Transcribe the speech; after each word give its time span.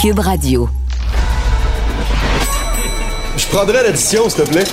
Cube 0.00 0.20
Radio. 0.20 0.66
Je 3.36 3.46
prendrais 3.48 3.82
l'addition, 3.82 4.30
s'il 4.30 4.44
te 4.44 4.50
plaît. 4.50 4.64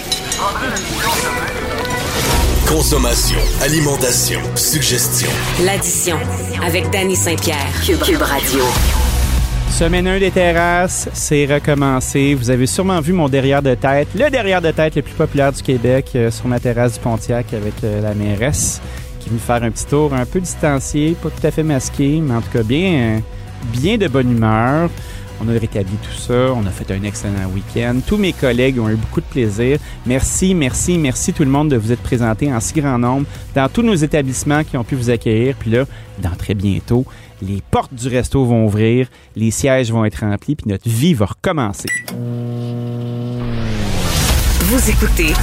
Consommation, 2.65 3.37
alimentation, 3.61 4.39
suggestion. 4.55 5.29
L'addition 5.65 6.15
avec 6.65 6.89
Danny 6.91 7.17
Saint-Pierre. 7.17 7.73
Cube, 7.85 7.99
Cube 8.03 8.21
Radio. 8.21 8.63
Semaine 9.69 10.07
1 10.07 10.19
des 10.19 10.31
terrasses, 10.31 11.09
c'est 11.11 11.45
recommencé. 11.45 12.33
Vous 12.33 12.49
avez 12.49 12.65
sûrement 12.65 13.01
vu 13.01 13.11
mon 13.11 13.27
derrière 13.27 13.61
de 13.61 13.75
tête, 13.75 14.07
le 14.15 14.29
derrière 14.29 14.61
de 14.61 14.71
tête 14.71 14.95
le 14.95 15.01
plus 15.01 15.15
populaire 15.15 15.51
du 15.51 15.61
Québec 15.61 16.09
euh, 16.15 16.31
sur 16.31 16.47
ma 16.47 16.61
terrasse 16.61 16.93
du 16.93 16.99
Pontiac 17.01 17.53
avec 17.53 17.73
euh, 17.83 18.01
la 18.01 18.13
mairesse 18.13 18.79
qui 19.19 19.29
vient 19.29 19.39
faire 19.39 19.63
un 19.63 19.71
petit 19.71 19.87
tour 19.87 20.13
un 20.13 20.25
peu 20.25 20.39
distancié, 20.39 21.17
pas 21.21 21.29
tout 21.29 21.45
à 21.45 21.51
fait 21.51 21.63
masqué, 21.63 22.21
mais 22.23 22.35
en 22.35 22.41
tout 22.41 22.51
cas 22.53 22.63
bien, 22.63 22.93
euh, 22.93 23.19
bien 23.65 23.97
de 23.97 24.07
bonne 24.07 24.31
humeur. 24.31 24.89
On 25.39 25.47
a 25.49 25.51
rétabli 25.51 25.93
tout 25.97 26.19
ça. 26.19 26.51
On 26.53 26.65
a 26.65 26.71
fait 26.71 26.91
un 26.91 27.03
excellent 27.03 27.47
week-end. 27.53 27.99
Tous 28.05 28.17
mes 28.17 28.33
collègues 28.33 28.79
ont 28.79 28.89
eu 28.89 28.95
beaucoup 28.95 29.21
de 29.21 29.25
plaisir. 29.25 29.77
Merci, 30.05 30.55
merci, 30.55 30.97
merci 30.97 31.31
tout 31.33 31.43
le 31.43 31.49
monde 31.49 31.69
de 31.69 31.77
vous 31.77 31.91
être 31.91 32.01
présenté 32.01 32.51
en 32.51 32.59
si 32.59 32.73
grand 32.73 32.97
nombre 32.97 33.27
dans 33.53 33.69
tous 33.69 33.83
nos 33.83 33.95
établissements 33.95 34.63
qui 34.63 34.77
ont 34.77 34.83
pu 34.83 34.95
vous 34.95 35.09
accueillir. 35.09 35.55
Puis 35.59 35.69
là, 35.69 35.85
dans 36.21 36.35
très 36.35 36.55
bientôt, 36.55 37.05
les 37.41 37.61
portes 37.69 37.93
du 37.93 38.07
resto 38.07 38.43
vont 38.45 38.65
ouvrir, 38.65 39.07
les 39.35 39.51
sièges 39.51 39.91
vont 39.91 40.05
être 40.05 40.21
remplis, 40.21 40.55
puis 40.55 40.69
notre 40.69 40.89
vie 40.89 41.13
va 41.13 41.27
recommencer. 41.27 41.89
Vous 44.61 44.89
écoutez 44.89 45.33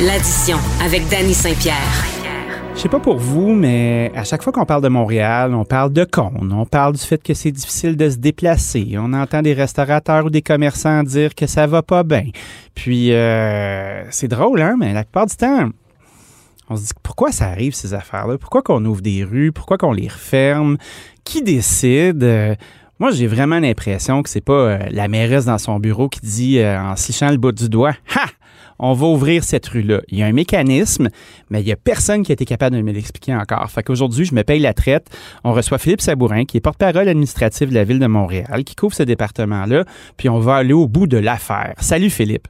l'addition 0.00 0.58
avec 0.82 1.08
Danny 1.08 1.34
Saint-Pierre. 1.34 2.13
Je 2.74 2.80
sais 2.80 2.88
pas 2.88 2.98
pour 2.98 3.16
vous, 3.16 3.54
mais 3.54 4.10
à 4.16 4.24
chaque 4.24 4.42
fois 4.42 4.52
qu'on 4.52 4.66
parle 4.66 4.82
de 4.82 4.88
Montréal, 4.88 5.54
on 5.54 5.64
parle 5.64 5.92
de 5.92 6.04
cône, 6.04 6.52
on 6.52 6.66
parle 6.66 6.94
du 6.94 7.00
fait 7.00 7.22
que 7.22 7.32
c'est 7.32 7.52
difficile 7.52 7.96
de 7.96 8.10
se 8.10 8.16
déplacer, 8.16 8.96
on 8.98 9.12
entend 9.12 9.42
des 9.42 9.54
restaurateurs 9.54 10.26
ou 10.26 10.30
des 10.30 10.42
commerçants 10.42 11.04
dire 11.04 11.36
que 11.36 11.46
ça 11.46 11.68
va 11.68 11.82
pas 11.82 12.02
bien. 12.02 12.24
Puis 12.74 13.12
euh, 13.12 14.02
c'est 14.10 14.26
drôle, 14.26 14.60
hein, 14.60 14.74
mais 14.78 14.92
la 14.92 15.04
plupart 15.04 15.26
du 15.26 15.36
temps, 15.36 15.70
on 16.68 16.76
se 16.76 16.82
dit 16.82 16.92
pourquoi 17.02 17.30
ça 17.30 17.46
arrive 17.46 17.74
ces 17.74 17.94
affaires-là, 17.94 18.38
pourquoi 18.38 18.60
qu'on 18.60 18.84
ouvre 18.84 19.00
des 19.00 19.22
rues, 19.22 19.52
pourquoi 19.52 19.78
qu'on 19.78 19.92
les 19.92 20.08
referme, 20.08 20.76
qui 21.22 21.42
décide? 21.42 22.24
Euh, 22.24 22.56
moi, 22.98 23.12
j'ai 23.12 23.28
vraiment 23.28 23.60
l'impression 23.60 24.22
que 24.22 24.28
c'est 24.28 24.44
pas 24.44 24.52
euh, 24.52 24.78
la 24.90 25.06
mairesse 25.06 25.44
dans 25.44 25.58
son 25.58 25.78
bureau 25.78 26.08
qui 26.08 26.20
dit 26.20 26.60
en 26.62 26.96
se 26.96 27.06
lichant 27.08 27.30
le 27.30 27.36
bout 27.36 27.52
du 27.52 27.68
doigt, 27.68 27.94
ha, 28.16 28.26
on 28.78 28.92
va 28.92 29.06
ouvrir 29.06 29.44
cette 29.44 29.66
rue-là. 29.66 30.00
Il 30.08 30.18
y 30.18 30.22
a 30.22 30.26
un 30.26 30.32
mécanisme, 30.32 31.08
mais 31.50 31.60
il 31.60 31.66
n'y 31.66 31.72
a 31.72 31.76
personne 31.76 32.22
qui 32.22 32.32
a 32.32 32.34
été 32.34 32.44
capable 32.44 32.76
de 32.76 32.82
me 32.82 32.92
l'expliquer 32.92 33.34
encore. 33.34 33.70
Fait 33.70 33.82
qu'aujourd'hui, 33.82 34.24
je 34.24 34.34
me 34.34 34.42
paye 34.42 34.60
la 34.60 34.74
traite. 34.74 35.06
On 35.44 35.52
reçoit 35.52 35.78
Philippe 35.78 36.00
Sabourin, 36.00 36.44
qui 36.44 36.56
est 36.56 36.60
porte-parole 36.60 37.08
administratif 37.08 37.68
de 37.68 37.74
la 37.74 37.84
ville 37.84 37.98
de 37.98 38.06
Montréal, 38.06 38.64
qui 38.64 38.74
couvre 38.74 38.94
ce 38.94 39.02
département-là, 39.02 39.84
puis 40.16 40.28
on 40.28 40.38
va 40.38 40.56
aller 40.56 40.72
au 40.72 40.86
bout 40.86 41.06
de 41.06 41.18
l'affaire. 41.18 41.74
Salut 41.78 42.10
Philippe. 42.10 42.48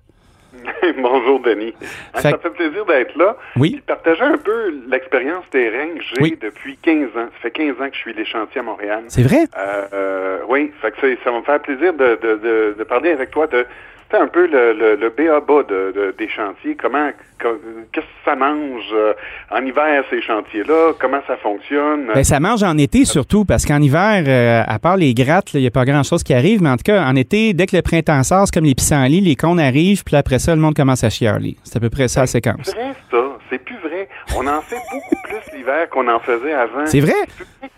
Bonjour 1.03 1.41
Denis. 1.41 1.75
Ah, 2.13 2.21
ça 2.21 2.39
fait 2.39 2.51
plaisir 2.51 2.85
d'être 2.87 3.17
là. 3.17 3.37
Oui. 3.57 3.83
partager 3.87 4.23
un 4.23 4.39
peu 4.39 4.75
l'expérience 4.89 5.45
terrain 5.51 5.89
que 5.97 6.03
j'ai 6.03 6.37
depuis 6.37 6.77
15 6.83 7.09
ans. 7.17 7.29
Ça 7.35 7.41
fait 7.43 7.51
15 7.51 7.81
ans 7.81 7.89
que 7.89 7.95
je 7.95 8.01
suis 8.01 8.15
les 8.15 8.25
chantiers 8.25 8.61
à 8.61 8.65
Montréal. 8.65 9.05
C'est 9.09 9.23
vrai? 9.23 9.45
Euh, 9.57 10.39
oui, 10.49 10.73
fait 10.81 10.91
que 10.93 11.17
ça, 11.23 11.31
va 11.31 11.39
me 11.39 11.45
faire 11.45 11.61
plaisir 11.61 11.93
de, 11.93 12.19
de, 12.23 12.75
de 12.79 12.85
parler 12.85 13.11
avec 13.11 13.31
toi 13.31 13.47
de 13.47 13.67
c'est 14.15 14.21
un 14.21 14.29
peu 14.29 14.47
le, 14.47 14.73
le, 14.73 14.97
le 14.97 15.11
BABA 15.11 15.63
de, 15.65 16.15
des 16.17 16.29
chantiers. 16.29 16.77
Comment, 16.81 17.11
qu'est-ce 17.41 18.01
que 18.01 18.07
ça 18.25 18.37
mange 18.37 18.85
euh, 18.93 19.13
en 19.51 19.65
hiver, 19.65 20.05
ces 20.09 20.23
chantiers-là? 20.23 20.93
Comment 21.01 21.21
ça 21.27 21.37
fonctionne? 21.37 22.11
Ben, 22.15 22.23
ça 22.23 22.39
mange 22.39 22.63
en 22.63 22.79
été 22.79 23.05
surtout, 23.05 23.45
parce 23.45 23.65
qu'en 23.67 23.81
hiver, 23.81 24.25
euh, 24.27 24.63
à 24.67 24.79
part 24.79 24.97
les 24.97 25.15
grattes, 25.15 25.53
il 25.55 25.61
n'y 25.61 25.67
a 25.67 25.71
pas 25.71 25.85
grand-chose 25.85 26.23
qui 26.23 26.33
arrive. 26.33 26.63
Mais 26.63 26.71
en 26.71 26.77
tout 26.77 26.85
cas, 26.85 27.05
en 27.05 27.17
été, 27.17 27.55
dès 27.55 27.67
que 27.67 27.77
le 27.77 27.83
printemps 27.83 28.23
sort, 28.23 28.47
c'est 28.47 28.55
comme 28.55 28.67
les 28.67 28.75
pissenlits, 28.75 29.21
les 29.21 29.37
cônes 29.37 29.61
arrivent, 29.61 30.05
puis 30.05 30.17
après 30.17 30.39
ça, 30.39 30.55
le 30.55 30.61
monde 30.61 30.75
commence 30.75 31.03
à 31.03 31.11
chialer. 31.11 31.57
C'est 31.65 31.77
à 31.77 31.81
peu 31.81 31.91
près 31.91 32.07
ça 32.09 32.21
la 32.21 32.27
séquence. 32.27 32.73
C'est 32.73 33.17
ça. 33.17 33.34
C'est 33.55 33.65
plus 33.65 33.77
vrai. 33.77 34.09
On 34.37 34.49
en 34.49 34.61
fait 34.63 34.81
beaucoup 34.91 35.23
plus 35.23 35.57
l'hiver 35.57 35.89
qu'on 35.89 36.09
en 36.09 36.19
faisait 36.19 36.53
avant. 36.53 36.87
C'est 36.87 36.99
vrai? 36.99 37.13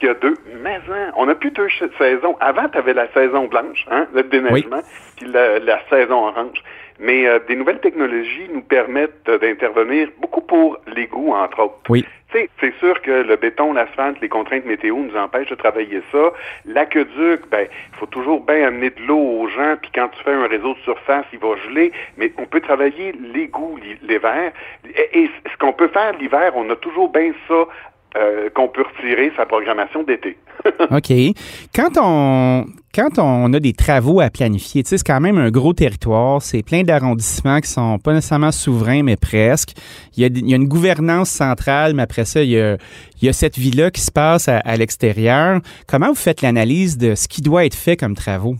Y 0.00 0.08
a 0.08 0.14
deux. 0.14 0.34
Mais 0.62 0.76
hein, 0.90 1.12
on 1.16 1.26
n'a 1.26 1.34
plus 1.34 1.50
deux 1.50 1.68
saisons. 1.98 2.34
Avant, 2.40 2.66
tu 2.70 2.78
avais 2.78 2.94
la 2.94 3.12
saison 3.12 3.46
blanche, 3.46 3.84
hein, 3.90 4.06
le 4.14 4.22
déneigement, 4.22 4.80
puis 5.16 5.26
la, 5.26 5.78
saison 5.90 6.28
orange. 6.28 6.62
Mais 6.98 7.26
euh, 7.26 7.40
des 7.46 7.56
nouvelles 7.56 7.80
technologies 7.80 8.48
nous 8.54 8.62
permettent 8.62 9.26
d'intervenir 9.26 10.08
beaucoup 10.18 10.40
pour 10.40 10.78
l'égout, 10.86 11.32
entre 11.34 11.60
autres. 11.60 11.78
Oui. 11.90 12.06
C'est 12.32 12.74
sûr 12.80 13.00
que 13.02 13.10
le 13.10 13.36
béton, 13.36 13.72
l'asphalte, 13.72 14.20
les 14.20 14.28
contraintes 14.28 14.66
météo 14.66 14.96
nous 14.96 15.16
empêchent 15.16 15.48
de 15.48 15.54
travailler 15.54 16.02
ça. 16.10 16.32
L'aqueduc, 16.64 17.48
ben, 17.50 17.66
il 17.92 17.98
faut 17.98 18.06
toujours 18.06 18.44
bien 18.44 18.66
amener 18.66 18.90
de 18.90 19.00
l'eau 19.02 19.16
aux 19.16 19.48
gens, 19.48 19.76
puis 19.80 19.90
quand 19.94 20.08
tu 20.08 20.22
fais 20.24 20.32
un 20.32 20.46
réseau 20.46 20.74
de 20.74 20.80
surface, 20.80 21.24
il 21.32 21.38
va 21.38 21.56
geler, 21.68 21.92
mais 22.16 22.32
on 22.38 22.46
peut 22.46 22.60
travailler 22.60 23.12
l'égout 23.12 23.78
l'hiver. 24.02 24.52
Et, 25.14 25.30
ce 25.50 25.56
qu'on 25.58 25.72
peut 25.72 25.88
faire 25.88 26.12
l'hiver, 26.18 26.52
on 26.56 26.68
a 26.70 26.76
toujours 26.76 27.10
bien 27.10 27.32
ça 27.48 27.66
euh, 28.16 28.48
qu'on 28.54 28.68
peut 28.68 28.82
retirer 28.82 29.32
sa 29.36 29.46
programmation 29.46 30.02
d'été. 30.02 30.36
OK. 30.90 31.12
Quand 31.74 31.90
on, 32.00 32.64
quand 32.94 33.18
on 33.18 33.52
a 33.52 33.60
des 33.60 33.72
travaux 33.72 34.20
à 34.20 34.30
planifier, 34.30 34.82
c'est 34.84 35.02
quand 35.04 35.20
même 35.20 35.38
un 35.38 35.50
gros 35.50 35.72
territoire, 35.72 36.40
c'est 36.40 36.62
plein 36.62 36.82
d'arrondissements 36.82 37.60
qui 37.60 37.68
sont 37.68 37.98
pas 37.98 38.14
nécessairement 38.14 38.52
souverains, 38.52 39.02
mais 39.02 39.16
presque. 39.16 39.72
Il 40.16 40.22
y 40.22 40.54
a, 40.54 40.56
une 40.56 40.66
gouvernance 40.66 41.30
centrale, 41.30 41.94
mais 41.94 42.02
après 42.02 42.24
ça, 42.24 42.42
il 42.42 42.50
y 42.50 42.58
a, 43.28 43.32
cette 43.32 43.58
vie-là 43.58 43.90
qui 43.90 44.00
se 44.00 44.10
passe 44.10 44.48
à 44.48 44.76
l'extérieur. 44.76 45.60
Comment 45.86 46.08
vous 46.08 46.14
faites 46.14 46.42
l'analyse 46.42 46.96
de 46.96 47.14
ce 47.14 47.28
qui 47.28 47.42
doit 47.42 47.66
être 47.66 47.74
fait 47.74 47.96
comme 47.96 48.14
travaux? 48.14 48.56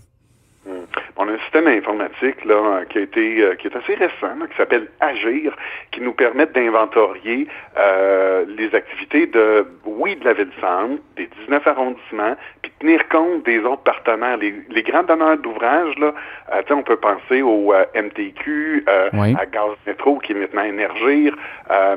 Un 1.36 1.38
système 1.40 1.66
informatique 1.66 2.44
là, 2.46 2.84
qui 2.88 2.98
a 2.98 3.00
été 3.02 3.42
euh, 3.42 3.54
qui 3.56 3.66
est 3.66 3.76
assez 3.76 3.94
récent, 3.94 4.34
qui 4.50 4.56
s'appelle 4.56 4.88
Agir, 5.00 5.54
qui 5.90 6.00
nous 6.00 6.14
permet 6.14 6.46
d'inventorier 6.46 7.46
euh, 7.76 8.46
les 8.56 8.74
activités 8.74 9.26
de 9.26 9.66
oui 9.84 10.16
de 10.16 10.24
la 10.24 10.32
ville-centre, 10.32 11.02
des 11.16 11.28
19 11.42 11.66
arrondissements, 11.66 12.36
puis 12.62 12.72
tenir 12.80 13.06
compte 13.08 13.44
des 13.44 13.58
autres 13.58 13.82
partenaires. 13.82 14.38
Les, 14.38 14.54
les 14.70 14.82
grands 14.82 15.02
donneurs 15.02 15.36
d'ouvrages, 15.36 15.98
là, 15.98 16.14
euh, 16.54 16.62
on 16.70 16.82
peut 16.82 16.96
penser 16.96 17.42
au 17.42 17.74
MTQ, 17.94 18.84
à 18.86 19.46
Gaz 19.46 19.76
Métro, 19.86 20.18
qui 20.18 20.32
est 20.32 20.36
maintenant 20.36 20.62
Énergir, 20.62 21.36
euh, 21.70 21.96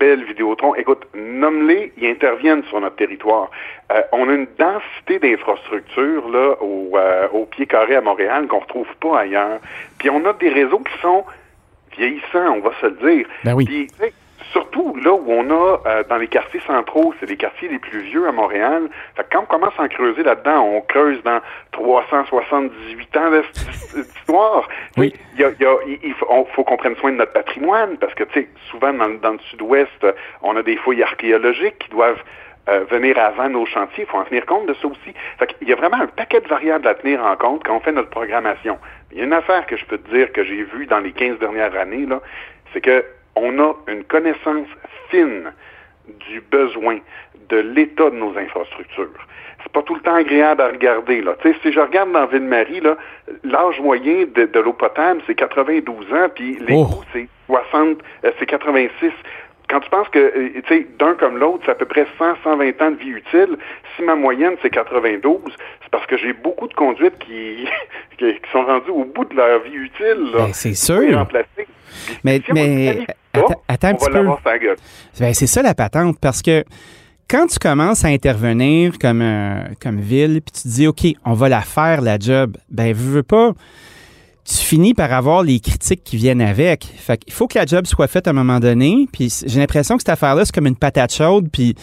Belle 0.00 0.24
Vidéotron. 0.24 0.74
Écoute, 0.74 1.06
nomme-les, 1.14 1.92
ils 1.96 2.08
interviennent 2.08 2.64
sur 2.64 2.80
notre 2.80 2.96
territoire. 2.96 3.50
On 4.12 4.28
a 4.28 4.32
une 4.32 4.48
densité 4.58 5.18
d'infrastructures 5.18 6.28
là 6.28 6.56
au, 6.60 6.96
au 7.32 7.46
pied 7.46 7.66
carré 7.66 7.96
à 7.96 8.00
Montréal 8.00 8.46
qu'on 8.46 8.60
retrouve 8.60 8.88
pas 9.00 9.20
ailleurs. 9.20 9.60
Puis 9.98 10.10
on 10.10 10.24
a 10.24 10.32
des 10.32 10.48
réseaux 10.48 10.80
qui 10.80 10.98
sont 11.00 11.24
vieillissants, 11.96 12.56
on 12.56 12.60
va 12.60 12.70
se 12.80 12.86
le 12.86 13.14
dire. 13.14 13.26
Ben 13.44 13.54
oui. 13.54 13.64
Puis, 13.64 14.12
surtout 14.52 14.94
là 14.96 15.12
où 15.12 15.24
on 15.28 15.50
a 15.50 15.80
euh, 15.86 16.04
dans 16.08 16.16
les 16.16 16.28
quartiers 16.28 16.60
centraux, 16.66 17.14
c'est 17.18 17.26
les 17.26 17.36
quartiers 17.36 17.68
les 17.68 17.78
plus 17.78 18.00
vieux 18.00 18.28
à 18.28 18.32
Montréal. 18.32 18.88
Fait 19.16 19.26
quand 19.30 19.42
on 19.42 19.46
commence 19.46 19.74
à 19.78 19.82
en 19.82 19.88
creuser 19.88 20.22
là-dedans, 20.22 20.62
on 20.62 20.80
creuse 20.80 21.22
dans 21.22 21.40
378 21.72 23.16
ans 23.16 23.30
d'histoire. 23.94 24.68
Oui. 24.96 25.12
Il, 25.38 26.14
faut, 26.14 26.64
qu'on 26.64 26.76
prenne 26.76 26.96
soin 26.96 27.12
de 27.12 27.16
notre 27.16 27.32
patrimoine 27.32 27.96
parce 27.98 28.14
que 28.14 28.24
tu 28.24 28.40
sais, 28.40 28.48
souvent 28.70 28.92
dans, 28.92 29.08
dans 29.08 29.32
le 29.32 29.40
sud-ouest, 29.50 30.06
on 30.42 30.56
a 30.56 30.62
des 30.62 30.76
fouilles 30.76 31.02
archéologiques 31.02 31.78
qui 31.78 31.90
doivent 31.90 32.22
euh, 32.68 32.84
venir 32.90 33.18
avant 33.18 33.48
nos 33.48 33.66
chantiers. 33.66 34.04
Il 34.04 34.10
faut 34.10 34.18
en 34.18 34.24
tenir 34.24 34.46
compte 34.46 34.66
de 34.66 34.74
ça 34.74 34.86
aussi. 34.86 35.14
Fait 35.38 35.54
Il 35.60 35.68
y 35.68 35.72
a 35.72 35.76
vraiment 35.76 36.00
un 36.00 36.06
paquet 36.06 36.40
de 36.40 36.48
variables 36.48 36.86
à 36.86 36.94
tenir 36.94 37.24
en 37.24 37.36
compte 37.36 37.62
quand 37.64 37.76
on 37.76 37.80
fait 37.80 37.92
notre 37.92 38.10
programmation. 38.10 38.78
Il 39.12 39.18
y 39.18 39.20
a 39.20 39.24
une 39.24 39.32
affaire 39.32 39.66
que 39.66 39.76
je 39.76 39.84
peux 39.84 39.98
te 39.98 40.10
dire 40.10 40.32
que 40.32 40.42
j'ai 40.44 40.62
vue 40.62 40.86
dans 40.86 41.00
les 41.00 41.12
15 41.12 41.38
dernières 41.38 41.76
années, 41.76 42.06
là, 42.06 42.20
c'est 42.72 42.80
que 42.80 43.04
on 43.36 43.58
a 43.58 43.74
une 43.88 44.04
connaissance 44.04 44.68
fine 45.10 45.52
du 46.30 46.40
besoin, 46.40 46.98
de 47.48 47.56
l'état 47.58 48.10
de 48.10 48.16
nos 48.16 48.36
infrastructures. 48.36 49.26
C'est 49.62 49.72
pas 49.72 49.82
tout 49.82 49.94
le 49.94 50.00
temps 50.00 50.14
agréable 50.14 50.60
à 50.60 50.68
regarder. 50.68 51.22
Là. 51.22 51.34
si 51.42 51.72
je 51.72 51.80
regarde 51.80 52.12
dans 52.12 52.26
Ville-Marie, 52.26 52.82
l'âge 53.44 53.80
moyen 53.80 54.24
de, 54.34 54.60
l'eau 54.60 54.72
potable, 54.72 55.22
c'est 55.26 55.34
92 55.34 56.12
ans, 56.12 56.28
puis 56.34 56.58
les 56.66 56.76
oh. 56.76 57.02
c'est 57.12 57.28
60, 57.46 57.98
euh, 58.24 58.32
c'est 58.38 58.46
86 58.46 59.10
quand 59.74 59.80
tu 59.80 59.90
penses 59.90 60.08
que, 60.10 60.18
euh, 60.18 60.50
tu 60.54 60.68
sais, 60.68 60.86
d'un 61.00 61.14
comme 61.14 61.36
l'autre, 61.36 61.62
c'est 61.64 61.72
à 61.72 61.74
peu 61.74 61.84
près 61.84 62.06
100, 62.16 62.36
120 62.44 62.80
ans 62.80 62.90
de 62.92 62.96
vie 62.96 63.08
utile, 63.08 63.56
si 63.96 64.02
ma 64.04 64.14
moyenne, 64.14 64.54
c'est 64.62 64.70
92, 64.70 65.40
c'est 65.82 65.90
parce 65.90 66.06
que 66.06 66.16
j'ai 66.16 66.32
beaucoup 66.32 66.68
de 66.68 66.74
conduites 66.74 67.18
qui, 67.26 67.66
qui 68.18 68.50
sont 68.52 68.64
rendues 68.64 68.90
au 68.90 69.04
bout 69.04 69.24
de 69.24 69.34
leur 69.34 69.60
vie 69.64 69.74
utile. 69.74 70.30
Ben, 70.32 70.52
c'est 70.52 70.74
sûr. 70.74 71.26
Mais, 72.22 72.40
mais 72.52 73.04
attends, 73.32 73.88
un 73.88 73.94
petit 73.94 74.10
peu. 74.10 74.76
Ben, 75.18 75.34
c'est 75.34 75.48
ça 75.48 75.60
la 75.60 75.74
patente, 75.74 76.18
parce 76.20 76.40
que 76.40 76.62
quand 77.28 77.48
tu 77.48 77.58
commences 77.58 78.04
à 78.04 78.08
intervenir 78.08 78.92
comme, 79.00 79.22
euh, 79.22 79.64
comme 79.82 79.98
ville, 79.98 80.40
puis 80.40 80.52
tu 80.52 80.62
te 80.62 80.68
dis, 80.68 80.86
OK, 80.86 81.04
on 81.24 81.32
va 81.32 81.48
la 81.48 81.62
faire, 81.62 82.00
la 82.00 82.16
job, 82.16 82.56
ben, 82.70 82.92
veux, 82.92 83.16
veux 83.16 83.22
pas 83.24 83.54
tu 84.44 84.56
finis 84.56 84.94
par 84.94 85.12
avoir 85.12 85.42
les 85.42 85.58
critiques 85.60 86.04
qui 86.04 86.16
viennent 86.16 86.42
avec. 86.42 86.84
Fait 86.84 87.16
qu'il 87.16 87.32
faut 87.32 87.46
que 87.46 87.58
la 87.58 87.66
job 87.66 87.86
soit 87.86 88.08
faite 88.08 88.26
à 88.26 88.30
un 88.30 88.34
moment 88.34 88.60
donné. 88.60 89.08
Puis 89.12 89.32
j'ai 89.46 89.58
l'impression 89.58 89.96
que 89.96 90.02
cette 90.02 90.10
affaire-là, 90.10 90.44
c'est 90.44 90.54
comme 90.54 90.66
une 90.66 90.76
patate 90.76 91.14
chaude. 91.14 91.48
Puis 91.50 91.74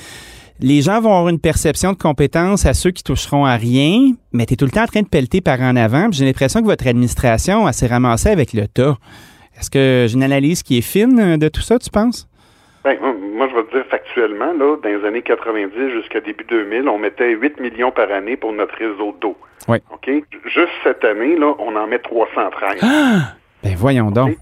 les 0.60 0.82
gens 0.82 1.02
vont 1.02 1.10
avoir 1.10 1.30
une 1.30 1.40
perception 1.40 1.92
de 1.92 1.98
compétence 1.98 2.66
à 2.66 2.74
ceux 2.74 2.92
qui 2.92 3.04
toucheront 3.04 3.46
à 3.46 3.56
rien, 3.56 4.14
mais 4.32 4.46
tu 4.46 4.54
es 4.54 4.58
tout 4.58 4.66
le 4.66 4.72
temps 4.72 4.84
en 4.84 4.88
train 4.88 5.02
de 5.02 5.08
pelleter 5.08 5.42
par 5.42 5.60
en 5.60 5.76
avant. 5.76 6.10
J'ai 6.12 6.26
l'impression 6.26 6.62
que 6.62 6.68
votre 6.68 6.86
administration 6.86 7.72
s'est 7.72 7.88
ramassée 7.88 8.30
avec 8.30 8.54
le 8.54 8.68
tas. 8.68 8.98
Est-ce 9.60 9.70
que 9.72 10.06
j'ai 10.08 10.14
une 10.14 10.24
analyse 10.24 10.62
qui 10.62 10.78
est 10.78 10.82
fine 10.82 11.38
de 11.38 11.48
tout 11.48 11.62
ça, 11.62 11.80
tu 11.80 11.90
penses? 11.90 12.28
Ben, 12.84 12.96
moi, 13.32 13.48
je 13.50 13.56
vais 13.56 13.64
te 13.64 13.72
dire 13.76 13.86
factuellement, 13.90 14.54
là, 14.54 14.78
dans 14.78 14.90
les 14.90 15.06
années 15.06 15.22
90 15.22 15.72
jusqu'à 15.92 16.20
début 16.20 16.44
2000, 16.44 16.88
on 16.90 16.98
mettait 16.98 17.30
8 17.30 17.60
millions 17.60 17.92
par 17.92 18.12
année 18.12 18.36
pour 18.36 18.52
notre 18.54 18.76
réseau 18.76 19.16
d'eau. 19.20 19.38
Oui. 19.68 19.78
OK? 19.92 20.10
Juste 20.46 20.72
cette 20.84 21.04
année, 21.06 21.36
là, 21.36 21.54
on 21.60 21.76
en 21.76 21.88
met 21.88 22.00
313. 22.00 22.80
Ah! 22.82 23.34
Ben 23.64 23.76
voyons 23.76 24.12
donc. 24.12 24.36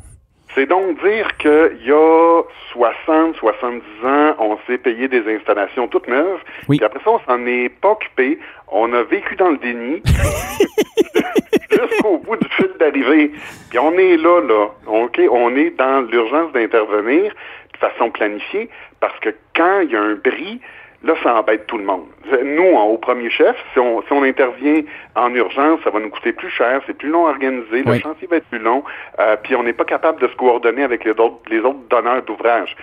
C'est 0.56 0.66
donc 0.66 1.02
dire 1.04 1.38
qu'il 1.38 1.86
y 1.86 1.92
a 1.92 2.42
60, 2.72 3.36
70 3.36 3.82
ans, 4.04 4.36
on 4.40 4.58
s'est 4.66 4.80
payé 4.80 5.08
des 5.08 5.24
installations 5.36 5.88
toutes 5.88 6.08
neuves. 6.08 6.40
Oui. 6.68 6.78
Puis 6.78 6.86
après 6.86 7.00
ça, 7.04 7.12
on 7.12 7.20
s'en 7.20 7.46
est 7.46 7.70
pas 7.70 7.92
occupé. 7.92 8.40
On 8.72 8.92
a 8.94 9.04
vécu 9.04 9.36
dans 9.36 9.50
le 9.50 9.58
déni 9.58 10.02
jusqu'au 11.72 12.18
bout 12.18 12.38
du 12.38 12.48
fil 12.50 12.72
d'arrivée. 12.80 13.32
Puis 13.70 13.78
on 13.78 13.94
est 13.94 14.18
là, 14.18 14.42
là. 14.42 14.68
OK? 14.88 15.22
On 15.32 15.56
est 15.56 15.78
dans 15.78 16.02
l'urgence 16.10 16.52
d'intervenir 16.54 17.32
façon 17.80 18.12
planifiée 18.12 18.70
parce 19.00 19.18
que 19.20 19.30
quand 19.56 19.82
il 19.82 19.92
y 19.92 19.96
a 19.96 20.02
un 20.02 20.16
bris, 20.16 20.62
Là, 21.02 21.14
ça 21.24 21.34
embête 21.34 21.66
tout 21.68 21.78
le 21.78 21.86
monde. 21.86 22.08
Nous, 22.44 22.76
au 22.76 22.98
premier 22.98 23.30
chef, 23.30 23.56
si 23.72 23.80
on, 23.80 24.02
si 24.02 24.12
on 24.12 24.22
intervient 24.22 24.82
en 25.16 25.34
urgence, 25.34 25.80
ça 25.86 25.92
va 25.92 26.00
nous 26.02 26.10
coûter 26.10 26.34
plus 26.34 26.50
cher, 26.50 26.82
c'est 26.86 26.98
plus 26.98 27.08
long 27.08 27.26
à 27.26 27.30
organiser, 27.30 27.84
le 27.84 28.00
chantier 28.00 28.28
va 28.28 28.36
être 28.36 28.50
plus 28.50 28.60
long, 28.60 28.84
euh, 29.20 29.38
puis 29.42 29.56
on 29.56 29.64
n'est 29.64 29.74
pas 29.74 29.86
capable 29.86 30.22
de 30.22 30.28
se 30.28 30.36
coordonner 30.36 30.84
avec 30.84 31.06
les 31.06 31.12
autres, 31.12 31.40
les 31.50 31.60
autres 31.60 31.88
donneurs 31.90 32.24
d'ouvrage. 32.24 32.76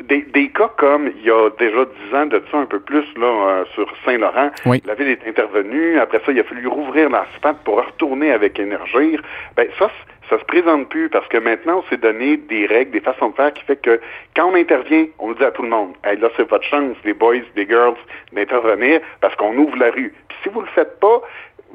Des, 0.00 0.22
des 0.22 0.48
cas 0.48 0.70
comme 0.76 1.12
il 1.16 1.24
y 1.24 1.30
a 1.30 1.50
déjà 1.58 1.84
dix 1.84 2.14
ans 2.16 2.26
de 2.26 2.42
ça, 2.50 2.58
un 2.58 2.66
peu 2.66 2.80
plus, 2.80 3.04
là, 3.16 3.26
euh, 3.26 3.64
sur 3.74 3.86
Saint-Laurent, 4.04 4.50
Oui. 4.66 4.82
la 4.86 4.94
ville 4.94 5.08
est 5.08 5.28
intervenue, 5.28 5.98
après 5.98 6.20
ça, 6.24 6.32
il 6.32 6.40
a 6.40 6.44
fallu 6.44 6.66
rouvrir 6.66 7.10
l'asphalte 7.10 7.58
pour 7.64 7.76
retourner 7.84 8.32
avec 8.32 8.58
Énergir. 8.58 9.20
Ben, 9.56 9.68
ça, 9.78 9.90
ça 10.30 10.38
se 10.38 10.44
présente 10.44 10.88
plus 10.88 11.08
parce 11.10 11.26
que 11.28 11.38
maintenant, 11.38 11.82
on 11.84 11.90
s'est 11.90 11.96
donné 11.98 12.36
des 12.38 12.66
règles, 12.66 12.92
des 12.92 13.00
façons 13.00 13.28
de 13.30 13.34
faire 13.34 13.52
qui 13.52 13.62
fait 13.64 13.76
que 13.76 14.00
quand 14.34 14.46
on 14.50 14.54
intervient, 14.54 15.06
on 15.18 15.28
le 15.30 15.34
dit 15.34 15.44
à 15.44 15.50
tout 15.50 15.62
le 15.62 15.68
monde, 15.68 15.92
hey, 16.04 16.16
là, 16.18 16.28
c'est 16.36 16.48
votre 16.48 16.64
chance, 16.64 16.96
les 17.04 17.12
boys, 17.14 17.34
les 17.56 17.66
girls, 17.66 17.96
d'intervenir 18.32 19.00
parce 19.20 19.34
qu'on 19.36 19.56
ouvre 19.56 19.76
la 19.76 19.90
rue. 19.90 20.14
Puis 20.28 20.38
si 20.42 20.48
vous 20.48 20.60
le 20.60 20.68
faites 20.68 20.98
pas, 21.00 21.20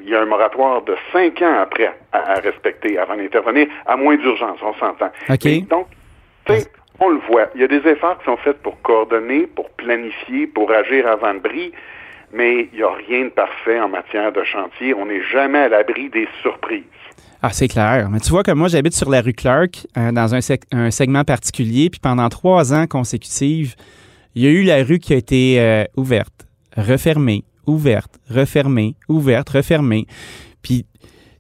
il 0.02 0.10
y 0.10 0.16
a 0.16 0.22
un 0.22 0.26
moratoire 0.26 0.82
de 0.82 0.96
cinq 1.14 1.42
ans 1.42 1.60
après 1.62 1.94
à, 2.12 2.32
à 2.32 2.40
respecter 2.40 2.98
avant 2.98 3.16
d'intervenir, 3.16 3.68
à 3.86 3.96
moins 3.96 4.16
d'urgence, 4.16 4.58
on 4.64 4.74
s'entend. 4.74 5.12
OK. 5.30 5.46
Mais 5.46 5.60
donc, 5.62 5.88
tu 6.46 6.54
sais, 6.54 6.68
on 7.00 7.10
le 7.10 7.20
voit. 7.28 7.48
Il 7.56 7.62
y 7.62 7.64
a 7.64 7.68
des 7.68 7.88
efforts 7.88 8.18
qui 8.20 8.26
sont 8.26 8.38
faits 8.38 8.62
pour 8.62 8.82
coordonner, 8.82 9.48
pour 9.48 9.70
planifier, 9.72 10.48
pour 10.48 10.72
agir 10.72 11.08
avant 11.08 11.34
le 11.34 11.40
bris, 11.40 11.72
mais 12.34 12.70
il 12.72 12.78
n'y 12.78 12.84
a 12.84 12.92
rien 12.92 13.26
de 13.26 13.30
parfait 13.30 13.80
en 13.80 13.90
matière 13.90 14.32
de 14.32 14.44
chantier. 14.44 14.94
On 14.94 15.06
n'est 15.06 15.24
jamais 15.24 15.60
à 15.60 15.70
l'abri 15.70 16.10
des 16.10 16.28
surprises. 16.42 16.84
Ah, 17.42 17.52
c'est 17.52 17.68
clair. 17.68 18.10
Mais 18.12 18.20
tu 18.20 18.30
vois 18.30 18.44
que 18.44 18.52
moi, 18.52 18.68
j'habite 18.68 18.94
sur 18.94 19.10
la 19.10 19.22
rue 19.22 19.34
Clark, 19.34 19.86
euh, 19.98 20.12
dans 20.12 20.34
un, 20.34 20.40
un 20.72 20.92
segment 20.92 21.24
particulier, 21.24 21.90
puis 21.90 22.00
pendant 22.00 22.28
trois 22.30 22.74
ans 22.74 22.88
consécutifs, 22.88 23.76
il 24.34 24.44
y 24.44 24.48
a 24.48 24.50
eu 24.50 24.64
la 24.64 24.84
rue 24.84 25.00
qui 25.00 25.14
a 25.14 25.18
été 25.18 25.60
euh, 25.60 25.84
ouverte, 25.96 26.48
refermée, 26.76 27.44
ouverte, 27.68 28.20
refermée, 28.30 28.96
ouverte, 29.08 29.50
refermée. 29.50 30.08
Puis 30.62 30.86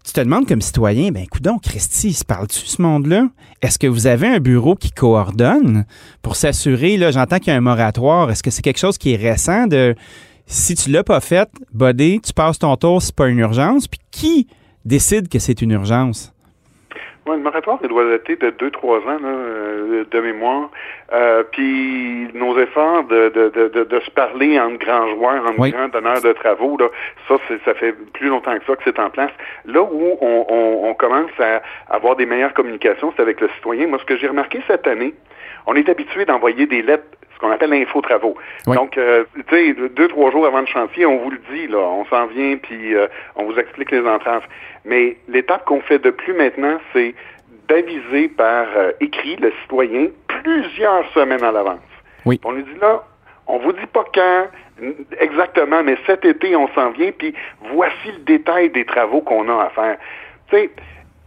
tu 0.06 0.14
te 0.14 0.20
demandes 0.20 0.48
comme 0.48 0.62
citoyen, 0.62 1.12
ben 1.12 1.26
donc 1.42 1.64
Christy, 1.64 2.14
se 2.14 2.24
parle-tu 2.24 2.60
ce 2.60 2.80
monde-là? 2.80 3.28
Est-ce 3.62 3.80
que 3.80 3.88
vous 3.88 4.06
avez 4.06 4.28
un 4.28 4.40
bureau 4.40 4.76
qui 4.76 4.92
coordonne 4.92 5.86
pour 6.22 6.36
s'assurer, 6.36 6.98
là, 6.98 7.10
j'entends 7.10 7.40
qu'il 7.40 7.48
y 7.48 7.52
a 7.52 7.58
un 7.58 7.62
moratoire, 7.62 8.30
est-ce 8.30 8.44
que 8.44 8.52
c'est 8.52 8.62
quelque 8.62 8.78
chose 8.78 9.00
qui 9.00 9.14
est 9.14 9.16
récent 9.16 9.66
de 9.66 9.96
si 10.46 10.76
tu 10.76 10.92
l'as 10.92 11.04
pas 11.04 11.22
fait, 11.22 11.50
bodé, 11.74 12.20
tu 12.24 12.34
passes 12.34 12.60
ton 12.60 12.76
tour, 12.78 13.02
c'est 13.02 13.16
pas 13.16 13.28
une 13.28 13.40
urgence, 13.40 13.88
puis 13.88 14.00
qui 14.12 14.48
décide 14.86 15.28
que 15.28 15.40
c'est 15.40 15.64
une 15.64 15.72
urgence? 15.72 16.35
Ouais, 17.28 17.38
le 17.38 17.42
moratoire, 17.42 17.80
il 17.82 17.88
doit 17.90 18.08
dater 18.08 18.36
de 18.36 18.52
2-3 18.52 19.00
ans 19.00 19.20
là, 19.20 19.28
euh, 19.28 20.06
de 20.10 20.20
mémoire. 20.20 20.70
Euh, 21.12 21.44
puis 21.52 22.28
nos 22.36 22.56
efforts 22.60 23.06
de, 23.06 23.30
de, 23.30 23.50
de, 23.50 23.68
de, 23.70 23.84
de 23.84 24.00
se 24.02 24.12
parler 24.12 24.60
entre 24.60 24.78
grands 24.78 25.08
joueurs, 25.10 25.44
entre 25.44 25.60
Oui. 25.60 25.72
grands 25.72 25.88
donneurs 25.88 26.22
de 26.22 26.34
travaux, 26.34 26.78
là, 26.78 26.88
ça, 27.28 27.36
c'est, 27.48 27.60
ça 27.66 27.74
fait 27.74 27.94
plus 28.14 28.28
longtemps 28.28 28.56
que 28.60 28.66
ça 28.66 28.76
que 28.76 28.84
c'est 28.84 29.00
en 29.00 29.10
place. 29.10 29.32
Là 29.66 29.82
où 29.82 30.18
on, 30.22 30.46
on, 30.48 30.88
on 30.90 30.94
commence 30.94 31.32
à 31.40 31.64
avoir 31.90 32.16
des 32.16 32.28
meilleures 32.28 32.54
communications, 32.54 33.12
c'est 33.16 33.24
avec 33.24 33.42
le 33.42 33.50
citoyen. 33.56 33.88
Moi, 33.88 33.98
ce 34.00 34.06
que 34.06 34.18
j'ai 34.18 34.28
remarqué 34.28 34.62
cette 34.68 34.86
année, 34.86 35.16
on 35.66 35.74
est 35.74 35.90
habitué 35.90 36.26
d'envoyer 36.26 36.68
des 36.68 36.84
lettres, 36.84 37.06
ce 37.36 37.40
qu'on 37.40 37.52
appelle 37.52 37.70
l'info-travaux. 37.70 38.36
Oui. 38.66 38.76
Donc, 38.76 38.98
euh, 38.98 39.26
tu 39.48 39.56
sais, 39.56 39.74
deux, 39.74 40.08
trois 40.08 40.32
jours 40.32 40.46
avant 40.48 40.62
le 40.62 40.66
chantier, 40.66 41.06
on 41.06 41.18
vous 41.18 41.32
le 41.32 41.40
dit, 41.54 41.68
là, 41.68 41.80
on 41.80 42.06
s'en 42.06 42.28
vient, 42.28 42.58
puis 42.58 42.96
euh, 42.96 43.08
on 43.36 43.44
vous 43.44 43.58
explique 43.58 43.92
les 43.92 44.08
entraves. 44.08 44.44
Mais 44.86 45.18
l'étape 45.28 45.66
qu'on 45.66 45.82
fait 45.82 46.00
de 46.00 46.10
plus 46.12 46.34
maintenant, 46.34 46.78
c'est 46.94 47.14
d'aviser 47.68 48.30
par 48.30 48.68
euh, 48.76 48.92
écrit 49.00 49.36
le 49.38 49.52
citoyen 49.62 50.08
plusieurs 50.28 51.08
semaines 51.14 51.44
à 51.44 51.52
l'avance. 51.52 51.80
Oui. 52.26 52.40
On 52.44 52.52
lui 52.52 52.64
dit 52.64 52.80
là, 52.80 53.04
on 53.48 53.60
vous 53.60 53.74
dit 53.74 53.88
pas 53.92 54.06
quand 54.14 54.48
exactement, 55.20 55.84
mais 55.84 55.98
cet 56.06 56.26
été, 56.26 56.56
on 56.56 56.68
s'en 56.70 56.92
vient, 56.92 57.12
puis 57.12 57.34
voici 57.72 58.12
le 58.12 58.20
détail 58.20 58.70
des 58.70 58.86
travaux 58.86 59.22
qu'on 59.22 59.48
a 59.50 59.64
à 59.64 59.70
faire. 59.70 59.98
Tu 60.50 60.58
sais, 60.58 60.70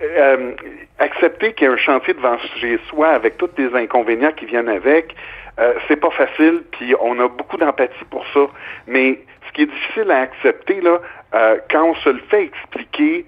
euh, 0.03 0.53
accepter 0.99 1.55
qu'il 1.55 1.67
y 1.67 1.71
a 1.71 1.73
un 1.73 1.77
chantier 1.77 2.15
devant 2.15 2.39
chez 2.61 2.79
soi 2.89 3.09
avec 3.09 3.37
tous 3.37 3.51
les 3.57 3.75
inconvénients 3.75 4.33
qui 4.33 4.47
viennent 4.47 4.69
avec, 4.69 5.15
euh, 5.59 5.75
c'est 5.87 5.97
pas 5.97 6.11
facile, 6.11 6.63
puis 6.73 6.95
on 7.01 7.19
a 7.21 7.29
beaucoup 7.29 7.57
d'empathie 7.57 8.05
pour 8.11 8.25
ça. 8.33 8.47
Mais 8.87 9.21
ce 9.47 9.53
qui 9.53 9.63
est 9.63 9.67
difficile 9.67 10.11
à 10.11 10.21
accepter, 10.21 10.81
là, 10.81 11.01
euh, 11.35 11.59
quand 11.71 11.85
on 11.85 11.95
se 11.97 12.11
le 12.11 12.21
fait 12.31 12.45
expliquer, 12.45 13.27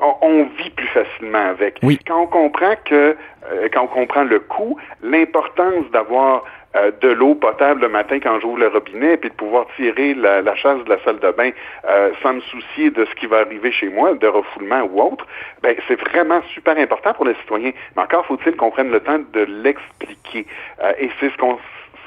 on, 0.00 0.14
on 0.22 0.44
vit 0.58 0.70
plus 0.70 0.86
facilement 0.88 1.50
avec. 1.50 1.78
Oui. 1.82 1.98
Quand 2.06 2.22
on 2.22 2.26
comprend 2.26 2.74
que, 2.84 3.16
euh, 3.52 3.68
quand 3.72 3.84
on 3.84 3.86
comprend 3.88 4.24
le 4.24 4.40
coût, 4.40 4.78
l'importance 5.02 5.90
d'avoir 5.92 6.44
euh, 6.76 6.90
de 7.00 7.08
l'eau 7.08 7.36
potable 7.36 7.82
le 7.82 7.88
matin 7.88 8.18
quand 8.18 8.40
j'ouvre 8.40 8.58
le 8.58 8.66
robinet, 8.66 9.16
puis 9.16 9.30
de 9.30 9.34
pouvoir 9.34 9.66
tirer 9.76 10.14
la, 10.14 10.42
la 10.42 10.56
chasse 10.56 10.82
de 10.82 10.88
la 10.88 10.98
salle 11.04 11.20
de 11.20 11.30
bain 11.30 11.50
euh, 11.88 12.10
sans 12.20 12.34
me 12.34 12.40
soucier 12.40 12.90
de 12.90 13.04
ce 13.04 13.14
qui 13.14 13.26
va 13.26 13.38
arriver 13.38 13.70
chez 13.70 13.88
moi, 13.88 14.14
de 14.14 14.26
refoulement 14.26 14.82
ou 14.82 15.00
autre, 15.00 15.24
ben 15.62 15.76
c'est 15.86 16.00
vraiment 16.00 16.42
super 16.52 16.76
important 16.76 17.14
pour 17.14 17.26
les 17.26 17.34
citoyens. 17.36 17.70
Mais 17.96 18.02
encore 18.02 18.26
faut-il 18.26 18.56
qu'on 18.56 18.70
prenne 18.70 18.90
le 18.90 18.98
temps 18.98 19.20
de 19.32 19.40
l'expliquer. 19.42 20.46
Euh, 20.82 20.92
et 20.98 21.10
c'est 21.20 21.30
ce 21.30 21.36
qu'on 21.36 21.58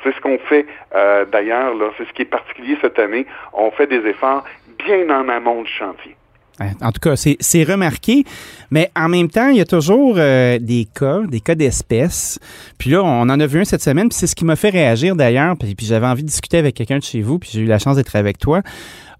c'est 0.03 0.13
ce 0.13 0.19
qu'on 0.19 0.37
fait 0.37 0.65
euh, 0.95 1.25
d'ailleurs, 1.25 1.73
c'est 1.97 2.05
ce 2.05 2.13
qui 2.13 2.23
est 2.23 2.25
particulier 2.25 2.77
cette 2.81 2.99
année. 2.99 3.25
On 3.53 3.71
fait 3.71 3.87
des 3.87 4.05
efforts 4.05 4.43
bien 4.85 5.09
en 5.09 5.29
amont 5.29 5.61
du 5.61 5.71
chantier. 5.71 6.15
Hein, 6.59 6.71
En 6.81 6.91
tout 6.91 6.99
cas, 6.99 7.15
c'est 7.15 7.63
remarqué, 7.63 8.23
mais 8.71 8.91
en 8.95 9.09
même 9.09 9.29
temps, 9.29 9.49
il 9.49 9.57
y 9.57 9.61
a 9.61 9.65
toujours 9.65 10.15
euh, 10.17 10.57
des 10.59 10.87
cas, 10.93 11.21
des 11.27 11.39
cas 11.39 11.55
d'espèces. 11.55 12.39
Puis 12.77 12.89
là, 12.89 13.03
on 13.03 13.21
en 13.21 13.39
a 13.39 13.45
vu 13.45 13.61
un 13.61 13.65
cette 13.65 13.83
semaine, 13.83 14.09
puis 14.09 14.17
c'est 14.17 14.27
ce 14.27 14.35
qui 14.35 14.45
m'a 14.45 14.55
fait 14.55 14.69
réagir 14.69 15.15
d'ailleurs, 15.15 15.55
puis 15.57 15.75
j'avais 15.81 16.07
envie 16.07 16.23
de 16.23 16.27
discuter 16.27 16.57
avec 16.57 16.75
quelqu'un 16.75 16.97
de 16.97 17.03
chez 17.03 17.21
vous, 17.21 17.39
puis 17.39 17.49
j'ai 17.53 17.61
eu 17.61 17.65
la 17.65 17.79
chance 17.79 17.95
d'être 17.95 18.15
avec 18.15 18.39
toi. 18.39 18.61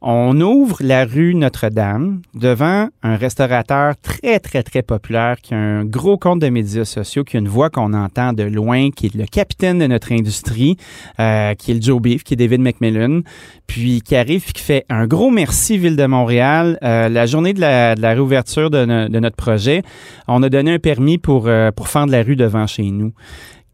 On 0.01 0.39
ouvre 0.42 0.77
la 0.82 1.06
rue 1.06 1.34
Notre-Dame 1.34 2.22
devant 2.36 2.89
un 3.01 3.16
restaurateur 3.16 3.96
très, 3.98 4.39
très, 4.39 4.62
très 4.62 4.84
populaire 4.84 5.38
qui 5.42 5.56
a 5.56 5.58
un 5.58 5.86
gros 5.86 6.18
compte 6.20 6.39
de 6.39 6.50
médias 6.50 6.86
sociaux, 6.86 7.24
qui 7.24 7.36
a 7.36 7.39
une 7.39 7.48
voix 7.48 7.72
qu'on 7.72 7.94
entend 7.94 8.32
de 8.34 8.44
loin, 8.44 8.92
qui 8.92 9.08
est 9.08 9.16
le 9.16 9.25
capitaine 9.25 9.80
de 9.80 9.88
notre 9.88 10.12
industrie, 10.12 10.77
euh, 11.20 11.56
qui 11.56 11.72
est 11.72 11.74
le 11.74 11.82
Joe 11.82 12.00
Beef, 12.00 12.24
qui 12.24 12.36
est 12.36 12.38
David 12.38 12.62
McMillan, 12.62 13.22
puis 13.66 14.01
qui 14.04 14.16
arrive 14.16 14.44
puis 14.44 14.54
qui 14.54 14.62
fait 14.62 14.86
un 14.89 15.08
gros 15.08 15.32
merci 15.32 15.80
Ville 15.80 15.96
de 15.96 16.06
Montréal. 16.06 16.77
Euh, 16.84 17.10
la 17.10 17.25
journée 17.25 17.54
de 17.54 17.60
la, 17.62 17.96
réouverture 18.13 18.70
de, 18.70 18.86
no- 18.86 19.10
de 19.10 19.20
notre 19.20 19.36
projet, 19.36 19.82
on 20.27 20.44
a 20.44 20.50
donné 20.50 20.74
un 20.74 20.80
permis 20.80 21.18
pour, 21.18 21.48
euh, 21.48 21.72
pour 21.72 21.88
fendre 21.88 22.12
la 22.12 22.22
rue 22.22 22.36
devant 22.36 22.68
chez 22.68 22.92
nous. 22.92 23.13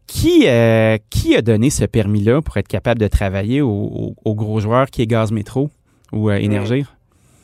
Qui, 0.06 0.44
euh, 0.46 0.96
qui 1.10 1.34
a 1.34 1.42
donné 1.42 1.70
ce 1.70 1.84
permis-là 1.84 2.40
pour 2.42 2.56
être 2.56 2.68
capable 2.68 3.00
de 3.00 3.08
travailler 3.08 3.60
au, 3.62 4.14
au- 4.24 4.34
gros 4.34 4.60
joueur 4.60 4.86
qui 4.90 5.02
est 5.02 5.06
Gaz 5.06 5.32
Métro? 5.32 5.70
Ou 6.12 6.30
euh, 6.30 6.34
Énergir? 6.36 6.86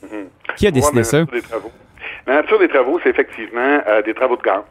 Mhm. 0.03 0.29
Qui 0.57 0.67
a 0.67 0.71
décidé 0.71 1.05
ça? 1.05 1.19
La 1.19 1.25
nature 1.25 1.33
des 1.41 1.43
travaux, 1.43 1.73
La 2.27 2.35
nature 2.35 2.59
des 2.59 2.69
travaux, 2.69 3.01
c'est 3.03 3.11
effectivement 3.11 3.81
euh, 3.87 4.03
des 4.03 4.15
travaux 4.15 4.37
de 4.37 4.43
gaz. 4.43 4.63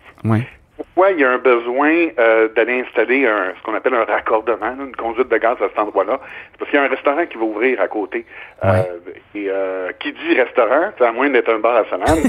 Pourquoi 0.77 1.11
il 1.11 1.19
y 1.19 1.25
a 1.25 1.31
un 1.31 1.37
besoin 1.39 2.07
euh, 2.19 2.47
d'aller 2.55 2.81
installer 2.81 3.27
un, 3.27 3.53
ce 3.57 3.61
qu'on 3.63 3.75
appelle 3.75 3.93
un 3.95 4.05
raccordement, 4.05 4.75
une 4.79 4.95
conduite 4.95 5.27
de 5.27 5.37
gaz 5.37 5.57
à 5.61 5.67
cet 5.67 5.77
endroit-là? 5.77 6.19
C'est 6.51 6.57
parce 6.59 6.71
qu'il 6.71 6.79
y 6.79 6.81
a 6.81 6.85
un 6.85 6.89
restaurant 6.89 7.25
qui 7.25 7.37
va 7.37 7.43
ouvrir 7.43 7.81
à 7.81 7.87
côté. 7.89 8.25
Euh, 8.63 8.83
et 9.35 9.49
qui 9.99 10.13
dit 10.13 10.35
restaurant, 10.39 10.91
c'est 10.97 11.05
à 11.05 11.11
moins 11.11 11.29
d'être 11.29 11.51
un 11.53 11.59
bar 11.59 11.75
à 11.75 11.85
salade, 11.89 12.19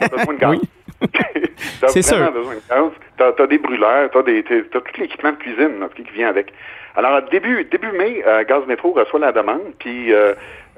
t'as 0.00 0.08
besoin 0.08 0.34
de 0.34 0.38
gaz. 0.38 0.50
Oui. 1.02 1.08
t'as 1.80 1.88
C'est 1.88 2.02
vraiment 2.02 2.26
sûr. 2.26 2.32
besoin 2.40 2.54
de 2.54 2.60
gaz. 2.68 2.90
T'as, 3.16 3.32
t'as 3.32 3.46
des 3.46 3.58
brûleurs, 3.58 4.10
t'as, 4.10 4.22
des, 4.22 4.42
t'as, 4.44 4.60
tout 4.80 4.82
l'équipement 4.98 5.32
de 5.32 5.36
cuisine 5.36 5.80
là, 5.80 5.88
qui 5.94 6.02
vient 6.14 6.28
avec. 6.28 6.52
Alors, 6.96 7.22
début, 7.30 7.64
début 7.64 7.92
mai, 7.92 8.22
Gaz 8.48 8.66
Métro 8.66 8.92
reçoit 8.92 9.20
la 9.20 9.32
demande, 9.32 9.62
puis 9.78 10.12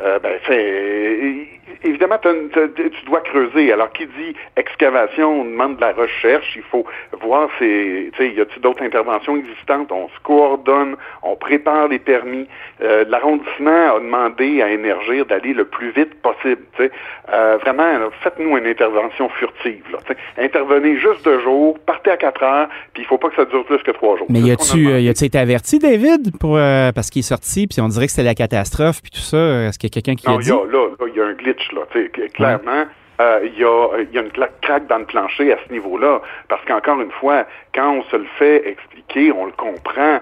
euh, 0.01 0.19
ben, 0.19 0.39
fait, 0.41 1.61
évidemment, 1.85 2.19
tu 2.19 3.05
dois 3.07 3.21
creuser. 3.21 3.73
Alors, 3.73 3.93
qui 3.93 4.07
dit 4.07 4.35
excavation, 4.57 5.41
on 5.41 5.45
demande 5.45 5.77
de 5.77 5.81
la 5.81 5.93
recherche. 5.93 6.53
Il 6.57 6.63
faut 6.63 6.85
voir, 7.21 7.49
c'est, 7.59 8.11
y 8.19 8.41
a-t-il 8.41 8.63
d'autres 8.63 8.83
interventions 8.83 9.37
existantes? 9.37 9.91
On 9.93 10.09
se 10.09 10.21
coordonne, 10.23 10.97
on 11.23 11.37
prépare 11.37 11.89
les 11.89 11.99
permis. 11.99 12.47
Euh, 12.83 13.05
l'arrondissement 13.09 13.97
a 13.97 14.01
demandé 14.01 14.63
à 14.63 14.71
Énergir 14.71 15.27
d'aller 15.27 15.53
le 15.53 15.65
plus 15.65 15.91
vite 15.91 16.15
possible. 16.23 16.63
Euh, 17.33 17.59
vraiment, 17.59 18.11
faites-nous 18.23 18.57
une 18.57 18.67
intervention 18.67 19.29
furtive. 19.31 19.85
Là, 19.93 19.99
Intervenez 20.39 20.97
juste 20.97 21.25
deux 21.25 21.41
jours, 21.41 21.79
partez 21.81 22.11
à 22.11 22.17
quatre 22.17 22.43
heures, 22.43 22.69
puis 22.93 23.03
il 23.03 23.07
faut 23.07 23.19
pas 23.19 23.29
que 23.29 23.37
ça 23.37 23.45
dure 23.45 23.65
plus 23.65 23.83
que 23.83 23.91
trois 23.91 24.17
jours. 24.17 24.27
Mais 24.29 24.41
y 24.41 24.51
a-tu 24.51 24.89
euh, 24.89 24.99
été 24.99 25.39
averti, 25.39 25.79
David, 25.79 26.37
pour 26.39 26.57
parce 26.95 27.11
qu'il 27.11 27.21
est 27.21 27.23
sorti, 27.23 27.67
puis 27.67 27.81
on 27.81 27.89
dirait 27.89 28.07
que 28.07 28.13
c'était 28.13 28.27
la 28.27 28.35
catastrophe, 28.35 29.03
puis 29.03 29.11
tout 29.11 29.19
ça? 29.19 29.67
Est-ce 29.67 29.79
qu'il 29.79 29.89
y 29.89 29.93
a 29.93 29.95
quelqu'un 30.01 30.15
qui 30.15 30.29
a 30.29 30.37
dit? 30.37 30.51
Non, 30.51 30.65
là, 30.65 30.89
il 31.07 31.17
y 31.17 31.21
a 31.21 31.27
un 31.27 31.33
glitch, 31.35 31.52
Clairement, 32.35 32.87
euh, 33.21 33.41
il 33.45 33.59
y, 33.59 33.65
a, 33.65 34.03
y, 34.13 34.19
a, 34.19 34.23
une 34.23 34.31
craque 34.63 34.87
dans 34.87 34.99
le 34.99 35.05
plancher 35.05 35.53
à 35.53 35.59
ce 35.67 35.73
niveau-là. 35.73 36.21
Parce 36.49 36.65
qu'encore 36.65 37.01
une 37.01 37.11
fois, 37.13 37.47
quand 37.75 37.93
on 37.93 38.03
se 38.05 38.17
le 38.17 38.27
fait 38.39 38.69
expliquer, 38.69 39.33
on 39.33 39.47
le 39.47 39.53
comprend, 39.53 40.21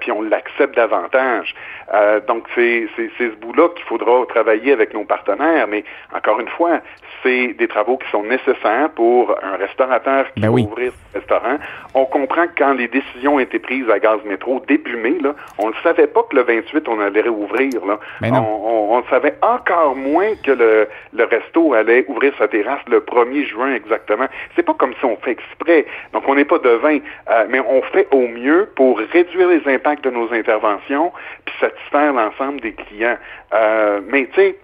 puis 0.00 0.12
on 0.12 0.22
l'accepte 0.22 0.76
davantage. 0.76 1.54
Euh, 1.92 2.20
donc, 2.26 2.44
c'est 2.54 2.88
ce 2.96 3.34
bout-là 3.36 3.68
qu'il 3.70 3.84
faudra 3.84 4.24
travailler 4.26 4.72
avec 4.72 4.94
nos 4.94 5.04
partenaires. 5.04 5.66
Mais 5.68 5.84
encore 6.14 6.40
une 6.40 6.48
fois, 6.48 6.80
c'est 7.22 7.54
des 7.54 7.68
travaux 7.68 7.96
qui 7.98 8.08
sont 8.10 8.22
nécessaires 8.22 8.90
pour 8.94 9.34
un 9.42 9.56
restaurateur 9.56 10.26
qui 10.34 10.40
ben 10.40 10.48
veut 10.48 10.62
ouvrir 10.62 10.92
son 10.92 11.18
restaurant. 11.18 11.58
On 11.94 12.04
comprend 12.04 12.46
que 12.46 12.58
quand 12.58 12.74
les 12.74 12.88
décisions 12.88 13.36
ont 13.36 13.38
été 13.38 13.58
prises 13.58 13.88
à 13.90 13.98
Gaz 13.98 14.20
Métro 14.24 14.62
début 14.66 14.96
mai, 14.96 15.18
là, 15.20 15.34
on 15.58 15.68
ne 15.68 15.74
savait 15.82 16.06
pas 16.06 16.22
que 16.24 16.36
le 16.36 16.42
28, 16.42 16.88
on 16.88 17.00
allait 17.00 17.22
réouvrir. 17.22 17.84
Là. 17.86 17.98
Ben 18.20 18.32
on, 18.34 18.96
on, 18.96 19.02
savait 19.10 19.34
encore 19.42 19.96
moins 19.96 20.34
que 20.42 20.52
le, 20.52 20.88
le 21.12 21.24
resto 21.24 21.74
allait 21.74 22.04
ouvrir 22.08 22.32
sa 22.38 22.48
terrasse 22.48 22.80
le 22.88 23.00
1er 23.00 23.46
juin 23.46 23.74
exactement. 23.74 24.26
C'est 24.56 24.62
pas 24.62 24.74
comme 24.74 24.94
si 24.98 25.04
on 25.04 25.16
fait 25.16 25.32
exprès. 25.32 25.86
Donc, 26.12 26.24
on 26.28 26.34
n'est 26.34 26.44
pas 26.44 26.58
devin, 26.58 26.98
euh, 27.30 27.46
mais 27.48 27.60
on 27.60 27.82
fait 27.82 28.08
au 28.12 28.26
mieux 28.26 28.70
pour 28.76 28.98
réduire 28.98 29.43
les 29.46 29.74
impacts 29.74 30.04
de 30.04 30.10
nos 30.10 30.32
interventions 30.32 31.12
puis 31.44 31.54
satisfaire 31.60 32.12
l'ensemble 32.12 32.60
des 32.60 32.72
clients. 32.72 33.18
Euh, 33.52 34.00
mais, 34.06 34.26
tu 34.26 34.34
sais, 34.34 34.56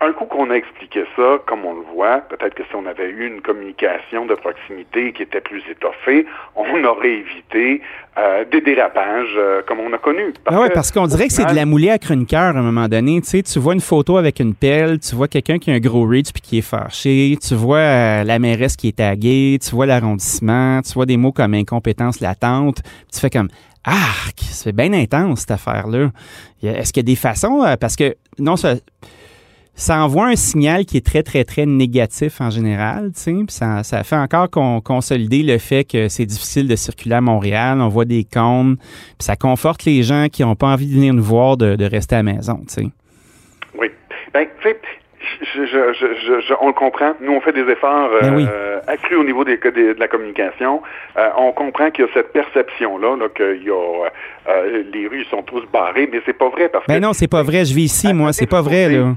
un 0.00 0.12
coup 0.12 0.26
qu'on 0.26 0.50
a 0.50 0.54
expliqué 0.54 1.04
ça, 1.16 1.38
comme 1.46 1.64
on 1.64 1.74
le 1.74 1.82
voit, 1.92 2.20
peut-être 2.20 2.54
que 2.54 2.62
si 2.62 2.74
on 2.76 2.86
avait 2.86 3.08
eu 3.08 3.26
une 3.26 3.40
communication 3.40 4.26
de 4.26 4.34
proximité 4.34 5.12
qui 5.12 5.22
était 5.22 5.40
plus 5.40 5.62
étoffée, 5.68 6.24
on 6.54 6.84
aurait 6.84 7.14
évité 7.14 7.82
euh, 8.16 8.44
des 8.44 8.60
dérapages 8.60 9.34
euh, 9.36 9.62
comme 9.66 9.80
on 9.80 9.92
a 9.92 9.98
connu. 9.98 10.32
Parce 10.44 10.56
oui, 10.56 10.68
parce 10.72 10.92
qu'on 10.92 11.06
dirait 11.08 11.26
que 11.26 11.32
c'est 11.32 11.46
de 11.46 11.54
la 11.54 11.66
moulée 11.66 11.90
à 11.90 11.98
chroniqueur 11.98 12.56
à 12.56 12.58
un 12.58 12.62
moment 12.62 12.86
donné. 12.86 13.20
Tu 13.22 13.28
sais, 13.28 13.42
tu 13.42 13.58
vois 13.58 13.74
une 13.74 13.80
photo 13.80 14.16
avec 14.18 14.38
une 14.38 14.54
pelle, 14.54 15.00
tu 15.00 15.16
vois 15.16 15.26
quelqu'un 15.26 15.58
qui 15.58 15.72
a 15.72 15.74
un 15.74 15.80
gros 15.80 16.06
reach 16.06 16.32
puis 16.32 16.42
qui 16.42 16.58
est 16.58 16.62
fâché, 16.62 17.36
tu 17.42 17.54
vois 17.56 17.78
euh, 17.78 18.24
la 18.24 18.38
mairesse 18.38 18.76
qui 18.76 18.88
est 18.88 18.98
taguée, 18.98 19.58
tu 19.60 19.74
vois 19.74 19.86
l'arrondissement, 19.86 20.80
tu 20.82 20.92
vois 20.92 21.06
des 21.06 21.16
mots 21.16 21.32
comme 21.32 21.54
incompétence 21.54 22.20
latente, 22.20 22.82
tu 23.12 23.18
fais 23.18 23.30
comme 23.30 23.48
ah, 23.84 24.30
c'est 24.36 24.74
bien 24.74 24.92
intense 24.92 25.40
cette 25.40 25.52
affaire-là. 25.52 26.10
Est-ce 26.62 26.92
qu'il 26.92 27.02
y 27.02 27.06
a 27.06 27.10
des 27.10 27.16
façons, 27.16 27.64
parce 27.80 27.96
que 27.96 28.16
non, 28.38 28.56
ça 28.56 28.74
ça 29.78 30.02
envoie 30.02 30.26
un 30.26 30.36
signal 30.36 30.84
qui 30.84 30.96
est 30.96 31.06
très, 31.06 31.22
très, 31.22 31.44
très 31.44 31.64
négatif 31.64 32.40
en 32.40 32.50
général. 32.50 33.12
Puis 33.14 33.44
ça, 33.48 33.84
ça 33.84 34.02
fait 34.02 34.16
encore 34.16 34.50
consolider 34.82 35.44
le 35.44 35.58
fait 35.58 35.84
que 35.84 36.08
c'est 36.08 36.26
difficile 36.26 36.66
de 36.66 36.74
circuler 36.74 37.14
à 37.14 37.20
Montréal. 37.20 37.78
On 37.80 37.88
voit 37.88 38.04
des 38.04 38.24
cônes. 38.24 38.76
Puis 38.76 39.24
ça 39.24 39.36
conforte 39.36 39.84
les 39.84 40.02
gens 40.02 40.26
qui 40.30 40.42
n'ont 40.42 40.56
pas 40.56 40.66
envie 40.66 40.88
de 40.88 40.94
venir 40.94 41.14
nous 41.14 41.22
voir 41.22 41.56
de, 41.56 41.76
rester 41.88 42.16
à 42.16 42.22
la 42.22 42.34
maison. 42.34 42.60
sais. 42.66 42.86
Oui. 43.78 43.88
Ben, 44.34 44.48
tu 44.60 44.68
sais, 44.68 44.80
je, 45.54 45.64
je, 45.64 46.40
je, 46.40 46.54
on 46.60 46.66
le 46.66 46.72
comprend. 46.72 47.12
Nous, 47.20 47.32
on 47.32 47.40
fait 47.40 47.52
des 47.52 47.70
efforts 47.70 48.10
ben 48.20 48.48
euh, 48.50 48.80
accrus 48.88 49.16
au 49.16 49.24
niveau 49.24 49.44
des, 49.44 49.58
de 49.58 49.94
la 49.96 50.08
communication. 50.08 50.82
Euh, 51.16 51.28
on 51.36 51.52
comprend 51.52 51.92
qu'il 51.92 52.04
y 52.04 52.08
a 52.08 52.10
cette 52.14 52.32
perception-là, 52.32 53.16
là, 53.16 53.28
que 53.28 53.56
y 53.62 53.70
a, 53.70 54.08
euh, 54.48 54.82
les 54.92 55.06
rues 55.06 55.24
sont 55.26 55.42
tous 55.42 55.64
barrées, 55.72 56.08
mais 56.10 56.20
c'est 56.26 56.36
pas 56.36 56.48
vrai 56.48 56.68
parce 56.68 56.84
ben 56.86 56.96
que. 56.96 57.00
non, 57.00 57.12
c'est 57.12 57.28
pas 57.28 57.44
vrai. 57.44 57.64
Je 57.64 57.74
vis 57.74 57.84
ici, 57.84 58.12
moi. 58.12 58.32
C'est 58.32 58.48
pas 58.48 58.60
vrai, 58.60 58.88
là. 58.88 59.14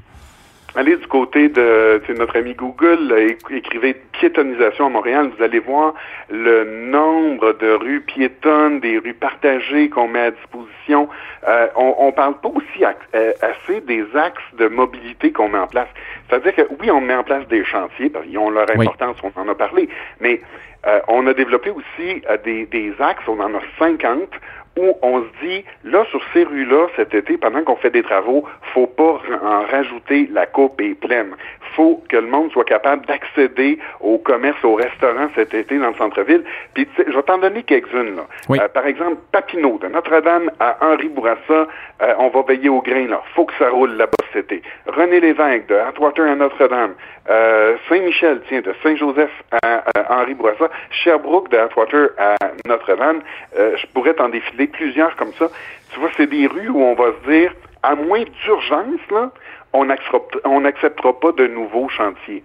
Allez 0.74 0.96
du 0.96 1.08
côté 1.08 1.50
de 1.50 2.02
notre 2.18 2.38
ami 2.38 2.54
Google, 2.54 3.14
écrivez 3.50 3.94
piétonisation 4.14 4.86
à 4.86 4.90
Montréal, 4.90 5.30
vous 5.36 5.44
allez 5.44 5.60
voir 5.60 5.94
le 6.30 6.64
nombre 6.90 7.52
de 7.60 7.72
rues 7.72 8.00
piétonnes, 8.00 8.80
des 8.80 8.98
rues 8.98 9.14
partagées 9.14 9.90
qu'on 9.90 10.08
met 10.08 10.22
à 10.22 10.32
disposition. 10.32 11.10
Euh, 11.46 11.68
on, 11.76 12.06
ne 12.06 12.12
parle 12.12 12.40
pas 12.40 12.48
aussi 12.48 12.86
euh, 12.86 13.34
assez 13.42 13.82
des 13.82 14.06
axes 14.16 14.42
de 14.58 14.68
mobilité 14.68 15.34
qu'on 15.34 15.50
met 15.50 15.58
en 15.58 15.68
place. 15.68 15.90
C'est-à-dire 16.30 16.56
que 16.56 16.74
oui, 16.80 16.90
on 16.90 17.02
met 17.02 17.16
en 17.16 17.24
place 17.24 17.46
des 17.50 17.66
chantiers, 17.66 18.10
parce 18.10 18.26
qu'ils 18.26 18.38
ont 18.38 18.50
leur 18.50 18.70
importance, 18.70 19.18
on 19.24 19.42
en 19.42 19.50
a 19.50 19.56
parlé, 19.56 19.90
mais 20.22 20.40
euh, 20.88 21.02
on 21.10 21.28
a 21.28 21.34
développé 21.34 21.72
aussi 21.72 22.22
des, 22.46 22.66
des 22.68 22.94
axes, 23.00 23.24
on 23.28 23.42
en 23.42 23.54
a 23.56 23.62
50 23.78 24.30
où 24.78 24.98
on 25.02 25.22
se 25.22 25.46
dit, 25.46 25.66
là, 25.84 26.06
sur 26.10 26.22
ces 26.34 26.44
rues-là, 26.44 26.88
cet 26.96 27.14
été, 27.14 27.38
pendant 27.38 27.62
qu'on 27.64 27.76
fait 27.76 27.90
des 27.90 28.04
travaux, 28.04 28.46
faut 28.74 28.88
pas 28.88 29.20
en 29.44 29.64
rajouter, 29.64 30.30
la 30.32 30.46
coupe 30.46 30.80
est 30.82 30.96
pleine. 30.96 31.36
faut 31.76 32.04
que 32.10 32.18
le 32.18 32.28
monde 32.28 32.52
soit 32.52 32.66
capable 32.66 33.06
d'accéder 33.06 33.80
au 34.02 34.18
commerce, 34.18 34.62
au 34.64 34.76
restaurant 34.76 35.30
cet 35.36 35.54
été 35.54 35.78
dans 35.78 35.90
le 35.90 35.96
centre-ville. 35.96 36.44
Puis, 36.74 36.88
je 36.98 37.16
vais 37.16 37.24
t'en 37.24 37.38
donner 37.38 37.64
quelques-unes, 37.64 38.18
là. 38.18 38.28
Euh, 38.50 38.68
par 38.68 38.86
exemple, 38.86 39.18
Papineau, 39.32 39.80
de 39.82 39.88
Notre-Dame 39.88 40.52
à 40.60 40.78
Henri 40.82 41.08
Bourassa, 41.08 41.40
euh, 41.50 42.14
on 42.20 42.28
va 42.30 42.42
veiller 42.42 42.68
au 42.70 42.82
grain, 42.82 43.08
là. 43.08 43.22
Faut 43.36 43.46
que 43.46 43.54
ça 43.58 43.70
roule 43.70 43.92
là-bas 43.92 44.12
cet 44.34 44.52
été. 44.52 44.62
René 44.88 45.22
Lévesque, 45.22 45.68
de 45.68 45.76
Atwater 45.76 46.30
à 46.30 46.36
Notre-Dame. 46.36 46.94
Euh, 47.30 47.78
Saint-Michel, 47.88 48.42
tiens, 48.48 48.62
de 48.62 48.74
Saint-Joseph 48.84 49.32
à, 49.64 49.84
Henri 50.10 50.34
Bourassa. 50.34 50.70
Sherbrooke, 50.90 51.50
de 51.50 51.58
Atwater 51.58 52.10
à 52.18 52.36
Notre-Dame. 52.66 53.22
je 53.56 53.86
pourrais 53.94 54.14
t'en 54.14 54.30
défiler 54.30 54.68
plusieurs 54.68 55.16
comme 55.16 55.34
ça. 55.34 55.48
Tu 55.92 56.00
vois, 56.00 56.10
c'est 56.18 56.28
des 56.28 56.48
rues 56.48 56.70
où 56.70 56.82
on 56.82 56.96
va 56.96 57.12
se 57.24 57.32
dire, 57.32 57.54
à 57.84 57.96
moins 57.96 58.24
d'urgence, 58.44 59.00
là, 59.12 59.32
on 59.74 59.86
n'acceptera 59.86 61.20
pas 61.20 61.32
de 61.32 61.48
nouveaux 61.48 61.90
chantiers. 61.90 62.44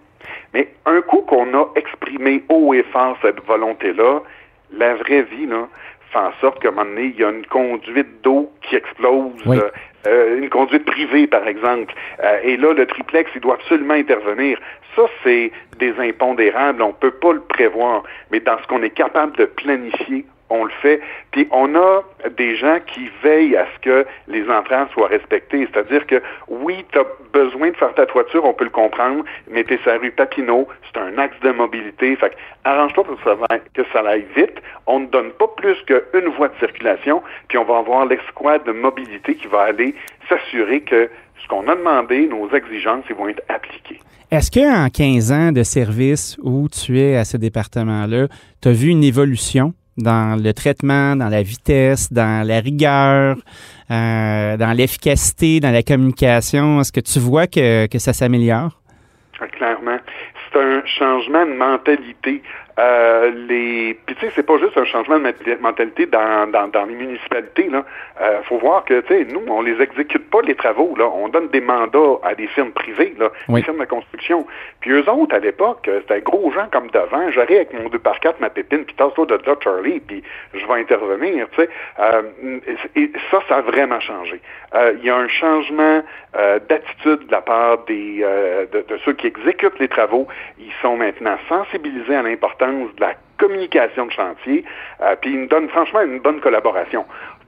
Mais 0.54 0.68
un 0.84 1.00
coup 1.02 1.22
qu'on 1.22 1.54
a 1.54 1.66
exprimé 1.76 2.44
haut 2.48 2.74
et 2.74 2.82
fort 2.84 3.16
cette 3.22 3.44
volonté-là, 3.44 4.20
la 4.72 4.94
vraie 4.94 5.22
vie, 5.22 5.46
là, 5.46 5.68
fait 6.10 6.18
en 6.18 6.32
sorte 6.40 6.60
qu'à 6.60 6.68
un 6.68 6.72
moment 6.72 6.84
donné, 6.84 7.12
il 7.14 7.20
y 7.20 7.24
a 7.24 7.30
une 7.30 7.46
conduite 7.46 8.22
d'eau 8.22 8.52
qui 8.62 8.76
explose, 8.76 9.32
euh, 9.46 9.70
euh, 10.06 10.38
une 10.38 10.48
conduite 10.48 10.84
privée, 10.84 11.26
par 11.26 11.46
exemple. 11.46 11.94
Euh, 12.22 12.38
et 12.42 12.56
là, 12.56 12.72
le 12.72 12.86
triplex, 12.86 13.30
il 13.34 13.40
doit 13.40 13.54
absolument 13.54 13.94
intervenir. 13.94 14.58
Ça, 14.94 15.02
c'est 15.22 15.52
des 15.78 15.94
impondérables, 15.98 16.82
on 16.82 16.88
ne 16.88 16.92
peut 16.92 17.10
pas 17.10 17.32
le 17.32 17.40
prévoir. 17.40 18.02
Mais 18.30 18.40
dans 18.40 18.58
ce 18.62 18.66
qu'on 18.66 18.82
est 18.82 18.90
capable 18.90 19.36
de 19.36 19.44
planifier, 19.44 20.24
on 20.50 20.64
le 20.64 20.70
fait. 20.82 21.00
Puis 21.32 21.48
on 21.50 21.74
a 21.74 22.02
des 22.36 22.56
gens 22.56 22.78
qui 22.86 23.10
veillent 23.22 23.56
à 23.56 23.66
ce 23.74 23.80
que 23.80 24.06
les 24.28 24.48
entrants 24.48 24.86
soient 24.92 25.08
respectés. 25.08 25.68
C'est-à-dire 25.72 26.06
que 26.06 26.22
oui, 26.48 26.84
tu 26.92 26.98
as 26.98 27.04
besoin 27.32 27.70
de 27.70 27.76
faire 27.76 27.94
ta 27.94 28.06
toiture, 28.06 28.44
on 28.44 28.54
peut 28.54 28.64
le 28.64 28.70
comprendre, 28.70 29.24
mais 29.50 29.64
t'es 29.64 29.78
sur 29.78 29.92
la 29.92 29.98
rue 29.98 30.10
Papineau, 30.10 30.68
c'est 30.86 31.00
un 31.00 31.18
axe 31.18 31.38
de 31.40 31.50
mobilité. 31.50 32.16
Fait 32.16 32.34
arrange-toi 32.64 33.04
pour 33.04 33.16
que 33.16 33.82
ça 33.92 34.00
aille 34.08 34.26
vite. 34.36 34.62
On 34.86 35.00
ne 35.00 35.06
donne 35.06 35.30
pas 35.32 35.48
plus 35.56 35.76
qu'une 35.86 36.28
voie 36.36 36.48
de 36.48 36.58
circulation, 36.58 37.22
puis 37.48 37.58
on 37.58 37.64
va 37.64 37.78
avoir 37.78 38.06
l'escouade 38.06 38.64
de 38.64 38.72
mobilité 38.72 39.34
qui 39.34 39.46
va 39.48 39.62
aller 39.62 39.94
s'assurer 40.28 40.80
que 40.80 41.10
ce 41.42 41.48
qu'on 41.48 41.68
a 41.68 41.76
demandé, 41.76 42.26
nos 42.26 42.50
exigences, 42.50 43.04
ils 43.08 43.14
vont 43.14 43.28
être 43.28 43.42
appliquées. 43.48 44.00
Est-ce 44.30 44.50
qu'en 44.50 44.88
15 44.88 45.32
ans 45.32 45.52
de 45.52 45.62
service 45.62 46.36
où 46.42 46.68
tu 46.68 46.98
es 46.98 47.16
à 47.16 47.24
ce 47.24 47.36
département-là, 47.36 48.26
tu 48.60 48.68
as 48.68 48.72
vu 48.72 48.88
une 48.88 49.04
évolution? 49.04 49.72
Dans 49.96 50.40
le 50.42 50.52
traitement, 50.52 51.16
dans 51.16 51.28
la 51.28 51.42
vitesse, 51.42 52.12
dans 52.12 52.46
la 52.46 52.60
rigueur, 52.60 53.36
euh, 53.90 54.56
dans 54.56 54.72
l'efficacité, 54.76 55.60
dans 55.60 55.72
la 55.72 55.82
communication? 55.82 56.80
Est-ce 56.80 56.92
que 56.92 57.00
tu 57.00 57.18
vois 57.18 57.46
que, 57.46 57.86
que 57.86 57.98
ça 57.98 58.12
s'améliore? 58.12 58.80
Clairement. 59.52 59.98
C'est 60.52 60.58
un 60.58 60.82
changement 60.86 61.44
de 61.44 61.52
mentalité. 61.52 62.42
Euh, 62.78 63.30
les 63.48 63.98
puis 64.04 64.14
tu 64.16 64.26
sais 64.26 64.32
c'est 64.36 64.42
pas 64.42 64.58
juste 64.58 64.76
un 64.76 64.84
changement 64.84 65.18
de 65.18 65.62
mentalité 65.62 66.04
dans, 66.04 66.46
dans, 66.50 66.68
dans 66.68 66.84
les 66.84 66.94
municipalités 66.94 67.70
là. 67.70 67.86
Euh, 68.20 68.42
faut 68.42 68.58
voir 68.58 68.84
que 68.84 69.00
tu 69.00 69.08
sais 69.08 69.24
nous 69.24 69.40
on 69.48 69.62
les 69.62 69.80
exécute 69.80 70.28
pas 70.28 70.42
les 70.42 70.54
travaux 70.54 70.94
là. 70.94 71.06
On 71.06 71.28
donne 71.28 71.48
des 71.48 71.62
mandats 71.62 72.18
à 72.22 72.34
des 72.34 72.46
firmes 72.48 72.72
privées 72.72 73.14
là 73.18 73.30
des 73.48 73.62
firmes 73.62 73.78
de 73.78 73.86
construction. 73.86 74.46
Puis 74.80 74.90
eux 74.90 75.08
autres 75.08 75.34
à 75.34 75.38
l'époque 75.38 75.88
euh, 75.88 76.00
c'était 76.02 76.20
gros 76.20 76.52
gens 76.52 76.66
comme 76.70 76.88
devant. 76.88 77.30
J'arrive 77.30 77.56
avec 77.56 77.72
mon 77.72 77.88
2 77.88 77.98
par 77.98 78.20
4 78.20 78.40
ma 78.40 78.50
pépine 78.50 78.84
puis 78.84 78.94
tasse-toi 78.94 79.24
de 79.24 79.40
là 79.46 79.56
Charlie 79.64 80.00
puis 80.00 80.22
je 80.52 80.66
vais 80.66 80.74
intervenir 80.74 81.48
tu 81.52 81.62
sais. 81.62 81.70
Euh, 81.98 82.22
et 82.94 83.10
ça 83.30 83.40
ça 83.48 83.56
a 83.56 83.60
vraiment 83.62 84.00
changé. 84.00 84.38
Euh, 84.74 84.92
il 84.98 85.04
y 85.06 85.08
a 85.08 85.16
un 85.16 85.28
changement 85.28 86.02
d'attitude 86.68 87.26
de 87.28 87.32
la 87.32 87.40
part 87.40 87.86
des 87.86 88.18
de, 88.70 88.84
de 88.86 88.98
ceux 89.06 89.14
qui 89.14 89.26
exécutent 89.26 89.78
les 89.78 89.88
travaux. 89.88 90.28
Ils 90.58 90.72
sont 90.82 90.98
maintenant 90.98 91.38
sensibilisés 91.48 92.14
à 92.14 92.20
l'importance 92.20 92.65
de 92.72 93.00
la 93.00 93.14
communication 93.38 94.06
de 94.06 94.12
chantier, 94.12 94.64
euh, 95.02 95.14
puis 95.20 95.30
il 95.32 95.38
me 95.40 95.46
donne 95.46 95.68
franchement 95.68 96.00
une 96.02 96.20
bonne 96.20 96.40
collaboration. 96.40 97.04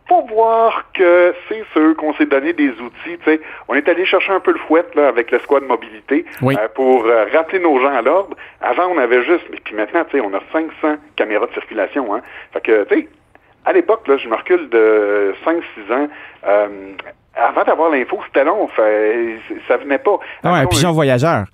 faut 0.08 0.22
voir 0.22 0.84
que 0.94 1.34
c'est 1.48 1.64
sûr 1.72 1.96
qu'on 1.96 2.14
s'est 2.14 2.26
donné 2.26 2.52
des 2.52 2.70
outils. 2.70 3.18
sais, 3.24 3.40
On 3.68 3.74
est 3.74 3.88
allé 3.88 4.04
chercher 4.06 4.32
un 4.32 4.40
peu 4.40 4.52
le 4.52 4.58
fouet 4.58 4.84
là, 4.94 5.08
avec 5.08 5.30
le 5.30 5.38
squad 5.40 5.62
mobilité 5.64 6.24
euh, 6.42 6.68
pour 6.74 7.04
euh, 7.06 7.26
rappeler 7.32 7.58
nos 7.58 7.78
gens 7.80 7.94
à 7.94 8.02
l'ordre. 8.02 8.36
Avant, 8.60 8.86
on 8.86 8.98
avait 8.98 9.22
juste, 9.24 9.44
et 9.52 9.60
puis 9.60 9.74
maintenant, 9.74 10.04
on 10.14 10.34
a 10.34 10.40
500 10.52 10.96
caméras 11.16 11.46
de 11.46 11.52
circulation. 11.52 12.14
Hein. 12.14 12.20
Fait 12.52 12.60
que, 12.60 12.84
tu 12.84 12.94
sais, 12.94 13.08
à 13.64 13.72
l'époque, 13.72 14.08
là, 14.08 14.16
je 14.16 14.28
me 14.28 14.34
recule 14.34 14.68
de 14.70 15.34
5-6 15.44 15.92
ans. 15.92 16.08
Euh, 16.46 16.68
avant 17.34 17.64
d'avoir 17.64 17.90
l'info, 17.90 18.18
c'était 18.26 18.44
long. 18.44 18.66
Fait, 18.68 19.36
ça 19.68 19.76
venait 19.76 19.98
pas. 19.98 20.18
Ah 20.42 20.52
ouais, 20.52 20.58
un 20.60 20.66
pigeon 20.66 20.92
voyageur. 20.92 21.44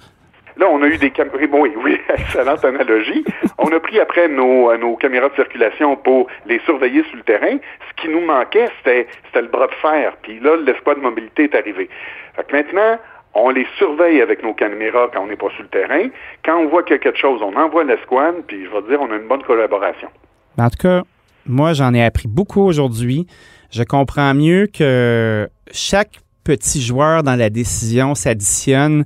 Là, 0.57 0.67
on 0.71 0.83
a 0.83 0.87
eu 0.87 0.99
des 0.99 1.11
caméras. 1.11 1.39
Oui, 1.53 1.73
oui, 1.85 1.99
excellente 2.17 2.65
analogie. 2.65 3.25
on 3.59 3.73
a 3.73 3.81
pris 3.81 3.99
après 4.01 4.29
nos, 4.29 4.71
euh, 4.71 4.79
nos 4.79 4.97
caméras 4.97 5.29
de 5.29 5.35
circulation 5.35 5.97
pour 5.97 6.29
les 6.47 6.61
surveiller 6.61 7.03
sur 7.05 7.17
le 7.17 7.23
terrain. 7.23 7.59
Ce 7.89 8.03
qui 8.03 8.09
nous 8.09 8.21
manquait, 8.21 8.69
c'était, 8.79 9.07
le 9.35 9.49
bras 9.49 9.67
de 9.67 9.75
fer. 9.75 10.17
Puis 10.23 10.41
là, 10.41 10.57
l'espoir 10.57 10.97
de 10.97 11.01
mobilité 11.01 11.45
est 11.45 11.55
arrivé. 11.55 11.89
Fait 12.37 12.53
maintenant, 12.53 12.99
on 13.35 13.51
les 13.51 13.67
surveille 13.79 14.21
avec 14.21 14.43
nos 14.45 14.55
caméras 14.55 15.09
quand 15.13 15.23
on 15.23 15.27
n'est 15.27 15.37
pas 15.37 15.51
sur 15.51 15.63
le 15.63 15.69
terrain. 15.69 16.09
Quand 16.45 16.59
on 16.59 16.69
voit 16.69 16.85
qu'il 16.85 16.93
y 16.93 16.99
a 16.99 17.03
quelque 17.03 17.19
chose, 17.19 17.43
on 17.43 17.57
envoie 17.57 17.83
l'escouade, 17.85 18.45
puis 18.47 18.65
je 18.65 18.71
vais 18.71 18.89
dire, 18.89 19.01
on 19.01 19.11
a 19.11 19.17
une 19.17 19.27
bonne 19.27 19.43
collaboration. 19.43 20.09
En 20.57 20.71
tout 20.71 20.79
cas, 20.81 21.03
moi, 21.47 21.73
j'en 21.73 21.93
ai 21.95 22.05
appris 22.05 22.29
beaucoup 22.29 22.63
aujourd'hui. 22.63 23.27
Je 23.73 23.83
comprends 23.83 24.35
mieux 24.35 24.69
que 24.69 25.49
chaque 25.73 26.21
petit 26.45 26.81
joueur 26.81 27.23
dans 27.23 27.37
la 27.37 27.51
décision 27.51 28.15
s'additionne 28.15 29.05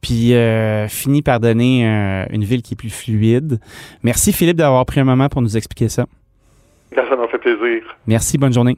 puis 0.00 0.34
euh, 0.34 0.88
finit 0.88 1.22
par 1.22 1.40
donner 1.40 1.86
euh, 1.86 2.24
une 2.30 2.44
ville 2.44 2.62
qui 2.62 2.74
est 2.74 2.76
plus 2.76 2.90
fluide. 2.90 3.60
Merci 4.02 4.32
Philippe 4.32 4.56
d'avoir 4.56 4.84
pris 4.86 5.00
un 5.00 5.04
moment 5.04 5.28
pour 5.28 5.42
nous 5.42 5.56
expliquer 5.56 5.88
ça. 5.88 6.06
Ça 6.94 7.16
m'a 7.16 7.28
fait 7.28 7.38
plaisir. 7.38 7.82
Merci, 8.06 8.38
bonne 8.38 8.52
journée. 8.52 8.76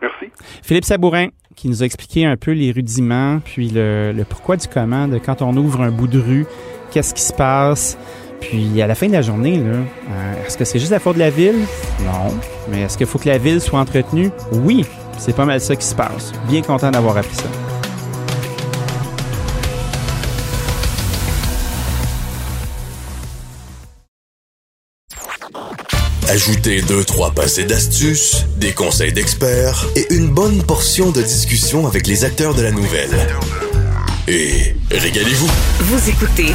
Merci. 0.00 0.26
Philippe 0.62 0.84
Sabourin 0.84 1.28
qui 1.54 1.68
nous 1.68 1.82
a 1.82 1.86
expliqué 1.86 2.26
un 2.26 2.36
peu 2.36 2.52
les 2.52 2.70
rudiments, 2.70 3.40
puis 3.44 3.70
le, 3.70 4.12
le 4.14 4.24
pourquoi 4.24 4.56
du 4.56 4.68
comment 4.68 5.08
de 5.08 5.18
quand 5.18 5.40
on 5.40 5.56
ouvre 5.56 5.80
un 5.80 5.90
bout 5.90 6.06
de 6.06 6.18
rue, 6.18 6.46
qu'est-ce 6.90 7.14
qui 7.14 7.22
se 7.22 7.32
passe. 7.32 7.98
Puis 8.40 8.80
à 8.82 8.86
la 8.86 8.94
fin 8.94 9.08
de 9.08 9.12
la 9.12 9.22
journée, 9.22 9.56
là, 9.56 9.72
euh, 9.72 10.46
est-ce 10.46 10.58
que 10.58 10.64
c'est 10.64 10.78
juste 10.78 10.92
la 10.92 11.00
faute 11.00 11.14
de 11.14 11.20
la 11.20 11.30
ville? 11.30 11.56
Non. 12.04 12.34
Mais 12.70 12.82
est-ce 12.82 12.98
qu'il 12.98 13.06
faut 13.06 13.18
que 13.18 13.28
la 13.28 13.38
ville 13.38 13.60
soit 13.60 13.80
entretenue? 13.80 14.30
Oui. 14.52 14.84
C'est 15.18 15.34
pas 15.34 15.46
mal 15.46 15.60
ça 15.60 15.74
qui 15.74 15.86
se 15.86 15.94
passe. 15.94 16.32
Bien 16.48 16.60
content 16.60 16.90
d'avoir 16.90 17.16
appris 17.16 17.34
ça. 17.34 17.48
Ajoutez 26.36 26.82
deux, 26.82 27.02
trois 27.02 27.30
passés 27.30 27.64
d'astuces, 27.64 28.44
des 28.58 28.72
conseils 28.72 29.10
d'experts 29.10 29.86
et 29.96 30.06
une 30.12 30.28
bonne 30.28 30.62
portion 30.62 31.10
de 31.10 31.22
discussion 31.22 31.86
avec 31.86 32.06
les 32.06 32.26
acteurs 32.26 32.54
de 32.54 32.60
la 32.60 32.72
nouvelle. 32.72 33.26
Et 34.28 34.76
régalez-vous. 34.90 35.48
Vous 35.80 36.10
écoutez 36.10 36.52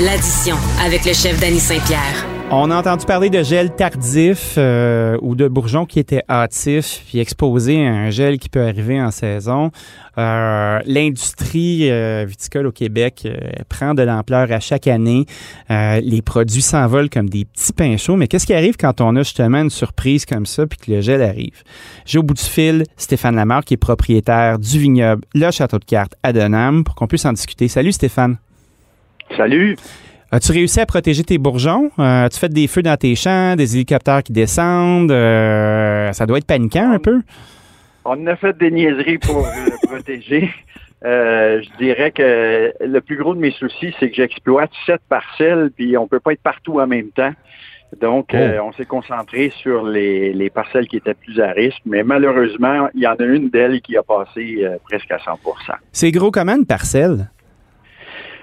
l'addition 0.00 0.56
avec 0.84 1.04
le 1.04 1.12
chef 1.12 1.38
Danny 1.38 1.60
Saint-Pierre. 1.60 2.31
On 2.54 2.70
a 2.70 2.76
entendu 2.76 3.06
parler 3.06 3.30
de 3.30 3.42
gel 3.42 3.74
tardif 3.74 4.56
euh, 4.58 5.16
ou 5.22 5.34
de 5.34 5.48
bourgeons 5.48 5.86
qui 5.86 5.98
étaient 5.98 6.22
hâtifs, 6.28 7.02
puis 7.08 7.18
exposés 7.18 7.86
à 7.86 7.90
un 7.90 8.10
gel 8.10 8.38
qui 8.38 8.50
peut 8.50 8.60
arriver 8.60 9.00
en 9.00 9.10
saison. 9.10 9.70
Euh, 10.18 10.78
L'industrie 10.84 11.90
euh, 11.90 12.26
viticole 12.28 12.66
au 12.66 12.70
Québec 12.70 13.26
prend 13.70 13.94
de 13.94 14.02
l'ampleur 14.02 14.52
à 14.52 14.60
chaque 14.60 14.86
année. 14.86 15.24
Les 15.70 16.20
produits 16.20 16.60
s'envolent 16.60 17.08
comme 17.08 17.30
des 17.30 17.46
petits 17.46 17.72
pains 17.72 17.96
chauds. 17.96 18.16
Mais 18.16 18.28
qu'est-ce 18.28 18.44
qui 18.44 18.52
arrive 18.52 18.76
quand 18.76 19.00
on 19.00 19.16
a 19.16 19.20
justement 19.20 19.62
une 19.62 19.70
surprise 19.70 20.26
comme 20.26 20.44
ça 20.44 20.66
puis 20.66 20.76
que 20.76 20.92
le 20.92 21.00
gel 21.00 21.22
arrive? 21.22 21.62
J'ai 22.04 22.18
au 22.18 22.22
bout 22.22 22.34
du 22.34 22.42
fil 22.42 22.84
Stéphane 22.98 23.34
Lamarck 23.34 23.64
qui 23.64 23.74
est 23.74 23.78
propriétaire 23.78 24.58
du 24.58 24.78
vignoble 24.78 25.22
Le 25.34 25.50
Château 25.50 25.78
de 25.78 25.86
Cartes 25.86 26.16
à 26.22 26.34
Denham 26.34 26.84
pour 26.84 26.96
qu'on 26.96 27.06
puisse 27.06 27.24
en 27.24 27.32
discuter. 27.32 27.68
Salut 27.68 27.92
Stéphane. 27.92 28.36
Salut. 29.38 29.78
As-tu 30.34 30.52
réussi 30.52 30.80
à 30.80 30.86
protéger 30.86 31.22
tes 31.24 31.36
bourgeons? 31.36 31.90
Euh, 31.98 32.24
As-tu 32.24 32.38
fait 32.38 32.48
des 32.48 32.66
feux 32.66 32.82
dans 32.82 32.96
tes 32.96 33.14
champs, 33.14 33.54
des 33.54 33.76
hélicoptères 33.76 34.22
qui 34.22 34.32
descendent? 34.32 35.10
Euh, 35.12 36.10
ça 36.12 36.24
doit 36.24 36.38
être 36.38 36.46
paniquant 36.46 36.90
un 36.90 36.98
peu. 36.98 37.20
On 38.06 38.26
a 38.26 38.34
fait 38.36 38.56
des 38.56 38.70
niaiseries 38.70 39.18
pour 39.18 39.42
le 39.46 39.86
protéger. 39.88 40.50
Euh, 41.04 41.60
je 41.62 41.84
dirais 41.84 42.12
que 42.12 42.72
le 42.80 43.00
plus 43.00 43.16
gros 43.16 43.34
de 43.34 43.40
mes 43.40 43.50
soucis, 43.50 43.94
c'est 44.00 44.08
que 44.08 44.16
j'exploite 44.16 44.70
sept 44.86 45.02
parcelles, 45.08 45.70
puis 45.76 45.98
on 45.98 46.06
peut 46.08 46.20
pas 46.20 46.32
être 46.32 46.42
partout 46.42 46.80
en 46.80 46.86
même 46.86 47.10
temps. 47.10 47.32
Donc, 48.00 48.30
Oh. 48.32 48.36
euh, 48.38 48.58
on 48.62 48.72
s'est 48.72 48.86
concentré 48.86 49.52
sur 49.60 49.84
les, 49.84 50.32
les 50.32 50.48
parcelles 50.48 50.86
qui 50.88 50.96
étaient 50.96 51.12
plus 51.12 51.38
à 51.40 51.50
risque, 51.50 51.82
mais 51.84 52.02
malheureusement, 52.02 52.88
il 52.94 53.02
y 53.02 53.06
en 53.06 53.16
a 53.16 53.24
une 53.24 53.50
d'elles 53.50 53.82
qui 53.82 53.98
a 53.98 54.02
passé 54.02 54.60
euh, 54.62 54.76
presque 54.88 55.10
à 55.10 55.18
100% 55.18 55.74
C'est 55.92 56.10
gros 56.10 56.30
comment 56.30 56.56
une 56.56 56.64
parcelle? 56.64 57.28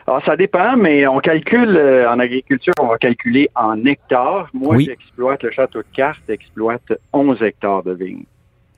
Alors, 0.09 0.25
ça 0.25 0.35
dépend, 0.35 0.75
mais 0.75 1.05
on 1.05 1.19
calcule, 1.19 1.77
euh, 1.77 2.09
en 2.11 2.17
agriculture, 2.17 2.73
on 2.81 2.87
va 2.87 2.97
calculer 2.97 3.47
en 3.53 3.85
hectares. 3.85 4.49
Moi, 4.55 4.77
Oui. 4.77 4.85
j'exploite, 4.85 5.43
le 5.43 5.51
château 5.51 5.79
de 5.81 5.95
carte 5.95 6.27
exploite 6.27 6.81
11 7.13 7.39
hectares 7.43 7.83
de 7.83 7.93
vignes. 7.93 8.23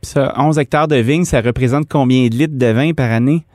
Ça, 0.01 0.33
11 0.37 0.59
hectares 0.59 0.89
de 0.89 0.97
vignes, 0.97 1.23
ça 1.23 1.39
représente 1.39 1.87
combien 1.87 2.27
de 2.27 2.35
litres 2.35 2.57
de 2.57 2.65
vin 2.65 2.91
par 2.91 3.11
année? 3.11 3.45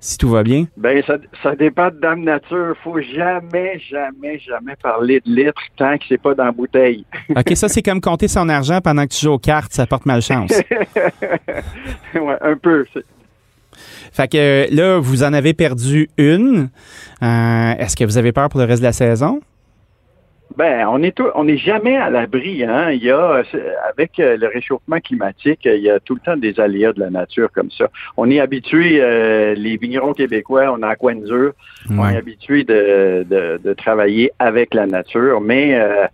Si 0.00 0.16
tout 0.16 0.30
va 0.30 0.42
bien? 0.44 0.64
Ben, 0.78 1.02
ça, 1.06 1.18
ça 1.42 1.54
dépend 1.54 1.88
de 1.90 2.00
Dame 2.00 2.22
Nature. 2.22 2.74
Faut 2.82 3.02
jamais, 3.02 3.78
jamais, 3.80 4.38
jamais 4.38 4.76
parler 4.82 5.20
de 5.26 5.30
litres 5.30 5.60
tant 5.76 5.98
que 5.98 6.04
c'est 6.08 6.20
pas 6.20 6.34
dans 6.34 6.44
la 6.44 6.52
bouteille. 6.52 7.04
OK, 7.36 7.54
ça, 7.54 7.68
c'est 7.68 7.82
comme 7.82 8.00
compter 8.00 8.28
son 8.28 8.48
argent 8.48 8.80
pendant 8.82 9.02
que 9.02 9.12
tu 9.12 9.26
joues 9.26 9.32
aux 9.32 9.38
cartes, 9.38 9.74
ça 9.74 9.86
porte 9.86 10.06
malchance. 10.06 10.52
ouais, 12.14 12.36
un 12.40 12.56
peu. 12.56 12.86
Fait 14.12 14.28
que 14.30 14.36
euh, 14.38 14.66
là, 14.70 14.98
vous 14.98 15.22
en 15.22 15.32
avez 15.32 15.54
perdu 15.54 16.08
une. 16.18 16.68
Euh, 17.22 17.72
Est-ce 17.78 17.96
que 17.96 18.04
vous 18.04 18.18
avez 18.18 18.32
peur 18.32 18.48
pour 18.48 18.60
le 18.60 18.66
reste 18.66 18.80
de 18.82 18.86
la 18.86 18.92
saison? 18.92 19.40
Ben, 20.56 20.86
on 20.88 21.02
est 21.02 21.14
tout- 21.14 21.28
on 21.34 21.44
n'est 21.44 21.58
jamais 21.58 21.96
à 21.96 22.08
l'abri. 22.08 22.64
Hein. 22.64 22.90
Il 22.92 23.02
y 23.02 23.10
a, 23.10 23.42
c'est- 23.50 23.74
avec 23.90 24.18
euh, 24.20 24.36
le 24.38 24.46
réchauffement 24.46 25.00
climatique, 25.00 25.66
euh, 25.66 25.76
il 25.76 25.82
y 25.82 25.90
a 25.90 26.00
tout 26.00 26.14
le 26.14 26.20
temps 26.20 26.36
des 26.36 26.58
aléas 26.60 26.92
de 26.94 27.00
la 27.00 27.10
nature 27.10 27.50
comme 27.52 27.70
ça. 27.70 27.88
On 28.16 28.30
est 28.30 28.40
habitué, 28.40 29.00
euh, 29.02 29.54
les 29.54 29.76
vignerons 29.76 30.14
québécois, 30.14 30.72
on 30.72 30.82
a 30.82 30.88
à 30.88 30.96
coin 30.96 31.16
de 31.16 31.26
dur, 31.26 31.52
on 31.90 32.08
est 32.08 32.16
habitué 32.16 32.64
de, 32.64 33.26
de, 33.28 33.60
de 33.62 33.72
travailler 33.74 34.30
avec 34.38 34.72
la 34.72 34.86
nature, 34.86 35.40
mais 35.42 35.74
euh, 35.74 36.06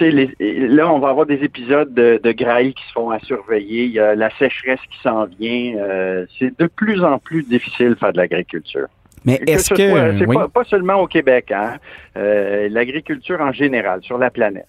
les- 0.00 0.68
là, 0.68 0.92
on 0.92 0.98
va 0.98 1.08
avoir 1.10 1.26
des 1.26 1.42
épisodes 1.42 1.92
de, 1.92 2.20
de 2.22 2.32
graille 2.32 2.74
qui 2.74 2.82
se 2.86 2.92
font 2.92 3.10
à 3.10 3.18
surveiller. 3.20 3.84
Il 3.84 3.92
y 3.92 3.98
a 4.00 4.14
la 4.14 4.30
sécheresse 4.38 4.80
qui 4.90 4.98
s'en 5.02 5.26
vient. 5.26 5.74
euh, 5.78 6.26
c'est 6.38 6.58
de 6.58 6.66
plus 6.66 7.02
en 7.02 7.18
plus 7.18 7.42
difficile 7.42 7.90
de 7.90 7.94
faire 7.94 8.12
de 8.12 8.18
l'agriculture. 8.18 8.86
Mais 9.24 9.40
est-ce 9.46 9.64
ce 9.66 9.74
que. 9.74 10.18
c'est 10.18 10.26
oui. 10.26 10.36
pas, 10.36 10.48
pas 10.48 10.64
seulement 10.64 10.94
au 11.02 11.06
Québec, 11.06 11.50
hein? 11.50 11.76
Euh, 12.16 12.68
l'agriculture 12.70 13.40
en 13.40 13.52
général, 13.52 14.00
sur 14.02 14.16
la 14.16 14.30
planète. 14.30 14.66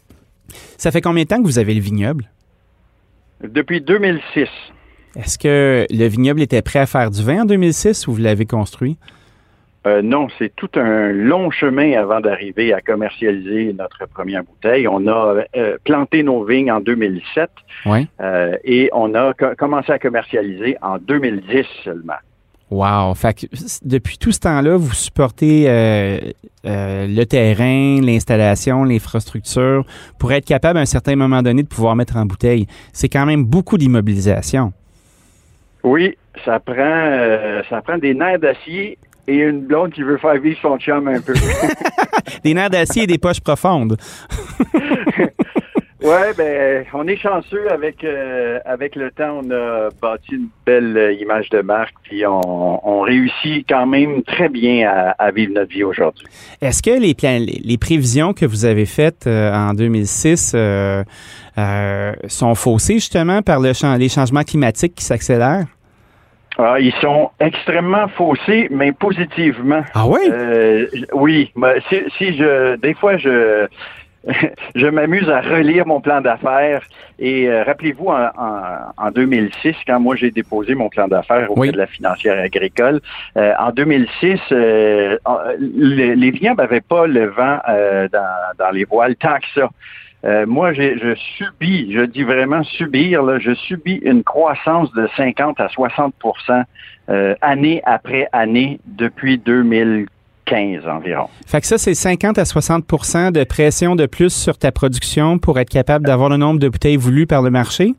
Ça 0.78 0.92
fait 0.92 1.02
combien 1.02 1.24
de 1.24 1.28
temps 1.28 1.38
que 1.42 1.46
vous 1.48 1.60
avez 1.60 1.74
le 1.76 1.82
vignoble? 1.82 2.26
Depuis 3.44 3.80
2006. 3.82 4.48
Est-ce 5.16 5.38
que 5.38 5.86
le 5.90 6.08
vignoble 6.08 6.42
était 6.42 6.62
prêt 6.62 6.80
à 6.80 6.86
faire 6.86 7.10
du 7.12 7.24
vin 7.24 7.42
en 7.44 7.46
2006 7.46 8.08
ou 8.08 8.14
vous 8.14 8.22
l'avez 8.22 8.46
construit? 8.46 8.98
Euh, 9.88 10.02
non, 10.02 10.28
c'est 10.38 10.54
tout 10.56 10.70
un 10.76 11.12
long 11.14 11.52
chemin 11.52 11.94
avant 11.98 12.20
d'arriver 12.20 12.74
à 12.74 12.82
commercialiser 12.82 13.74
notre 13.74 14.06
première 14.10 14.44
bouteille. 14.44 14.88
On 14.90 15.08
a 15.08 15.36
euh, 15.56 15.78
planté 15.86 16.22
nos 16.22 16.44
vignes 16.44 16.70
en 16.72 16.82
2007 16.82 17.50
Oui. 17.86 18.06
euh, 18.20 18.58
et 18.66 18.90
on 18.94 19.14
a 19.16 19.34
co- 19.34 19.56
commencé 19.58 19.92
à 19.94 19.98
commercialiser 20.00 20.76
en 20.82 20.98
2010 20.98 21.66
seulement. 21.86 22.16
Wow. 22.70 23.16
Fait 23.16 23.34
que 23.34 23.46
s- 23.56 23.80
depuis 23.84 24.18
tout 24.18 24.34
ce 24.34 24.42
temps-là, 24.42 24.76
vous 24.76 24.94
supportez 24.94 25.66
le 26.66 27.24
terrain, 27.24 28.02
l'installation, 28.02 28.84
l'infrastructure 28.84 29.86
pour 30.20 30.32
être 30.34 30.46
capable 30.46 30.78
à 30.80 30.82
un 30.82 30.86
certain 30.86 31.16
moment 31.16 31.42
donné 31.42 31.64
de 31.64 31.68
pouvoir 31.70 31.96
mettre 31.96 32.18
en 32.18 32.26
bouteille. 32.26 32.68
C'est 32.92 33.10
quand 33.10 33.26
même 33.26 33.46
beaucoup 33.46 33.78
d'immobilisation. 33.78 34.74
Oui, 35.84 36.18
ça 36.44 36.60
prend, 36.60 36.76
euh, 36.78 37.62
ça 37.70 37.82
prend 37.82 37.98
des 37.98 38.14
nerfs 38.14 38.40
d'acier 38.40 38.98
et 39.30 39.38
une 39.38 39.62
blonde 39.62 39.92
qui 39.92 40.04
veut 40.04 40.18
faire 40.18 40.40
vivre 40.40 40.60
son 40.62 40.78
chum 40.78 41.08
un 41.08 41.22
peu. 41.22 41.34
Des 42.44 42.54
nerfs 42.54 42.70
d'acier 42.70 43.04
et 43.04 43.08
des 43.08 43.18
poches 43.18 43.42
profondes. 43.42 43.98
Ouais, 46.02 46.34
ben, 46.38 46.86
on 46.94 47.06
est 47.10 47.18
chanceux 47.18 47.70
avec 47.70 48.06
euh, 48.06 48.60
avec 48.64 48.96
le 48.96 49.12
temps, 49.12 49.42
on 49.44 49.52
a 49.52 49.90
bâti 50.02 50.36
une 50.36 50.48
belle 50.66 50.96
euh, 50.98 51.12
image 51.12 51.50
de 51.50 51.60
marque, 51.60 51.94
puis 52.04 52.26
on, 52.26 52.90
on 52.90 53.02
réussit 53.02 53.68
quand 53.68 53.86
même 53.86 54.24
très 54.24 54.48
bien 54.48 54.90
à, 54.90 55.10
à 55.20 55.32
vivre 55.32 55.52
notre 55.54 55.72
vie 55.74 55.84
aujourd'hui. 55.84 56.26
Est-ce 56.62 56.82
que 56.82 56.98
les, 56.98 57.14
plans- 57.16 57.46
les, 57.46 57.78
prévisions 57.78 58.32
que 58.32 58.46
vous 58.46 58.64
avez 58.64 58.86
faites 58.86 59.28
euh, 59.28 59.52
en 59.54 59.74
2006 59.74 60.54
euh, 60.56 61.04
euh, 61.58 62.14
sont 62.28 62.56
faussées 62.56 62.96
justement 62.96 63.42
par 63.42 63.60
le 63.60 63.74
les 63.98 64.10
changements 64.10 64.44
climatiques 64.44 64.96
qui 64.96 65.04
s'accélèrent? 65.04 65.66
Ah, 66.62 66.76
ils 66.78 66.94
sont 66.96 67.32
extrêmement 67.40 68.10
faussés, 68.10 68.68
mais 68.70 68.92
positivement. 68.92 69.82
Ah 69.94 70.06
oui? 70.06 70.20
Euh, 70.30 70.88
oui, 71.14 71.52
ben, 71.56 71.76
si, 71.88 72.02
si 72.18 72.36
je, 72.36 72.76
des 72.76 72.94
fois 72.96 73.16
je 73.16 73.66
je 74.76 74.88
m'amuse 74.88 75.30
à 75.30 75.40
relire 75.40 75.88
mon 75.88 76.02
plan 76.02 76.20
d'affaires. 76.20 76.84
Et 77.18 77.48
euh, 77.48 77.64
rappelez-vous, 77.64 78.08
en, 78.10 79.12
2006, 79.12 79.76
quand 79.88 80.02
moi 80.02 80.18
j'ai 80.18 80.32
déposé 80.32 80.76
mon 80.76 80.90
plan 80.90 81.08
d'affaires 81.08 81.50
auprès 81.50 81.72
de 81.72 81.78
la 81.78 81.88
financière 81.88 82.38
agricole, 82.44 83.00
euh, 83.38 83.54
en 83.58 83.72
2006, 83.72 84.40
euh, 84.52 85.18
les, 85.60 86.18
les 86.18 86.32
vignobles 86.32 86.62
n'avaient 86.62 86.82
pas 86.82 87.08
le 87.08 87.28
vent 87.28 87.60
dans, 88.12 88.58
dans, 88.58 88.72
les 88.72 88.84
voiles 88.84 89.16
tant 89.16 89.38
que 89.38 89.62
ça. 89.62 89.70
Moi, 90.24 90.74
je 90.74 91.16
subis, 91.38 91.94
je 91.94 92.02
dis 92.02 92.24
vraiment 92.24 92.64
subir, 92.64 93.24
là, 93.24 93.40
je 93.40 93.54
subis 93.54 94.02
une 94.04 94.24
croissance 94.24 94.92
de 94.94 95.08
50 95.16 95.60
à 95.60 95.68
60% 95.68 96.64
année 97.42 97.82
après 97.86 98.28
année 98.32 98.80
depuis 98.86 99.38
2015. 99.38 100.08
15 100.50 100.88
environ. 100.88 101.30
Fait 101.46 101.62
que 101.62 101.68
ça, 101.68 101.78
c'est 101.78 101.94
50 101.94 102.38
à 102.38 102.44
60% 102.44 103.32
de 103.32 103.44
pression 103.44 103.96
de 103.96 104.08
plus 104.08 104.34
sur 104.34 104.58
ta 104.58 104.72
production 104.72 105.38
pour 105.38 105.60
être 105.60 105.70
capable 105.70 106.06
d'avoir 106.06 106.30
le 106.30 106.38
nombre 106.38 106.60
de 106.60 106.68
bouteilles 106.68 106.98
voulues 106.98 107.28
par 107.28 107.42
le 107.42 107.52
marché? 107.52 107.94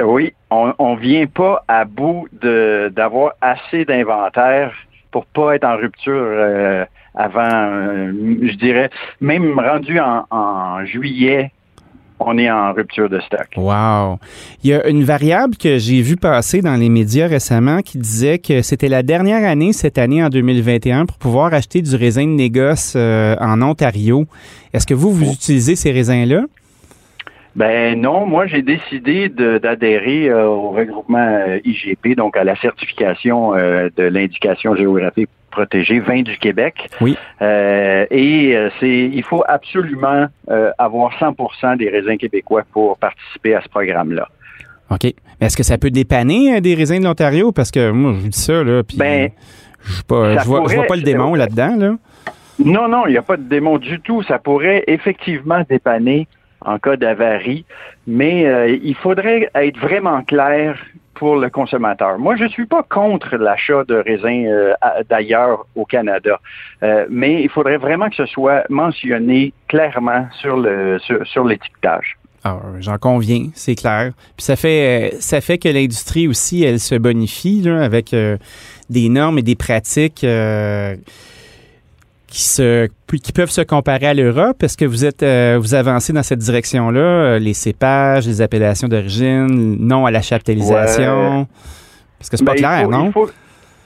Oui, 0.00 0.32
on 0.50 0.66
ne 0.78 1.00
vient 1.00 1.26
pas 1.26 1.64
à 1.66 1.84
bout 1.84 2.28
d'avoir 2.32 3.32
assez 3.40 3.84
d'inventaire 3.84 4.72
pour 5.10 5.26
pas 5.26 5.56
être 5.56 5.64
en 5.64 5.76
rupture 5.76 6.14
euh, 6.14 6.84
avant, 7.16 7.40
euh, 7.40 8.12
je 8.42 8.56
dirais, 8.56 8.90
même 9.20 9.58
rendu 9.58 9.98
en 10.00 10.84
juillet, 10.84 11.50
on 12.18 12.38
est 12.38 12.50
en 12.50 12.72
rupture 12.72 13.08
de 13.08 13.20
stock. 13.20 13.46
Wow. 13.56 14.18
Il 14.62 14.70
y 14.70 14.74
a 14.74 14.86
une 14.88 15.04
variable 15.04 15.56
que 15.56 15.78
j'ai 15.78 16.00
vue 16.02 16.16
passer 16.16 16.62
dans 16.62 16.76
les 16.76 16.88
médias 16.88 17.28
récemment 17.28 17.82
qui 17.82 17.98
disait 17.98 18.38
que 18.38 18.62
c'était 18.62 18.88
la 18.88 19.02
dernière 19.02 19.48
année, 19.48 19.72
cette 19.72 19.98
année 19.98 20.22
en 20.24 20.28
2021, 20.28 21.06
pour 21.06 21.18
pouvoir 21.18 21.52
acheter 21.52 21.82
du 21.82 21.94
raisin 21.94 22.24
de 22.24 22.32
négoce 22.32 22.94
euh, 22.96 23.36
en 23.40 23.60
Ontario. 23.62 24.26
Est-ce 24.72 24.86
que 24.86 24.94
vous, 24.94 25.12
vous 25.12 25.32
utilisez 25.32 25.76
ces 25.76 25.92
raisins-là? 25.92 26.44
Ben 27.56 28.00
non, 28.00 28.26
moi 28.26 28.46
j'ai 28.46 28.62
décidé 28.62 29.28
d'adhérer 29.28 30.28
euh, 30.28 30.46
au 30.46 30.70
regroupement 30.70 31.18
euh, 31.18 31.58
IGP, 31.64 32.14
donc 32.14 32.36
à 32.36 32.44
la 32.44 32.54
certification 32.56 33.52
de 33.52 34.02
l'indication 34.02 34.76
géographique 34.76 35.30
protégé, 35.56 36.00
vin 36.00 36.22
du 36.22 36.36
Québec. 36.36 36.88
Oui. 37.00 37.16
Euh, 37.40 38.04
et 38.10 38.54
euh, 38.54 38.68
c'est, 38.78 39.10
il 39.12 39.22
faut 39.22 39.42
absolument 39.48 40.26
euh, 40.50 40.70
avoir 40.76 41.12
100% 41.18 41.78
des 41.78 41.88
raisins 41.88 42.18
québécois 42.18 42.62
pour 42.72 42.98
participer 42.98 43.54
à 43.54 43.62
ce 43.62 43.68
programme-là. 43.68 44.28
OK. 44.90 45.04
Mais 45.40 45.46
est-ce 45.46 45.56
que 45.56 45.62
ça 45.62 45.78
peut 45.78 45.90
dépanner 45.90 46.60
des 46.60 46.74
raisins 46.74 46.98
de 46.98 47.04
l'Ontario? 47.04 47.52
Parce 47.52 47.70
que 47.70 47.90
moi, 47.90 48.14
je 48.22 48.28
dis 48.28 48.38
ça, 48.38 48.62
là, 48.62 48.82
puis 48.82 48.98
ben, 48.98 49.30
je 49.82 50.02
ne 50.14 50.44
vois, 50.44 50.86
pas 50.86 50.96
le 50.96 51.02
démon 51.02 51.34
là-dedans, 51.34 51.76
là. 51.76 51.94
Non, 52.58 52.88
non, 52.88 53.06
il 53.06 53.12
n'y 53.12 53.18
a 53.18 53.22
pas 53.22 53.36
de 53.36 53.42
démon 53.42 53.78
du 53.78 54.00
tout. 54.00 54.22
Ça 54.22 54.38
pourrait 54.38 54.84
effectivement 54.86 55.62
dépanner 55.68 56.26
en 56.66 56.78
cas 56.78 56.96
d'avarie, 56.96 57.64
mais 58.06 58.78
il 58.82 58.94
faudrait 58.94 59.48
être 59.54 59.78
vraiment 59.78 60.22
clair 60.22 60.76
pour 61.16 61.36
le 61.36 61.50
consommateur. 61.50 62.18
Moi, 62.18 62.36
je 62.36 62.44
ne 62.44 62.48
suis 62.48 62.66
pas 62.66 62.82
contre 62.82 63.36
l'achat 63.36 63.84
de 63.84 63.96
raisins 63.96 64.46
euh, 64.46 64.74
d'ailleurs 65.08 65.66
au 65.74 65.84
Canada, 65.84 66.40
euh, 66.82 67.06
mais 67.10 67.42
il 67.42 67.48
faudrait 67.48 67.78
vraiment 67.78 68.08
que 68.08 68.16
ce 68.16 68.26
soit 68.26 68.64
mentionné 68.68 69.52
clairement 69.68 70.28
sur 70.40 70.56
le 70.56 70.98
sur, 70.98 71.44
l'étiquetage. 71.44 72.16
Ah, 72.44 72.60
j'en 72.78 72.98
conviens, 72.98 73.46
c'est 73.54 73.74
clair. 73.74 74.12
Puis 74.36 74.44
ça 74.44 74.56
fait 74.56 75.14
ça 75.20 75.40
fait 75.40 75.58
que 75.58 75.68
l'industrie 75.68 76.28
aussi, 76.28 76.62
elle 76.62 76.78
se 76.78 76.94
bonifie 76.94 77.62
là, 77.62 77.82
avec 77.82 78.14
euh, 78.14 78.36
des 78.90 79.08
normes 79.08 79.38
et 79.38 79.42
des 79.42 79.56
pratiques 79.56 80.24
qui, 82.26 82.42
se, 82.42 82.88
qui 83.22 83.32
peuvent 83.32 83.50
se 83.50 83.60
comparer 83.60 84.06
à 84.06 84.14
l'Europe? 84.14 84.62
Est-ce 84.62 84.76
que 84.76 84.84
vous 84.84 85.04
êtes 85.04 85.22
euh, 85.22 85.58
vous 85.60 85.74
avancez 85.74 86.12
dans 86.12 86.22
cette 86.22 86.40
direction-là? 86.40 87.00
Euh, 87.00 87.38
les 87.38 87.54
cépages, 87.54 88.26
les 88.26 88.42
appellations 88.42 88.88
d'origine, 88.88 89.76
non 89.80 90.06
à 90.06 90.10
la 90.10 90.22
chaptalisation? 90.22 91.46
Parce 92.18 92.30
que 92.30 92.36
c'est 92.36 92.44
pas 92.44 92.54
ben, 92.54 92.58
clair, 92.58 92.88
non? 92.88 93.12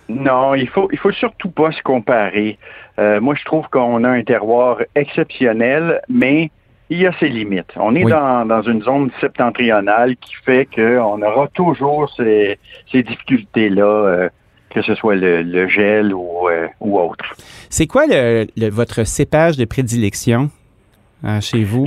non, 0.09 0.55
il 0.55 0.69
faut, 0.69 0.89
il 0.93 0.99
faut 0.99 1.13
surtout 1.13 1.51
pas 1.51 1.73
se 1.73 1.83
comparer. 1.83 2.59
Euh, 2.99 3.21
moi, 3.21 3.35
je 3.39 3.45
trouve 3.45 3.67
qu'on 3.71 4.05
a 4.05 4.09
un 4.09 4.23
terroir 4.23 4.79
exceptionnel, 4.95 6.01
mais 6.09 6.51
il 6.91 6.99
y 6.99 7.07
a 7.07 7.13
ses 7.19 7.29
limites. 7.29 7.73
On 7.77 7.95
est 7.95 8.05
dans, 8.05 8.47
dans, 8.47 8.63
une 8.63 8.83
zone 8.83 9.11
septentrionale 9.21 10.17
qui 10.17 10.35
fait 10.45 10.67
qu'on 10.75 11.23
aura 11.23 11.47
toujours 11.49 12.13
ces, 12.17 12.59
ces 12.91 13.03
difficultés-là 13.03 14.31
que 14.71 14.83
ce 14.83 14.95
soit 14.95 15.17
le, 15.17 15.69
gel 15.69 16.15
ou, 16.15 16.49
euh, 16.49 16.67
ou 16.81 16.99
autre. 16.99 17.25
C'est 17.69 17.87
quoi 17.87 18.07
le, 18.07 18.47
votre 18.71 19.05
cépage 19.05 19.57
de 19.57 19.65
prédilection 19.65 20.51
hein, 21.23 21.41
chez 21.41 21.65
vous? 21.65 21.87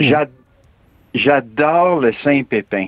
J'adore 1.13 1.99
le 1.99 2.13
Saint-Pépin. 2.23 2.87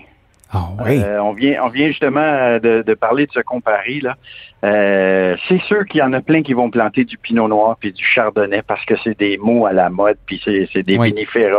Ah 0.55 0.69
oui. 0.85 1.01
Euh, 1.03 1.21
on 1.21 1.33
vient, 1.33 1.61
on 1.63 1.67
vient 1.67 1.87
justement 1.87 2.57
de, 2.59 2.81
de 2.81 2.93
parler 2.93 3.25
de 3.25 3.31
ce 3.33 3.41
comparer 3.41 3.99
là. 4.01 4.15
Euh, 4.63 5.35
c'est 5.47 5.61
sûr 5.63 5.85
qu'il 5.85 5.99
y 5.99 6.03
en 6.03 6.13
a 6.13 6.21
plein 6.21 6.41
qui 6.41 6.53
vont 6.53 6.71
planter 6.71 7.03
du 7.03 7.17
Pinot 7.17 7.47
Noir 7.47 7.75
puis 7.79 7.91
du 7.91 8.03
Chardonnay 8.03 8.63
parce 8.63 8.83
que 8.85 8.95
c'est 9.03 9.17
des 9.17 9.37
mots 9.37 9.65
à 9.65 9.73
la 9.73 9.89
mode 9.89 10.17
puis 10.25 10.41
c'est, 10.43 10.81
des 10.81 10.97
oui. 10.97 11.13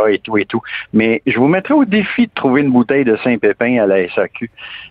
et 0.09 0.19
tout 0.19 0.37
et 0.37 0.45
tout. 0.45 0.61
Mais 0.93 1.21
je 1.25 1.37
vous 1.37 1.47
mettrai 1.47 1.73
au 1.73 1.85
défi 1.85 2.27
de 2.27 2.31
trouver 2.33 2.61
une 2.61 2.71
bouteille 2.71 3.05
de 3.05 3.15
Saint-Pépin 3.23 3.77
à 3.81 3.85
la 3.85 4.09
SAQ. 4.09 4.49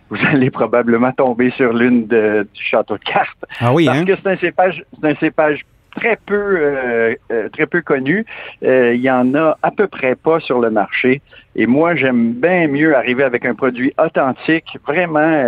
Vous 0.09 0.17
allez 0.31 0.49
probablement 0.49 1.11
tomber 1.11 1.51
sur 1.51 1.73
l'une 1.73 2.07
de, 2.07 2.47
du 2.53 2.63
château 2.63 2.97
de 2.97 3.03
cartes. 3.03 3.45
Ah 3.59 3.73
oui, 3.73 3.85
parce 3.85 3.99
hein? 3.99 4.05
que 4.05 4.15
c'est 4.15 4.29
un 4.29 4.37
cépage, 4.37 4.83
c'est 4.99 5.09
un 5.09 5.15
cépage 5.15 5.65
très 5.97 6.17
peu 6.25 6.35
euh, 6.35 7.15
euh, 7.31 7.49
très 7.49 7.65
peu 7.65 7.81
connu. 7.81 8.25
Euh, 8.63 8.93
il 8.93 9.01
y 9.01 9.11
en 9.11 9.35
a 9.35 9.57
à 9.61 9.71
peu 9.71 9.87
près 9.87 10.15
pas 10.15 10.39
sur 10.39 10.59
le 10.59 10.69
marché. 10.69 11.21
Et 11.55 11.65
moi, 11.65 11.95
j'aime 11.95 12.33
bien 12.33 12.67
mieux 12.67 12.95
arriver 12.95 13.23
avec 13.23 13.43
un 13.45 13.55
produit 13.55 13.91
authentique, 13.97 14.77
vraiment 14.85 15.41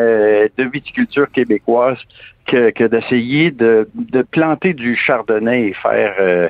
de 0.58 0.64
viticulture 0.64 1.30
québécoise, 1.32 2.00
que, 2.50 2.88
d'essayer 2.88 3.52
de, 3.52 3.88
planter 4.32 4.74
du 4.74 4.96
chardonnay 4.96 5.68
et 5.68 5.74
faire 5.74 6.50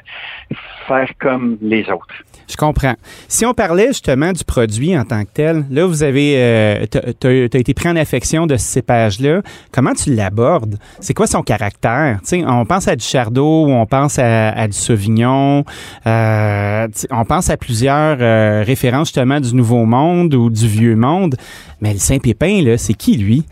faire 0.89 1.09
comme 1.19 1.57
les 1.61 1.83
autres. 1.89 2.15
Je 2.49 2.55
comprends. 2.57 2.95
Si 3.27 3.45
on 3.45 3.53
parlait 3.53 3.87
justement 3.87 4.33
du 4.33 4.43
produit 4.43 4.97
en 4.97 5.05
tant 5.05 5.23
que 5.23 5.29
tel, 5.31 5.65
là, 5.69 5.85
vous 5.85 6.01
avez, 6.01 6.33
euh, 6.37 6.85
tu 7.19 7.27
as, 7.27 7.59
été 7.59 7.73
pris 7.75 7.87
en 7.87 7.95
affection 7.95 8.47
de 8.47 8.57
ce 8.57 8.65
cépage-là. 8.65 9.43
Comment 9.71 9.93
tu 9.93 10.15
l'abordes? 10.15 10.77
C'est 10.99 11.13
quoi 11.13 11.27
son 11.27 11.43
caractère? 11.43 12.19
sais, 12.23 12.43
on 12.45 12.65
pense 12.65 12.87
à 12.87 12.95
du 12.95 13.05
Chardot, 13.05 13.67
on 13.67 13.85
pense 13.85 14.17
à, 14.17 14.67
du 14.67 14.75
Sauvignon, 14.75 15.63
euh, 16.07 16.87
on 17.11 17.25
pense 17.25 17.51
à 17.51 17.57
plusieurs 17.57 18.17
euh, 18.19 18.63
références 18.65 19.09
justement 19.09 19.39
du 19.39 19.53
Nouveau 19.53 19.85
Monde 19.85 20.33
ou 20.33 20.49
du 20.49 20.67
Vieux 20.67 20.95
Monde. 20.95 21.35
Mais 21.81 21.93
le 21.93 21.99
Saint-Pépin, 21.99 22.63
là, 22.63 22.79
c'est 22.79 22.95
qui, 22.95 23.15
lui? 23.15 23.45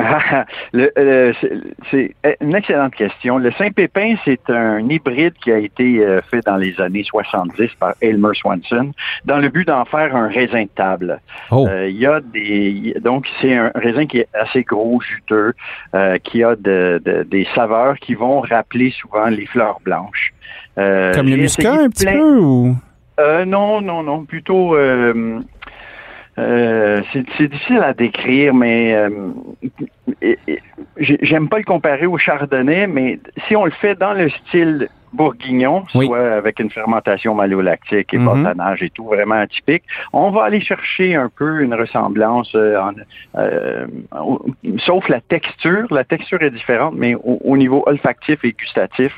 c'est 1.90 2.14
une 2.40 2.54
excellente 2.54 2.94
question. 2.94 3.38
Le 3.38 3.50
Saint-Pépin, 3.52 4.14
c'est 4.24 4.48
un 4.48 4.80
hybride 4.88 5.34
qui 5.42 5.52
a 5.52 5.58
été 5.58 6.04
euh, 6.04 6.20
fait 6.30 6.44
dans 6.44 6.56
les 6.56 6.80
années 6.80 7.04
70 7.04 7.70
par 7.78 7.94
Elmer 8.00 8.34
Swanson 8.34 8.92
dans 9.24 9.38
le 9.38 9.48
but 9.48 9.66
d'en 9.66 9.84
faire 9.84 10.14
un 10.14 10.28
raisin 10.28 10.64
de 10.64 10.68
table. 10.74 11.20
Oh. 11.50 11.66
Euh, 11.68 11.88
il 11.88 11.96
y 11.96 12.06
a 12.06 12.20
des 12.20 12.94
donc 13.02 13.26
c'est 13.40 13.54
un 13.54 13.70
raisin 13.74 14.06
qui 14.06 14.18
est 14.18 14.28
assez 14.34 14.62
gros, 14.62 15.00
juteux, 15.00 15.52
euh, 15.94 16.18
qui 16.18 16.42
a 16.42 16.56
des 16.56 17.46
saveurs 17.54 17.98
qui 17.98 18.14
vont 18.14 18.40
rappeler 18.40 18.90
souvent 18.90 19.26
les 19.26 19.46
fleurs 19.46 19.80
blanches. 19.84 20.32
Comme 20.76 21.28
le 21.28 21.36
muscat 21.36 21.74
un 21.74 21.90
petit 21.90 22.06
peu 22.06 22.38
ou? 22.38 22.76
Non, 23.46 23.82
non, 23.82 24.02
non, 24.02 24.24
plutôt 24.24 24.74
euh, 26.40 27.02
c'est 27.12 27.48
difficile 27.48 27.78
à 27.82 27.92
décrire, 27.92 28.54
mais 28.54 28.94
euh, 28.94 29.10
j'aime 30.98 31.48
pas 31.48 31.58
le 31.58 31.64
comparer 31.64 32.06
au 32.06 32.18
chardonnay, 32.18 32.86
mais 32.86 33.20
si 33.46 33.56
on 33.56 33.64
le 33.64 33.70
fait 33.70 33.98
dans 33.98 34.14
le 34.14 34.30
style 34.30 34.88
bourguignon, 35.12 35.84
soit 35.88 36.36
avec 36.36 36.60
une 36.60 36.70
fermentation 36.70 37.34
malolactique 37.34 38.12
et 38.14 38.18
mm 38.18 38.30
et 38.80 38.90
tout, 38.90 39.04
vraiment 39.04 39.34
atypique, 39.34 39.82
on 40.12 40.30
va 40.30 40.44
aller 40.44 40.60
chercher 40.60 41.14
un 41.14 41.28
peu 41.28 41.60
une 41.60 41.74
ressemblance, 41.74 42.50
euh, 42.54 42.78
euh, 43.36 43.86
sauf 44.78 45.08
la 45.08 45.20
texture. 45.20 45.86
La 45.90 46.04
texture 46.04 46.40
est 46.42 46.50
différente, 46.50 46.94
mais 46.96 47.14
au, 47.14 47.56
niveau 47.56 47.82
olfactif 47.86 48.38
et 48.44 48.52
gustatif, 48.52 49.12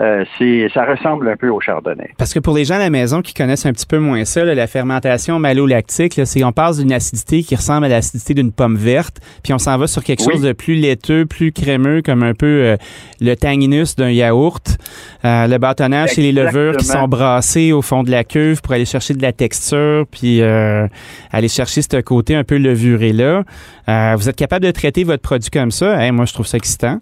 euh, 0.00 0.24
c'est 0.38 0.68
ça 0.72 0.84
ressemble 0.84 1.28
un 1.28 1.36
peu 1.36 1.48
au 1.48 1.60
chardonnay. 1.60 2.10
Parce 2.18 2.32
que 2.32 2.40
pour 2.40 2.54
les 2.54 2.64
gens 2.64 2.76
à 2.76 2.78
la 2.78 2.90
maison 2.90 3.20
qui 3.22 3.34
connaissent 3.34 3.66
un 3.66 3.72
petit 3.72 3.86
peu 3.86 3.98
moins 3.98 4.24
ça, 4.24 4.44
la 4.44 4.66
fermentation 4.66 5.38
malolactique, 5.38 6.20
c'est 6.24 6.44
on 6.44 6.52
passe 6.52 6.78
d'une 6.78 6.92
acidité 6.92 7.42
qui 7.42 7.54
ressemble 7.54 7.86
à 7.86 7.88
l'acidité 7.88 8.34
d'une 8.34 8.52
pomme 8.52 8.76
verte, 8.76 9.18
puis 9.42 9.52
on 9.52 9.58
s'en 9.58 9.76
va 9.78 9.86
sur 9.86 10.02
quelque 10.02 10.22
chose 10.22 10.42
de 10.42 10.52
plus 10.52 10.74
laiteux, 10.74 11.26
plus 11.26 11.52
crémeux, 11.52 12.02
comme 12.02 12.22
un 12.22 12.34
peu 12.34 12.76
le 13.20 13.34
tanginus 13.34 13.96
d'un 13.96 14.10
yaourt. 14.10 14.78
Euh, 15.24 15.33
le 15.48 15.58
bâtonnage, 15.58 16.10
c'est 16.10 16.20
les 16.20 16.32
levures 16.32 16.76
qui 16.76 16.84
sont 16.84 17.08
brassées 17.08 17.72
au 17.72 17.82
fond 17.82 18.02
de 18.02 18.10
la 18.10 18.24
cuve 18.24 18.60
pour 18.62 18.72
aller 18.72 18.84
chercher 18.84 19.14
de 19.14 19.22
la 19.22 19.32
texture, 19.32 20.06
puis 20.10 20.42
euh, 20.42 20.86
aller 21.32 21.48
chercher 21.48 21.82
ce 21.82 22.00
côté 22.00 22.34
un 22.34 22.44
peu 22.44 22.56
levuré 22.56 23.12
là. 23.12 23.42
Euh, 23.88 24.14
vous 24.16 24.28
êtes 24.28 24.36
capable 24.36 24.64
de 24.64 24.70
traiter 24.70 25.04
votre 25.04 25.22
produit 25.22 25.50
comme 25.50 25.70
ça? 25.70 26.10
moi, 26.12 26.24
je 26.24 26.32
trouve 26.32 26.46
ça 26.46 26.56
excitant. 26.56 27.00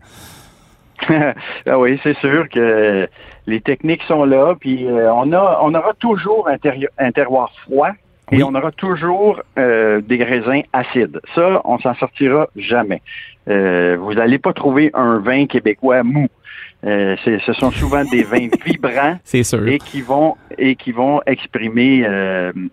ah 1.08 1.78
oui, 1.78 1.98
c'est 2.02 2.16
sûr 2.18 2.48
que 2.48 3.08
les 3.46 3.60
techniques 3.60 4.02
sont 4.04 4.24
là, 4.24 4.54
puis 4.58 4.86
euh, 4.86 5.12
on 5.12 5.32
a, 5.32 5.58
on 5.62 5.74
aura 5.74 5.92
toujours 5.98 6.48
un, 6.48 7.10
terroir 7.10 7.52
froid 7.64 7.90
et 8.30 8.42
on 8.42 8.54
aura 8.54 8.70
toujours 8.72 9.40
euh, 9.58 10.00
des 10.00 10.22
raisins 10.22 10.62
acides. 10.72 11.20
Ça, 11.34 11.60
on 11.64 11.78
s'en 11.78 11.94
sortira 11.94 12.48
jamais. 12.56 13.02
Euh, 13.48 13.96
vous 14.00 14.14
n'allez 14.14 14.38
pas 14.38 14.52
trouver 14.52 14.90
un 14.94 15.18
vin 15.18 15.46
québécois 15.46 16.02
mou. 16.02 16.28
Ce 16.82 17.52
sont 17.54 17.70
souvent 17.70 18.04
des 18.04 18.24
vins 18.24 18.48
vibrants 18.66 19.18
et 19.66 19.78
qui 19.78 20.00
vont 20.00 20.36
et 20.58 20.74
qui 20.76 20.92
vont 20.92 21.20
exprimer 21.26 22.06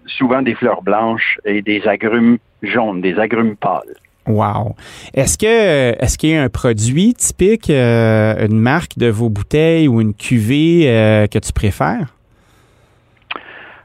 souvent 0.06 0.42
des 0.42 0.56
fleurs 0.56 0.82
blanches 0.82 1.40
et 1.46 1.62
des 1.62 1.88
agrumes 1.88 2.38
jaunes, 2.64 3.02
des 3.02 3.18
agrumes 3.18 3.56
pâles. 3.56 3.96
Wow. 4.30 4.76
Est-ce 5.14 5.38
que 5.38 5.96
est-ce 6.04 6.18
qu'il 6.18 6.30
y 6.30 6.36
a 6.36 6.44
un 6.44 6.50
produit 6.50 7.16
typique, 7.16 7.70
euh, 7.70 8.46
une 8.46 8.60
marque 8.60 8.98
de 8.98 9.08
vos 9.08 9.30
bouteilles 9.30 9.88
ou 9.88 10.02
une 10.02 10.14
cuvée 10.14 10.84
euh, 10.86 11.26
que 11.26 11.40
tu 11.40 11.52
préfères? 11.52 12.16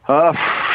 Ah, 0.06 0.32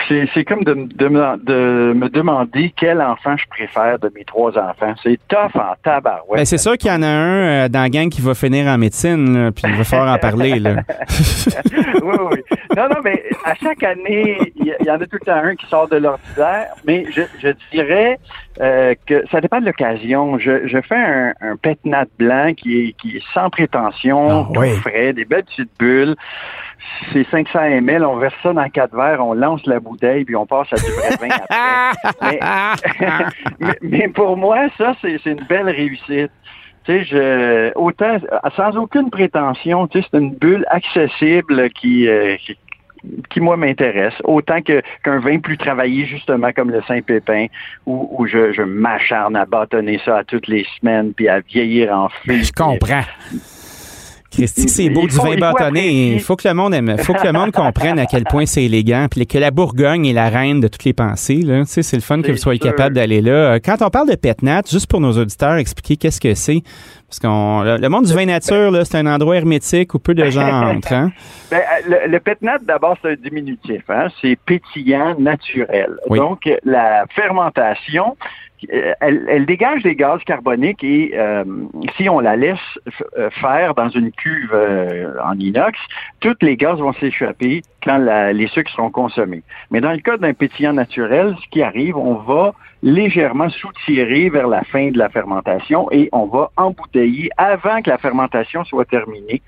c'est 0.07 0.43
comme 0.43 0.63
de, 0.63 0.73
de, 0.73 1.07
me 1.07 2.09
demander 2.09 2.73
quel 2.75 2.99
enfant 2.99 3.37
je 3.37 3.45
préfère 3.47 3.99
de 3.99 4.11
mes 4.15 4.23
trois 4.23 4.57
enfants. 4.57 4.95
C'est 5.03 5.19
tough 5.27 5.55
en 5.55 5.75
tabarouette. 5.83 6.39
Ben, 6.39 6.45
c'est 6.45 6.57
sûr 6.57 6.77
qu'il 6.77 6.89
y 6.89 6.93
en 6.93 7.03
a 7.03 7.07
un 7.07 7.65
euh, 7.65 7.69
dans 7.69 7.81
la 7.81 7.89
gang 7.89 8.09
qui 8.09 8.21
va 8.21 8.33
finir 8.33 8.65
en 8.65 8.79
médecine, 8.79 9.51
puis 9.51 9.65
il 9.67 9.75
va 9.75 9.83
falloir 9.83 10.15
en 10.15 10.17
parler. 10.17 10.59
Là. 10.59 10.77
oui, 12.01 12.17
oui. 12.31 12.37
Non, 12.75 12.89
non, 12.89 13.01
mais 13.03 13.23
à 13.45 13.53
chaque 13.53 13.83
année, 13.83 14.51
il 14.55 14.75
y, 14.83 14.91
en 14.91 14.95
a 14.95 15.05
tout 15.05 15.17
le 15.21 15.25
temps 15.25 15.43
un 15.43 15.55
qui 15.55 15.67
sort 15.67 15.87
de 15.87 15.97
l'ordinaire, 15.97 16.73
mais 16.85 17.05
je, 17.11 17.21
je 17.39 17.49
dirais 17.71 18.17
euh, 18.61 18.93
que 19.05 19.23
ça 19.31 19.41
dépend 19.41 19.61
de 19.61 19.65
l'occasion. 19.65 20.37
Je, 20.37 20.67
je 20.67 20.81
fais 20.81 20.95
un, 20.95 21.33
un 21.41 21.55
pétnat 21.55 22.05
blanc 22.17 22.53
qui 22.53 22.79
est, 22.79 22.91
qui 22.93 23.17
est 23.17 23.23
sans 23.33 23.49
prétention, 23.49 24.47
ah, 24.55 24.65
frais, 24.81 25.13
des 25.13 25.25
belles 25.25 25.45
petites 25.45 25.71
bulles 25.79 26.15
c'est 27.13 27.27
500 27.29 27.59
ml, 27.59 28.05
on 28.05 28.17
verse 28.17 28.35
ça 28.43 28.53
dans 28.53 28.69
quatre 28.69 28.95
verres, 28.95 29.25
on 29.25 29.33
lance 29.33 29.65
la 29.65 29.79
bouteille, 29.79 30.25
puis 30.25 30.35
on 30.35 30.45
passe 30.45 30.67
à 30.71 30.75
du 30.75 30.91
vrai 30.91 31.15
vin 31.19 31.35
après. 32.03 32.39
mais, 33.81 34.07
pour 34.09 34.37
moi, 34.37 34.67
ça, 34.77 34.95
c'est 35.01 35.25
une 35.25 35.43
belle 35.47 35.69
réussite. 35.69 36.31
Tu 36.85 36.91
sais, 36.91 37.03
je, 37.03 37.71
autant, 37.75 38.17
sans 38.55 38.77
aucune 38.77 39.09
prétention, 39.09 39.87
tu 39.87 40.01
sais, 40.01 40.07
c'est 40.11 40.17
une 40.17 40.35
bulle 40.35 40.65
accessible 40.69 41.69
qui, 41.71 42.07
euh, 42.07 42.37
qui, 42.37 42.57
moi, 43.37 43.57
m'intéresse. 43.57 44.13
Autant 44.23 44.61
que 44.61 44.81
qu'un 45.03 45.19
vin 45.19 45.39
plus 45.39 45.57
travaillé, 45.57 46.05
justement, 46.05 46.51
comme 46.51 46.71
le 46.71 46.81
Saint-Pépin, 46.87 47.47
où, 47.85 48.09
où 48.17 48.27
je, 48.27 48.51
je 48.51 48.61
m'acharne 48.61 49.35
à 49.35 49.45
bâtonner 49.45 49.99
ça 50.03 50.17
à 50.17 50.23
toutes 50.23 50.47
les 50.47 50.65
semaines, 50.79 51.13
puis 51.13 51.27
à 51.27 51.39
vieillir 51.39 51.93
en 51.93 52.09
feu. 52.09 52.41
Je 52.41 52.51
comprends. 52.51 53.03
Christy, 54.31 54.69
c'est 54.69 54.89
beau 54.89 55.07
du 55.07 55.15
vin 55.15 55.35
bâtonné. 55.37 56.13
Il 56.13 56.21
faut 56.21 56.35
que 56.35 56.47
le 56.47 56.53
monde 56.53 56.73
aime, 56.73 56.97
faut 56.99 57.13
que 57.13 57.25
le 57.25 57.33
monde 57.33 57.51
comprenne 57.51 57.99
à 57.99 58.05
quel 58.05 58.23
point 58.23 58.45
c'est 58.45 58.63
élégant, 58.63 59.07
puis 59.09 59.25
que 59.25 59.37
la 59.37 59.51
Bourgogne 59.51 60.05
est 60.05 60.13
la 60.13 60.29
reine 60.29 60.59
de 60.59 60.67
toutes 60.67 60.83
les 60.83 60.93
pensées. 60.93 61.41
Là. 61.41 61.61
Tu 61.61 61.71
sais, 61.71 61.83
c'est 61.83 61.97
le 61.97 62.01
fun 62.01 62.21
que 62.21 62.31
vous 62.31 62.37
soyez 62.37 62.59
capable 62.59 62.95
d'aller 62.95 63.21
là. 63.21 63.59
Quand 63.59 63.81
on 63.81 63.89
parle 63.89 64.09
de 64.09 64.15
Petnat, 64.15 64.61
juste 64.69 64.87
pour 64.87 65.01
nos 65.01 65.17
auditeurs, 65.17 65.55
expliquer 65.55 65.97
qu'est-ce 65.97 66.21
que 66.21 66.33
c'est. 66.35 66.61
Parce 67.07 67.19
qu'on 67.19 67.63
le 67.63 67.87
monde 67.87 68.05
du 68.05 68.13
vin 68.13 68.25
nature, 68.25 68.69
là, 68.69 68.85
c'est 68.85 68.97
un 68.97 69.07
endroit 69.07 69.35
hermétique 69.35 69.95
où 69.95 69.99
peu 69.99 70.13
de 70.13 70.25
gens 70.29 70.47
entrent. 70.47 70.93
Hein? 70.93 71.11
Ben, 71.49 71.61
le, 71.87 72.11
le 72.11 72.19
Petnat, 72.19 72.59
d'abord, 72.59 72.95
c'est 73.01 73.09
un 73.09 73.15
diminutif. 73.15 73.81
Hein? 73.89 74.09
C'est 74.21 74.37
pétillant 74.45 75.15
naturel. 75.17 75.95
Donc, 76.07 76.47
la 76.63 77.05
fermentation, 77.15 78.15
euh, 78.73 78.93
elle, 78.99 79.45
dégage 79.45 79.83
des 79.83 79.95
gaz 79.95 80.21
carboniques 80.25 80.83
et 80.83 81.11
euh, 81.13 81.45
si 81.95 82.09
on 82.09 82.19
la 82.19 82.35
laisse 82.35 82.59
euh, 83.17 83.29
faire 83.29 83.73
dans 83.73 83.89
une 83.89 84.11
cuve 84.11 84.53
en 85.23 85.37
inox, 85.39 85.79
tous 86.19 86.35
les 86.41 86.57
gaz 86.57 86.77
vont 86.79 86.93
s'échapper 86.93 87.61
quand 87.83 87.97
les 88.33 88.47
sucres 88.47 88.71
seront 88.71 88.91
consommés. 88.91 89.43
Mais 89.71 89.79
dans 89.79 89.93
le 89.93 89.99
cas 89.99 90.17
d'un 90.17 90.33
pétillant 90.33 90.73
naturel, 90.73 91.35
ce 91.41 91.49
qui 91.49 91.61
arrive, 91.61 91.95
on 91.95 92.15
va 92.15 92.53
légèrement 92.83 93.49
soutirer 93.49 94.29
vers 94.29 94.47
la 94.47 94.63
fin 94.63 94.91
de 94.91 94.97
la 94.97 95.09
fermentation 95.09 95.89
et 95.91 96.09
on 96.11 96.25
va 96.25 96.51
embouteiller 96.57 97.29
avant 97.37 97.81
que 97.81 97.89
la 97.89 97.97
fermentation 97.97 98.63
soit 98.65 98.85
terminée 98.85 99.41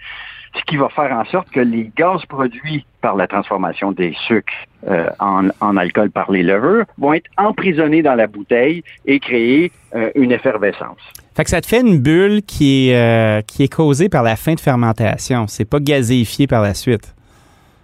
ce 0.55 0.63
qui 0.65 0.77
va 0.77 0.89
faire 0.89 1.11
en 1.11 1.25
sorte 1.25 1.49
que 1.51 1.59
les 1.59 1.91
gaz 1.95 2.25
produits 2.25 2.85
par 3.01 3.15
la 3.15 3.27
transformation 3.27 3.91
des 3.91 4.13
sucres 4.27 4.53
euh, 4.87 5.09
en, 5.19 5.77
alcool 5.77 6.11
par 6.11 6.31
les 6.31 6.43
levures 6.43 6.85
vont 6.97 7.13
être 7.13 7.29
emprisonnés 7.37 8.01
dans 8.01 8.15
la 8.15 8.27
bouteille 8.27 8.83
et 9.05 9.19
créer 9.19 9.71
euh, 9.95 10.11
une 10.15 10.31
effervescence. 10.31 10.99
Fait 11.35 11.43
que 11.43 11.49
ça 11.49 11.61
te 11.61 11.67
fait 11.67 11.81
une 11.81 11.99
bulle 11.99 12.41
qui 12.41 12.89
est, 12.89 12.95
euh, 12.95 13.41
qui 13.41 13.63
est 13.63 13.73
causée 13.73 14.09
par 14.09 14.23
la 14.23 14.35
fin 14.35 14.53
de 14.53 14.59
fermentation. 14.59 15.47
C'est 15.47 15.65
pas 15.65 15.79
gazéifié 15.79 16.47
par 16.47 16.61
la 16.61 16.73
suite. 16.73 17.15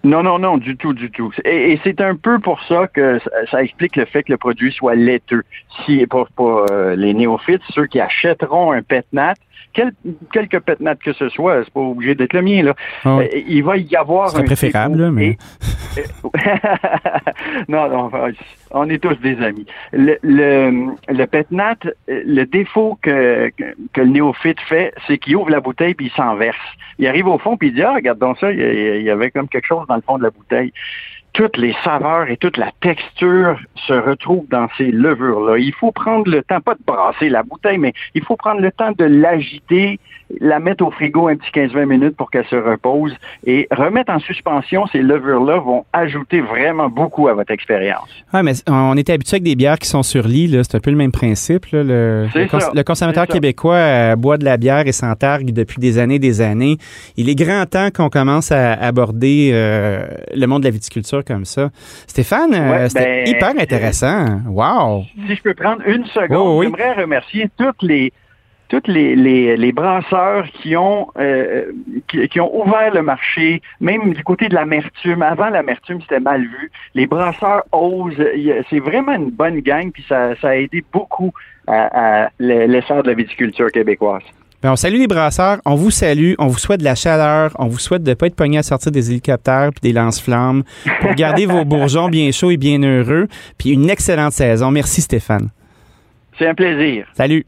Non, 0.04 0.24
non, 0.24 0.40
non, 0.40 0.58
du 0.58 0.78
tout, 0.78 0.94
du 0.94 1.12
tout. 1.12 1.32
Et, 1.44 1.80
c'est 1.84 2.00
un 2.02 2.16
peu 2.16 2.40
pour 2.40 2.62
ça 2.64 2.88
que 2.88 3.20
ça, 3.52 3.64
explique 3.64 3.96
le 3.96 4.06
fait 4.06 4.24
que 4.24 4.32
le 4.32 4.38
produit 4.38 4.72
soit 4.72 4.96
laiteux. 4.96 5.44
Si 5.86 6.06
pour, 6.08 6.28
pour 6.30 6.66
les 6.96 7.14
néophytes, 7.14 7.62
ceux 7.72 7.88
qui 7.88 8.00
achèteront 8.00 8.72
un 8.72 8.82
pétnat, 8.82 9.34
quel, 9.74 9.92
quelque 10.34 10.58
pétnat 10.58 10.96
que 10.96 11.14
ce 11.14 11.30
soit, 11.30 11.64
c'est 11.64 11.74
pas 11.74 11.80
obligé 11.80 12.16
d'être 12.16 12.34
le 12.34 12.42
mien, 12.42 12.64
là. 12.64 12.74
Ah 13.06 13.20
euh, 13.20 13.28
il 13.48 13.64
va 13.64 13.78
y 13.78 13.96
avoir 13.96 14.36
un. 14.36 14.44
préférable, 14.44 15.12
mais. 15.12 15.38
non, 17.68 17.88
non, 17.90 18.12
on 18.72 18.90
est 18.90 19.00
tous 19.00 19.16
des 19.16 19.42
amis. 19.42 19.66
Le, 19.94 20.18
le, 20.22 20.96
le 22.08 22.46
défaut 22.46 22.98
que, 23.02 23.52
que, 23.94 24.02
le 24.02 24.08
néophyte 24.08 24.60
fait, 24.62 24.94
c'est 25.08 25.18
qu'il 25.18 25.36
ouvre 25.36 25.50
la 25.50 25.60
bouteille 25.60 25.94
puis 25.94 26.08
il 26.08 26.12
s'en 26.12 26.36
verse. 26.36 26.58
Il 27.00 27.08
arrive 27.08 27.28
au 27.28 27.38
fond 27.38 27.58
puis 27.58 27.70
il 27.70 27.76
dit, 27.76 27.84
ah, 27.84 27.94
regarde 27.94 28.20
donc 28.20 28.38
ça, 28.40 28.52
il 28.52 29.02
y 29.02 29.10
avait 29.10 29.32
comme 29.32 29.48
quelque 29.48 29.68
chose 29.68 29.86
dans 29.88 29.96
le 29.96 30.02
fond 30.02 30.18
de 30.18 30.24
la 30.24 30.32
bouteille 30.32 30.72
toutes 31.38 31.58
les 31.58 31.76
saveurs 31.84 32.28
et 32.32 32.38
toute 32.38 32.58
la 32.58 32.72
texture 32.82 33.60
se 33.86 33.94
retrouvent 33.94 34.48
dans 34.50 34.68
ces 34.76 34.90
levures-là. 34.90 35.60
Il 35.60 35.72
faut 35.72 35.92
prendre 35.92 36.28
le 36.28 36.42
temps, 36.42 36.60
pas 36.62 36.74
de 36.74 36.80
brasser 36.84 37.30
la 37.30 37.44
bouteille, 37.44 37.78
mais 37.78 37.94
il 38.16 38.24
faut 38.24 38.36
prendre 38.36 38.60
le 38.60 38.72
temps 38.72 38.92
de 38.98 39.06
l'agiter, 39.06 40.00
la 40.42 40.60
mettre 40.60 40.84
au 40.84 40.90
frigo 40.90 41.28
un 41.28 41.36
petit 41.36 41.52
15-20 41.52 41.86
minutes 41.86 42.18
pour 42.18 42.32
qu'elle 42.32 42.48
se 42.48 42.56
repose 42.56 43.14
et 43.46 43.68
remettre 43.70 44.12
en 44.12 44.18
suspension 44.18 44.88
ces 44.88 45.04
levures-là 45.04 45.60
vont 45.60 45.86
ajouter 45.94 46.42
vraiment 46.42 46.90
beaucoup 46.90 47.28
à 47.28 47.36
votre 47.36 47.52
expérience. 47.52 48.10
Ah, 48.34 48.42
mais 48.42 48.54
on 48.68 48.98
est 48.98 49.08
habitué 49.12 49.36
avec 49.36 49.44
des 49.44 49.56
bières 49.56 49.78
qui 49.78 49.88
sont 49.88 50.02
sur 50.02 50.28
lit, 50.28 50.50
c'est 50.64 50.76
un 50.76 50.80
peu 50.80 50.90
le 50.90 50.98
même 50.98 51.12
principe. 51.12 51.68
Le, 51.72 52.28
le, 52.34 52.84
consommateur 52.84 53.28
québécois 53.28 53.76
euh, 53.76 54.16
boit 54.16 54.40
de 54.40 54.46
la 54.46 54.58
bière 54.58 54.88
et 54.88 54.92
s'entargue 54.92 55.54
depuis 55.54 55.80
des 55.80 56.00
années 56.00 56.18
des 56.18 56.42
années. 56.42 56.78
Il 57.16 57.30
est 57.30 57.36
grand 57.36 57.68
temps 57.70 57.90
qu'on 57.96 58.10
commence 58.10 58.52
à 58.52 58.74
aborder 58.74 59.52
euh, 59.54 60.08
le 60.36 60.48
monde 60.48 60.64
de 60.64 60.68
la 60.68 60.72
viticulture 60.72 61.24
comme 61.28 61.46
ça. 61.46 61.70
Stéphane, 62.08 62.54
euh, 62.54 62.88
c'était 62.88 63.24
ben, 63.26 63.28
hyper 63.28 63.50
intéressant. 63.60 64.42
Wow! 64.48 65.04
Si 65.28 65.36
je 65.36 65.42
peux 65.42 65.54
prendre 65.54 65.82
une 65.86 66.06
seconde, 66.06 66.64
j'aimerais 66.64 66.94
remercier 66.94 67.50
toutes 67.58 67.82
les 67.84 68.14
toutes 68.70 68.88
les, 68.88 69.16
les, 69.16 69.72
brasseurs 69.72 70.46
qui 70.62 70.76
ont 70.76 71.08
euh, 71.18 71.72
qui, 72.08 72.40
ont 72.42 72.54
ouvert 72.54 72.94
le 72.94 73.02
marché, 73.02 73.62
même 73.80 74.14
du 74.14 74.24
côté 74.24 74.50
de 74.50 74.56
l'amertume. 74.56 75.22
Avant, 75.22 75.50
l'amertume, 75.50 76.02
c'était 76.02 76.20
mal 76.20 76.42
vu. 76.42 76.72
Les 76.94 77.08
brasseurs 77.08 77.64
osent. 77.72 78.22
C'est 78.70 78.80
vraiment 78.80 79.14
une 79.14 79.32
bonne 79.32 79.60
gang, 79.62 79.92
puis 79.92 80.04
ça, 80.08 80.36
ça 80.42 80.50
a 80.50 80.56
aidé 80.56 80.84
beaucoup 80.92 81.32
à, 81.66 82.26
à 82.26 82.30
l'essor 82.40 83.04
de 83.04 83.10
la 83.10 83.16
viticulture 83.16 83.72
québécoise. 83.72 84.24
Ben, 84.68 84.74
on 84.74 84.76
salue 84.76 84.98
les 84.98 85.08
brasseurs, 85.08 85.60
on 85.64 85.76
vous 85.76 85.92
salue, 85.92 86.34
on 86.40 86.48
vous 86.48 86.58
souhaite 86.58 86.82
de 86.82 86.84
la 86.84 86.96
chaleur, 86.96 87.54
on 87.58 87.68
vous 87.68 87.80
souhaite 87.80 88.04
de 88.04 88.10
ne 88.10 88.16
pas 88.16 88.28
être 88.28 88.36
pogné 88.36 88.58
à 88.58 88.64
sortir 88.64 88.92
des 88.92 89.12
hélicoptères 89.12 89.70
puis 89.72 89.80
des 89.80 89.94
lance-flammes 89.94 90.64
pour 91.00 91.14
garder 91.14 91.46
vos 91.46 91.64
bourgeons 91.64 92.10
bien 92.10 92.30
chauds 92.34 92.52
et 92.52 92.58
bien 92.58 92.84
heureux. 92.84 93.30
Puis 93.58 93.70
une 93.70 93.90
excellente 93.90 94.34
saison. 94.34 94.70
Merci 94.70 95.00
Stéphane. 95.00 95.52
C'est 96.38 96.50
un 96.50 96.54
plaisir. 96.54 97.06
Salut. 97.16 97.46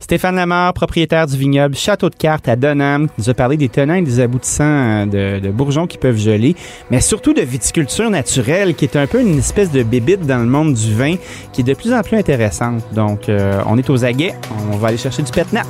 Stéphane 0.00 0.36
Lamar, 0.36 0.74
propriétaire 0.74 1.26
du 1.26 1.38
vignoble 1.38 1.76
Château 1.76 2.10
de 2.10 2.14
Cartes 2.14 2.46
à 2.46 2.56
Donham, 2.56 3.08
qui 3.08 3.14
nous 3.16 3.30
a 3.30 3.34
parlé 3.34 3.56
des 3.56 3.70
tenants 3.70 3.94
et 3.94 4.02
des 4.02 4.20
aboutissants 4.20 5.06
euh, 5.14 5.40
de, 5.40 5.48
bourgeons 5.48 5.86
qui 5.86 5.96
peuvent 5.96 6.18
geler, 6.18 6.56
mais 6.90 7.00
surtout 7.00 7.32
de 7.32 7.40
viticulture 7.40 8.10
naturelle, 8.10 8.74
qui 8.74 8.84
est 8.84 8.96
un 8.96 9.06
peu 9.06 9.22
une 9.22 9.38
espèce 9.38 9.70
de 9.70 9.82
bébite 9.82 10.26
dans 10.26 10.40
le 10.40 10.46
monde 10.46 10.74
du 10.74 10.92
vin, 10.92 11.14
qui 11.54 11.62
est 11.62 11.64
de 11.64 11.72
plus 11.72 11.94
en 11.94 12.02
plus 12.02 12.18
intéressante. 12.18 12.82
Donc, 12.92 13.30
euh, 13.30 13.62
on 13.66 13.78
est 13.78 13.88
aux 13.88 14.04
aguets, 14.04 14.34
on 14.70 14.76
va 14.76 14.88
aller 14.88 14.98
chercher 14.98 15.22
du 15.22 15.32
pétnat. 15.32 15.62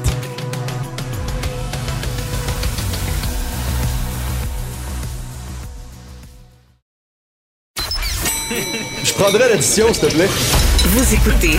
L'addition, 9.31 9.93
s'il 9.93 10.09
te 10.09 10.15
plaît. 10.15 10.27
Vous 10.27 11.15
écoutez 11.15 11.57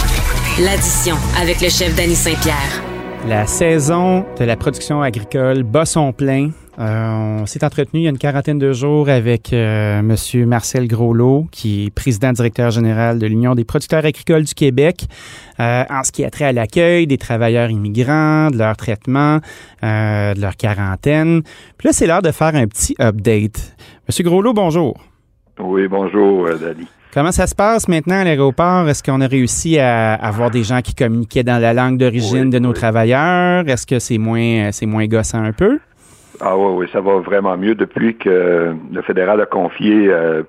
L'addition 0.61 1.15
avec 1.39 1.61
le 1.61 1.69
chef 1.69 1.95
Danny 1.95 2.13
Saint-Pierre. 2.13 2.83
La 3.25 3.47
saison 3.47 4.25
de 4.37 4.43
la 4.43 4.57
production 4.57 5.01
agricole 5.01 5.63
bat 5.63 5.85
son 5.85 6.11
plein 6.11 6.49
Euh, 6.77 7.39
on 7.41 7.45
s'est 7.45 7.63
entretenu 7.63 8.01
il 8.01 8.03
y 8.03 8.07
a 8.07 8.09
une 8.09 8.17
quarantaine 8.17 8.59
de 8.59 8.73
jours 8.73 9.07
avec 9.07 9.53
euh, 9.53 9.99
M. 9.99 10.45
Marcel 10.45 10.87
Groslot, 10.87 11.45
qui 11.51 11.85
est 11.85 11.89
président-directeur 11.89 12.71
général 12.71 13.17
de 13.17 13.27
l'Union 13.27 13.55
des 13.55 13.63
producteurs 13.63 14.03
agricoles 14.03 14.43
du 14.43 14.55
Québec, 14.55 15.05
euh, 15.59 15.83
en 15.89 16.03
ce 16.03 16.11
qui 16.11 16.25
a 16.25 16.29
trait 16.29 16.45
à 16.45 16.51
l'accueil 16.51 17.07
des 17.07 17.17
travailleurs 17.17 17.69
immigrants, 17.69 18.49
de 18.49 18.57
leur 18.57 18.75
traitement, 18.75 19.39
de 19.81 20.41
leur 20.41 20.57
quarantaine. 20.57 21.43
Puis 21.77 21.87
là, 21.87 21.93
c'est 21.93 22.07
l'heure 22.07 22.23
de 22.23 22.31
faire 22.31 22.55
un 22.55 22.67
petit 22.67 22.95
update. 22.99 23.75
M. 24.09 24.25
Groslot, 24.25 24.53
bonjour. 24.53 24.97
Oui, 25.59 25.87
bonjour, 25.87 26.49
Dali. 26.59 26.87
Comment 27.13 27.31
ça 27.31 27.45
se 27.45 27.53
passe 27.53 27.87
maintenant 27.87 28.21
à 28.21 28.23
l'aéroport? 28.23 28.89
Est-ce 28.89 29.03
qu'on 29.03 29.21
a 29.21 29.27
réussi 29.27 29.77
à 29.77 30.15
avoir 30.15 30.49
des 30.49 30.63
gens 30.63 30.81
qui 30.81 30.95
communiquaient 30.95 31.43
dans 31.43 31.61
la 31.61 31.71
langue 31.71 31.99
d'origine 31.99 32.49
de 32.49 32.57
nos 32.57 32.73
travailleurs? 32.73 33.67
Est-ce 33.67 33.85
que 33.85 33.99
c'est 33.99 34.17
moins, 34.17 34.71
c'est 34.71 34.87
moins 34.87 35.05
gossant 35.05 35.43
un 35.43 35.51
peu? 35.51 35.77
Ah 36.41 36.57
oui, 36.57 36.73
oui, 36.75 36.89
ça 36.91 37.01
va 37.01 37.19
vraiment 37.19 37.55
mieux 37.55 37.75
depuis 37.75 38.17
que 38.17 38.73
le 38.91 39.01
fédéral 39.03 39.39
a 39.41 39.45
confié 39.45 40.07
euh, 40.07 40.41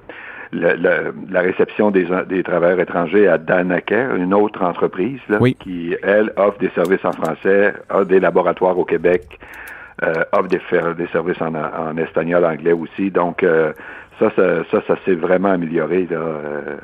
la, 0.53 1.41
réception 1.43 1.91
des, 1.91 2.07
des, 2.31 2.43
travailleurs 2.43 2.81
étrangers 2.81 3.29
à 3.29 3.37
Danaker, 3.37 4.15
une 4.15 4.33
autre 4.33 4.63
entreprise 4.63 5.21
qui, 5.61 5.95
elle, 6.03 6.33
offre 6.37 6.59
des 6.61 6.71
services 6.71 7.05
en 7.05 7.13
français, 7.13 7.75
a 7.91 8.07
des 8.07 8.21
laboratoires 8.21 8.79
au 8.79 8.87
Québec, 8.87 9.39
euh, 10.03 10.25
offre 10.33 10.49
des, 10.49 10.61
des 10.97 11.09
services 11.09 11.43
en, 11.43 11.55
en, 11.55 11.97
espagnol, 11.99 12.43
anglais 12.47 12.73
aussi. 12.73 13.11
Donc, 13.11 13.43
euh, 13.43 13.75
ça, 14.19 14.31
ça, 14.71 14.81
ça, 14.87 14.95
s'est 15.05 15.15
vraiment 15.15 15.51
amélioré. 15.51 16.07
Là. 16.11 16.17
Euh, 16.17 16.77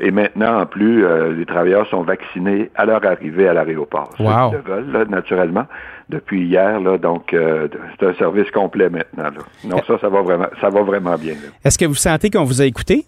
et 0.00 0.10
maintenant, 0.10 0.60
en 0.60 0.66
plus, 0.66 1.04
euh, 1.04 1.32
les 1.32 1.44
travailleurs 1.44 1.86
sont 1.88 2.02
vaccinés 2.02 2.70
à 2.74 2.86
leur 2.86 3.04
arrivée 3.04 3.48
à 3.48 3.54
l'aéroport. 3.54 4.14
Wow. 4.18 4.52
veulent, 4.64 5.08
naturellement, 5.08 5.66
depuis 6.08 6.42
hier. 6.42 6.80
Là, 6.80 6.98
donc, 6.98 7.34
euh, 7.34 7.68
c'est 7.98 8.06
un 8.06 8.14
service 8.14 8.50
complet 8.50 8.88
maintenant. 8.88 9.24
Là. 9.24 9.42
Non, 9.64 9.82
ça, 9.86 9.98
ça 9.98 10.08
va 10.08 10.22
vraiment, 10.22 10.48
ça 10.60 10.70
va 10.70 10.82
vraiment 10.82 11.16
bien. 11.16 11.34
Est-ce 11.64 11.78
que 11.78 11.84
vous 11.84 11.94
sentez 11.94 12.30
qu'on 12.30 12.44
vous 12.44 12.62
a 12.62 12.64
écouté? 12.64 13.04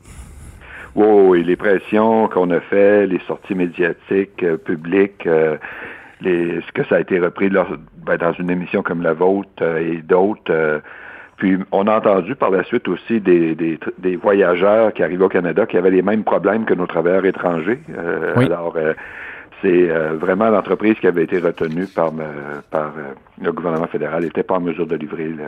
Oui, 0.95 1.07
oui, 1.07 1.45
les 1.45 1.57
pressions 1.57 2.29
qu'on 2.29 2.51
a 2.51 2.61
fait, 2.61 3.07
les 3.07 3.21
sorties 3.27 3.55
médiatiques, 3.57 4.45
publiques, 4.65 5.29
les, 6.21 6.61
ce 6.61 6.73
que 6.73 6.85
ça 6.85 6.97
a 6.97 7.01
été 7.01 7.19
repris 7.19 7.51
ben, 7.51 8.17
dans 8.17 8.33
une 8.35 8.49
émission 8.49 8.83
comme 8.83 9.03
la 9.03 9.13
vôtre 9.13 9.63
et 9.63 10.03
d'autres 10.03 10.83
puis 11.37 11.59
on 11.73 11.87
a 11.87 11.97
entendu 11.97 12.35
par 12.35 12.51
la 12.51 12.63
suite 12.65 12.87
aussi 12.89 13.21
des, 13.21 13.55
des, 13.55 14.17
voyageurs 14.17 14.93
qui 14.93 15.03
arrivaient 15.03 15.25
au 15.25 15.29
Canada 15.29 15.67
qui 15.67 15.77
avaient 15.77 15.91
les 15.91 16.03
mêmes 16.03 16.25
problèmes 16.25 16.65
que 16.65 16.75
nos 16.75 16.87
travailleurs 16.87 17.25
étrangers. 17.25 17.81
Euh, 17.97 18.37
alors, 18.37 18.75
euh, 18.77 18.95
c'est 19.61 19.91
euh, 19.91 20.15
vraiment 20.15 20.49
l'entreprise 20.51 20.95
qui 21.01 21.07
avait 21.07 21.25
été 21.25 21.39
retenue 21.39 21.87
par, 21.87 22.13
par 22.71 22.93
le 23.41 23.53
gouvernement 23.53 23.87
fédéral 23.87 24.23
n'était 24.23 24.43
pas 24.43 24.57
en 24.57 24.61
mesure 24.61 24.87
de 24.87 24.95
livrer 24.95 25.29
le, 25.29 25.45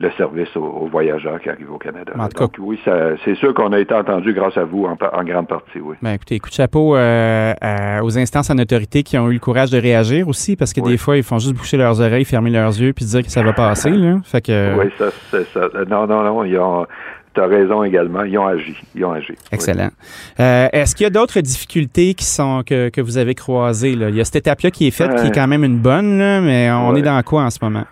le 0.00 0.10
service 0.12 0.54
aux, 0.56 0.88
voyageurs 0.90 1.40
qui 1.40 1.48
arrivent 1.48 1.72
au 1.72 1.78
Canada. 1.78 2.12
Donc 2.36 2.52
oui, 2.58 2.78
c'est 2.84 3.34
sûr 3.36 3.54
qu'on 3.54 3.72
a 3.72 3.78
été 3.78 3.94
entendu 3.94 4.32
grâce 4.32 4.56
à 4.56 4.64
vous 4.64 4.86
en, 4.86 5.24
grande 5.24 5.48
partie, 5.48 5.80
oui. 5.80 5.96
Ben, 6.02 6.12
écoutez, 6.12 6.38
coup 6.38 6.48
de 6.48 6.54
chapeau 6.54 6.96
euh, 6.96 7.54
aux 8.02 8.18
instances 8.18 8.50
en 8.50 8.58
autorité 8.58 9.02
qui 9.02 9.16
ont 9.18 9.30
eu 9.30 9.34
le 9.34 9.40
courage 9.40 9.70
de 9.70 9.78
réagir 9.78 10.28
aussi, 10.28 10.56
parce 10.56 10.72
que 10.72 10.80
des 10.80 10.96
fois, 10.96 11.16
ils 11.16 11.22
font 11.22 11.38
juste 11.38 11.54
boucher 11.54 11.76
leurs 11.76 12.00
oreilles, 12.00 12.24
fermer 12.24 12.50
leurs 12.50 12.78
yeux, 12.78 12.92
puis 12.92 13.04
dire 13.04 13.22
que 13.22 13.30
ça 13.30 13.42
va 13.42 13.52
passer. 13.52 13.90
Là. 13.90 14.16
Fait 14.24 14.40
que... 14.40 14.76
Oui, 14.78 14.86
ça, 14.98 15.06
c'est 15.30 15.46
ça. 15.48 15.68
Non, 15.88 16.06
non, 16.06 16.22
non, 16.22 16.44
ils 16.44 16.58
ont... 16.58 16.86
Tu 17.34 17.40
as 17.40 17.46
raison 17.46 17.82
également. 17.82 18.22
Ils 18.22 18.38
ont 18.38 18.46
agi. 18.46 18.76
Ils 18.94 19.04
ont 19.04 19.10
agi. 19.10 19.34
Excellent. 19.50 19.90
Euh, 20.38 20.68
est-ce 20.72 20.94
qu'il 20.94 21.02
y 21.02 21.06
a 21.06 21.10
d'autres 21.10 21.40
difficultés 21.40 22.14
qui 22.14 22.24
sont 22.24 22.62
que, 22.64 22.90
que 22.90 23.00
vous 23.00 23.18
avez 23.18 23.34
croisées? 23.34 23.96
Là? 23.96 24.08
Il 24.10 24.14
y 24.14 24.20
a 24.20 24.24
cette 24.24 24.36
étape-là 24.36 24.70
qui 24.70 24.86
est 24.86 24.92
faite, 24.92 25.16
qui 25.16 25.26
est 25.26 25.34
quand 25.34 25.48
même 25.48 25.64
une 25.64 25.78
bonne, 25.78 26.16
là, 26.16 26.40
mais 26.40 26.70
on 26.70 26.94
est 26.94 27.02
dans 27.02 27.20
quoi 27.22 27.42
en 27.42 27.50
ce 27.50 27.58
moment? 27.60 27.84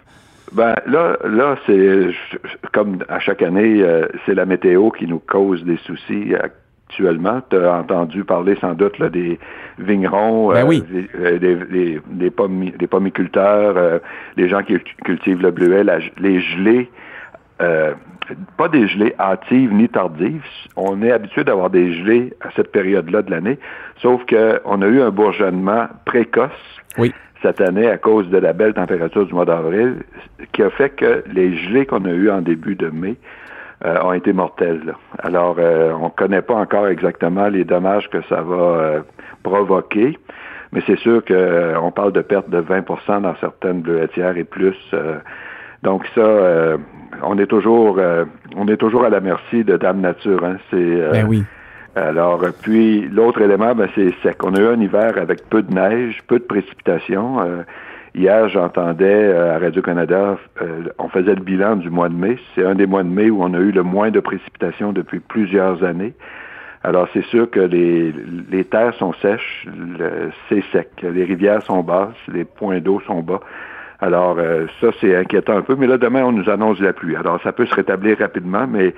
Ben 0.55 0.75
là, 0.87 1.17
là, 1.25 1.57
c'est 1.67 2.11
comme 2.73 2.99
à 3.09 3.21
chaque 3.21 3.43
année, 3.43 3.83
euh, 3.83 4.07
c'est 4.27 4.35
la 4.35 4.45
météo 4.45 4.91
qui 4.91 5.07
nous 5.07 5.19
cause 5.19 5.65
des 5.65 5.79
soucis 5.79 6.35
actuellement. 6.35 7.41
Tu 7.49 7.57
as 7.57 7.75
entendu 7.75 8.25
parler 8.25 8.57
sans 8.61 8.75
doute 8.75 8.99
là, 8.99 9.09
des 9.09 9.39
vignerons, 9.79 10.53
ben 10.53 10.67
oui. 10.67 10.85
Euh, 11.19 11.39
des, 11.39 11.57
des, 11.57 12.01
des, 12.07 12.87
pommiculteurs, 12.87 13.77
euh, 13.79 13.99
les 14.37 14.49
gens 14.49 14.63
qui 14.63 14.79
cultivent 15.05 15.41
le 15.41 15.53
bleuet, 15.53 15.85
les 16.19 16.41
gelées. 16.41 16.91
pas 17.59 18.69
des 18.69 18.89
gelées 18.89 19.15
hâtives 19.19 19.73
ni 19.73 19.89
tardives. 19.89 20.45
On 20.77 21.03
est 21.03 21.13
habitué 21.13 21.45
d'avoir 21.45 21.71
des 21.71 21.95
gelées 21.95 22.35
à 22.43 22.51
cette 22.57 22.73
période-là 22.73 23.23
de 23.23 23.31
l'année, 23.31 23.59
sauf 24.03 24.21
qu'on 24.27 24.83
a 24.83 24.87
eu 24.87 25.01
un 25.01 25.11
bourgeonnement 25.11 25.87
précoce. 26.05 26.51
Oui 26.99 27.15
cette 27.43 27.61
année 27.61 27.89
à 27.89 27.99
cause 27.99 28.29
de 28.31 28.39
la 28.39 28.53
belle 28.53 28.75
température 28.75 29.27
du 29.27 29.35
mois 29.35 29.45
d'avril, 29.45 29.97
qui 30.53 30.63
a 30.63 30.71
fait 30.71 30.91
que 30.91 31.25
les 31.33 31.57
gelées 31.57 31.87
qu'on 31.87 32.05
a 32.05 32.11
eues 32.11 32.31
en 32.31 32.41
début 32.41 32.77
de 32.77 32.89
mai 32.89 33.17
euh, 33.85 34.01
ont 34.03 34.13
été 34.13 34.33
mortelles. 34.33 34.95
Alors, 35.19 35.57
euh, 35.59 35.93
on 36.01 36.05
ne 36.05 36.11
connaît 36.11 36.43
pas 36.43 36.55
encore 36.55 36.87
exactement 36.87 37.49
les 37.49 37.65
dommages 37.65 38.09
que 38.11 38.23
ça 38.29 38.43
va 38.43 38.55
euh, 38.55 39.01
provoquer, 39.43 40.17
mais 40.73 40.83
c'est 40.87 40.99
sûr 40.99 41.23
qu'on 41.25 41.91
parle 41.91 42.13
de 42.13 42.21
perte 42.21 42.49
de 42.49 42.61
20% 42.61 43.23
dans 43.23 43.35
certaines 43.41 43.81
bleuetières 43.81 44.37
et 44.37 44.45
plus. 44.45 44.77
donc 45.83 46.07
ça, 46.15 46.79
on 47.23 47.39
est 47.39 47.47
toujours, 47.47 48.01
on 48.57 48.69
est 48.69 48.77
toujours 48.79 49.05
à 49.05 49.11
la 49.11 49.21
merci 49.21 49.65
de 49.65 49.77
Dame 49.77 50.01
Nature. 50.01 50.45
Hein. 50.45 50.57
C'est 50.71 51.11
ben 51.13 51.27
oui. 51.29 51.45
Alors, 51.95 52.41
puis 52.63 53.07
l'autre 53.09 53.43
élément, 53.43 53.75
ben, 53.75 53.89
c'est 53.95 54.15
sec. 54.23 54.43
On 54.43 54.55
a 54.55 54.61
eu 54.61 54.67
un 54.67 54.81
hiver 54.81 55.19
avec 55.19 55.49
peu 55.51 55.63
de 55.63 55.75
neige, 55.75 56.23
peu 56.27 56.39
de 56.39 56.45
précipitations. 56.45 57.43
Euh, 57.43 57.63
hier, 58.15 58.49
j'entendais 58.49 59.05
euh, 59.05 59.57
à 59.57 59.59
Radio-Canada, 59.59 60.39
euh, 60.63 60.85
on 60.99 61.09
faisait 61.09 61.35
le 61.35 61.43
bilan 61.43 61.77
du 61.77 61.91
mois 61.91 62.09
de 62.09 62.15
mai. 62.15 62.39
C'est 62.55 62.65
un 62.65 62.75
des 62.75 62.87
mois 62.87 63.03
de 63.03 63.11
mai 63.11 63.29
où 63.29 63.43
on 63.43 63.53
a 63.53 63.59
eu 63.59 63.73
le 63.73 63.83
moins 63.83 64.11
de 64.11 64.21
précipitations 64.21 64.93
depuis 64.93 65.21
plusieurs 65.21 65.85
années. 65.85 66.15
Alors, 66.83 67.09
c'est 67.13 67.25
sûr 67.27 67.51
que 67.51 67.61
les, 67.61 68.13
les 68.51 68.65
terres 68.65 68.95
sont 68.95 69.13
sèches, 69.21 69.69
c'est 70.49 70.65
sec. 70.73 70.89
Les 71.03 71.25
rivières 71.25 71.63
sont 71.63 71.83
basses, 71.83 72.17
les 72.33 72.45
points 72.45 72.81
d'eau 72.81 73.01
sont 73.07 73.21
bas. 73.21 73.41
Alors, 74.03 74.37
ça, 74.81 74.89
c'est 75.01 75.17
inquiétant 75.17 75.57
un 75.57 75.63
peu. 75.63 75.77
Mais 75.77 75.87
là, 75.87 75.97
demain, 75.97 76.25
on 76.25 76.33
nous 76.33 76.51
annonce 76.51 76.81
la 76.81 76.93
pluie. 76.93 77.17
Alors, 77.17 77.41
ça 77.43 77.53
peut 77.53 77.67
se 77.67 77.75
rétablir 77.75 78.19
rapidement, 78.19 78.67
mais 78.67 78.93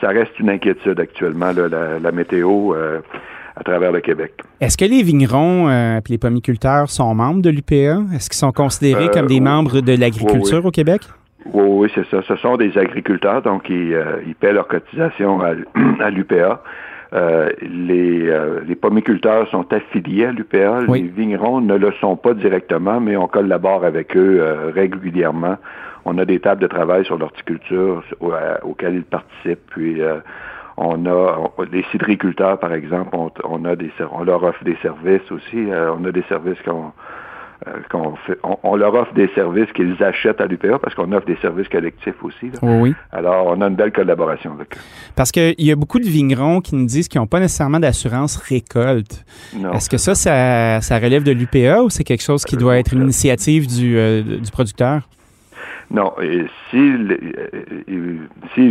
ça 0.00 0.08
reste 0.08 0.38
une 0.38 0.50
inquiétude 0.50 1.00
actuellement, 1.00 1.50
la, 1.52 2.12
météo 2.12 2.74
euh, 2.74 3.00
à 3.56 3.62
travers 3.62 3.92
le 3.92 4.00
Québec. 4.00 4.32
Est-ce 4.60 4.76
que 4.76 4.84
les 4.84 5.02
vignerons 5.02 5.68
et 5.68 5.72
euh, 5.72 6.00
les 6.08 6.18
pomiculteurs 6.18 6.90
sont 6.90 7.14
membres 7.14 7.42
de 7.42 7.50
l'UPA? 7.50 8.02
Est-ce 8.14 8.28
qu'ils 8.30 8.38
sont 8.38 8.52
considérés 8.52 9.06
euh, 9.06 9.12
comme 9.12 9.26
des 9.26 9.40
membres 9.40 9.80
de 9.80 9.96
l'agriculture 9.98 10.64
au 10.64 10.70
Québec? 10.70 11.02
Oui, 11.52 11.64
oui, 11.66 11.92
c'est 11.94 12.06
ça. 12.10 12.22
Ce 12.26 12.36
sont 12.36 12.56
des 12.56 12.76
agriculteurs, 12.76 13.42
donc 13.42 13.68
ils, 13.68 13.96
paient 14.38 14.52
leur 14.52 14.68
cotisation 14.68 15.40
à, 15.40 15.54
l'UPA. 16.10 16.62
Les, 17.12 18.30
les 18.66 18.74
pomiculteurs 18.76 19.48
sont 19.48 19.72
affiliés 19.72 20.26
à 20.26 20.32
l'UPA. 20.32 20.82
Les 20.88 21.02
vignerons 21.02 21.60
ne 21.60 21.74
le 21.74 21.92
sont 22.00 22.16
pas 22.16 22.34
directement, 22.34 23.00
mais 23.00 23.16
on 23.16 23.26
collabore 23.26 23.84
avec 23.84 24.16
eux 24.16 24.70
régulièrement 24.74 25.56
on 26.08 26.18
a 26.18 26.24
des 26.24 26.40
tables 26.40 26.62
de 26.62 26.66
travail 26.66 27.04
sur 27.04 27.18
l'horticulture 27.18 28.02
auxquelles 28.62 28.96
ils 28.96 29.04
participent. 29.04 29.70
Puis 29.70 30.00
euh, 30.00 30.18
on 30.76 31.06
a 31.06 31.50
les 31.70 31.84
cidriculteurs, 31.90 32.58
par 32.58 32.72
exemple, 32.72 33.16
on, 33.44 33.64
a 33.64 33.76
des 33.76 33.90
on 34.10 34.24
leur 34.24 34.42
offre 34.42 34.64
des 34.64 34.76
services 34.76 35.30
aussi. 35.30 35.70
Euh, 35.70 35.92
on 35.98 36.04
a 36.04 36.12
des 36.12 36.24
services 36.28 36.60
qu'on 36.62 36.86
euh, 36.86 36.90
qu'on 37.90 38.14
fait, 38.16 38.38
on, 38.62 38.76
leur 38.76 38.94
offre 38.94 39.12
des 39.14 39.28
services 39.34 39.70
qu'ils 39.72 40.02
achètent 40.02 40.40
à 40.40 40.46
l'UPA 40.46 40.78
parce 40.78 40.94
qu'on 40.94 41.10
offre 41.12 41.26
des 41.26 41.36
services 41.36 41.68
collectifs 41.68 42.22
aussi. 42.22 42.50
Oui. 42.62 42.94
Alors, 43.12 43.46
on 43.46 43.60
a 43.60 43.66
une 43.66 43.74
belle 43.74 43.92
collaboration 43.92 44.52
avec 44.52 44.76
eux. 44.76 44.80
Parce 45.16 45.32
qu'il 45.32 45.54
y 45.58 45.72
a 45.72 45.76
beaucoup 45.76 45.98
de 45.98 46.04
vignerons 46.04 46.60
qui 46.60 46.76
nous 46.76 46.86
disent 46.86 47.08
qu'ils 47.08 47.20
n'ont 47.20 47.26
pas 47.26 47.40
nécessairement 47.40 47.80
d'assurance 47.80 48.36
récolte. 48.36 49.24
Est-ce 49.74 49.90
que 49.90 49.96
ça, 49.96 50.14
ça, 50.14 50.98
relève 50.98 51.24
de 51.24 51.32
l'UPA 51.32 51.82
ou 51.82 51.90
c'est 51.90 52.04
quelque 52.04 52.22
chose 52.22 52.44
qui 52.44 52.56
doit 52.56 52.78
être 52.78 52.92
une 52.92 53.02
initiative 53.02 53.66
du, 53.66 54.22
du 54.22 54.50
producteur? 54.50 55.02
Non, 55.90 56.12
s'ils 56.70 57.16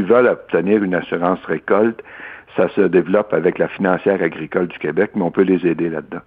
veulent 0.03 0.27
obtenir 0.27 0.83
une 0.83 0.93
assurance 0.93 1.39
récolte, 1.45 2.01
ça 2.57 2.67
se 2.69 2.81
développe 2.81 3.33
avec 3.33 3.59
la 3.59 3.67
financière 3.67 4.21
agricole 4.21 4.67
du 4.67 4.77
Québec, 4.79 5.11
mais 5.15 5.21
on 5.21 5.31
peut 5.31 5.43
les 5.43 5.65
aider 5.65 5.89
là-dedans. 5.89 6.21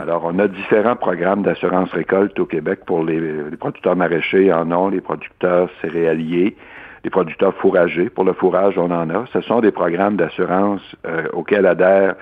Alors, 0.00 0.24
on 0.24 0.38
a 0.38 0.46
différents 0.46 0.96
programmes 0.96 1.42
d'assurance 1.42 1.90
récolte 1.92 2.38
au 2.38 2.46
Québec 2.46 2.80
pour 2.86 3.04
les, 3.04 3.20
producteurs 3.58 3.96
maraîchers 3.96 4.52
en 4.52 4.70
ont, 4.70 4.88
les 4.88 5.00
producteurs 5.00 5.68
céréaliers, 5.82 6.56
les 7.02 7.10
producteurs 7.10 7.54
fourragers. 7.54 8.08
Pour 8.08 8.24
le 8.24 8.32
fourrage, 8.32 8.78
on 8.78 8.90
en 8.90 9.10
a. 9.10 9.24
Ce 9.32 9.40
sont 9.40 9.60
des 9.60 9.72
programmes 9.72 10.16
d'assurance 10.16 10.80
euh, 11.06 11.24
auxquels 11.32 11.66
adhèrent 11.66 12.14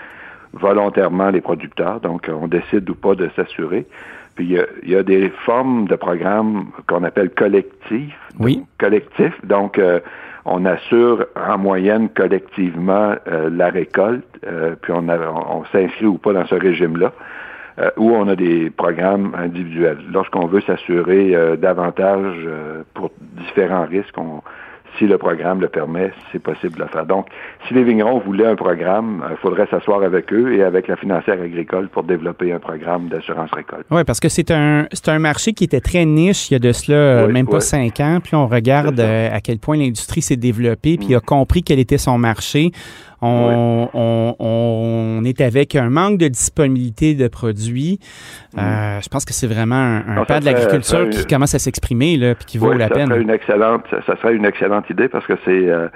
volontairement 0.55 1.31
les 1.31 1.43
producteurs. 1.43 2.01
Donc, 2.01 2.29
on 2.33 2.49
décide 2.49 2.89
ou 2.89 2.95
pas 2.95 3.15
de 3.15 3.29
s'assurer. 3.37 3.87
Puis 4.35 4.57
il 4.83 4.91
y, 4.91 4.97
a, 4.97 5.03
des 5.03 5.29
formes 5.45 5.87
de 5.87 5.95
programmes 5.95 6.71
qu'on 6.89 7.05
appelle 7.05 7.29
collectifs. 7.31 8.19
Oui. 8.39 8.65
Collectifs. 8.79 9.39
Donc, 9.45 9.79
euh, 9.79 10.01
on 10.45 10.65
assure 10.65 11.27
en 11.37 11.59
moyenne 11.59 12.09
collectivement 12.09 13.15
euh, 13.29 13.49
la 13.51 13.69
récolte, 13.69 14.25
euh, 14.47 14.75
puis 14.81 14.93
on, 14.93 15.09
on, 15.09 15.65
s'inscrit 15.73 16.07
ou 16.07 16.19
pas 16.19 16.33
dans 16.33 16.47
ce 16.47 16.55
régime-là. 16.55 17.13
euh, 17.79 17.91
ou 17.97 18.11
on 18.11 18.29
a 18.29 18.37
des 18.37 18.71
programmes 18.71 19.35
individuels. 19.39 19.99
Lorsqu'on 20.13 20.47
veut 20.47 20.61
s'assurer 20.63 21.35
euh, 21.35 21.57
davantage 21.57 22.37
pour 22.95 23.11
différents 23.21 23.87
risques, 23.87 24.19
on, 24.19 24.43
si 25.03 25.09
le 25.09 25.19
programme 25.19 25.61
le 25.61 25.69
permet, 25.69 26.13
c'est 26.31 26.39
possible 26.39 26.77
de 26.77 26.83
le 26.83 26.89
faire. 26.89 27.05
Donc, 27.07 27.27
si 27.67 27.75
les 27.75 27.83
vignerons 27.83 28.21
voulaient 28.21 28.47
un 28.47 28.55
programme, 28.55 29.25
il 29.29 29.37
faudrait 29.39 29.67
s'asseoir 29.69 30.03
avec 30.05 30.33
eux 30.33 30.55
et 30.55 30.63
avec 30.63 30.87
la 30.87 30.97
financière 30.97 31.41
agricole 31.41 31.89
pour 31.89 32.05
développer 32.05 32.53
un 32.53 32.61
programme 32.61 33.09
d'assurance 33.09 33.51
récolte. 33.53 33.85
Oui, 33.91 34.05
parce 34.05 34.21
que 34.21 34.29
c'est 34.29 34.53
un, 34.53 34.87
c'est 34.93 35.09
un 35.09 35.19
marché 35.19 35.55
qui 35.55 35.65
était 35.65 35.81
très 35.81 36.05
niche 36.05 36.51
il 36.51 36.55
y 36.55 36.57
a 36.57 36.61
de 36.61 36.71
cela 36.71 37.27
même 37.27 37.49
pas 37.49 37.59
cinq 37.59 37.99
ans. 37.99 38.19
Puis 38.23 38.37
on 38.37 38.47
regarde 38.47 39.01
à 39.01 39.41
quel 39.41 39.59
point 39.59 39.77
l'industrie 39.77 40.23
s'est 40.23 40.37
développée, 40.37 40.97
puis 40.99 41.17
a 41.17 41.19
mm. 41.19 41.23
compris 41.23 41.63
quel 41.65 41.81
était 41.81 41.99
son 41.99 42.17
marché. 42.19 42.71
On, 43.23 45.23
est 45.25 45.41
avec 45.41 45.77
un 45.77 45.89
manque 45.89 46.19
de 46.19 46.27
disponibilité 46.29 47.15
de 47.15 47.29
produits. 47.29 48.01
Mm. 48.55 48.59
Euh, 48.59 49.01
je 49.01 49.09
pense 49.09 49.25
que 49.25 49.33
c'est 49.33 49.47
vraiment 49.47 50.01
un, 50.07 50.25
pas 50.25 50.41
de 50.41 50.45
l'agriculture 50.45 51.09
qui 51.11 51.25
commence 51.27 51.55
à 51.55 51.61
s'exprimer 51.61 52.17
là, 52.17 52.35
puis 52.35 52.45
qui 52.45 52.59
vaut 52.59 52.73
la 52.73 52.89
peine. 52.89 53.13
une 53.13 53.31
excellente, 53.31 53.85
ça 54.07 54.17
serait 54.17 54.35
une 54.35 54.45
excellente 54.45 54.91
idée 54.91 55.09
parce 55.09 55.27
que 55.27 55.35
c'est 55.45 55.69
euh, 55.69 55.87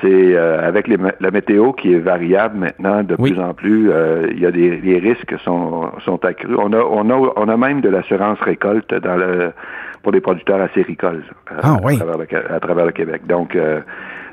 c'est 0.00 0.36
euh, 0.36 0.66
avec 0.66 0.88
la 0.88 1.30
météo 1.30 1.72
qui 1.72 1.92
est 1.94 1.98
variable 1.98 2.58
maintenant 2.58 3.02
de 3.02 3.16
plus 3.16 3.40
en 3.40 3.54
plus, 3.54 3.90
il 4.30 4.38
y 4.38 4.44
a 4.46 4.50
des 4.50 4.76
les 4.76 4.98
risques 4.98 5.34
sont, 5.44 5.90
sont 6.04 6.22
accrus. 6.24 6.56
On 6.58 6.72
a 6.72 6.78
on 6.78 7.10
a 7.10 7.32
on 7.36 7.48
a 7.48 7.56
même 7.56 7.82
de 7.82 7.88
l'assurance 7.88 8.38
récolte 8.40 8.92
dans 8.94 9.16
le 9.16 9.52
pour 10.02 10.12
les 10.12 10.20
producteurs 10.20 10.60
acéricoles 10.60 11.24
ah, 11.62 11.74
à, 11.74 11.96
travers 11.96 12.18
le, 12.18 12.54
à, 12.54 12.60
travers 12.60 12.86
le, 12.86 12.92
Québec. 12.92 13.26
Donc 13.26 13.56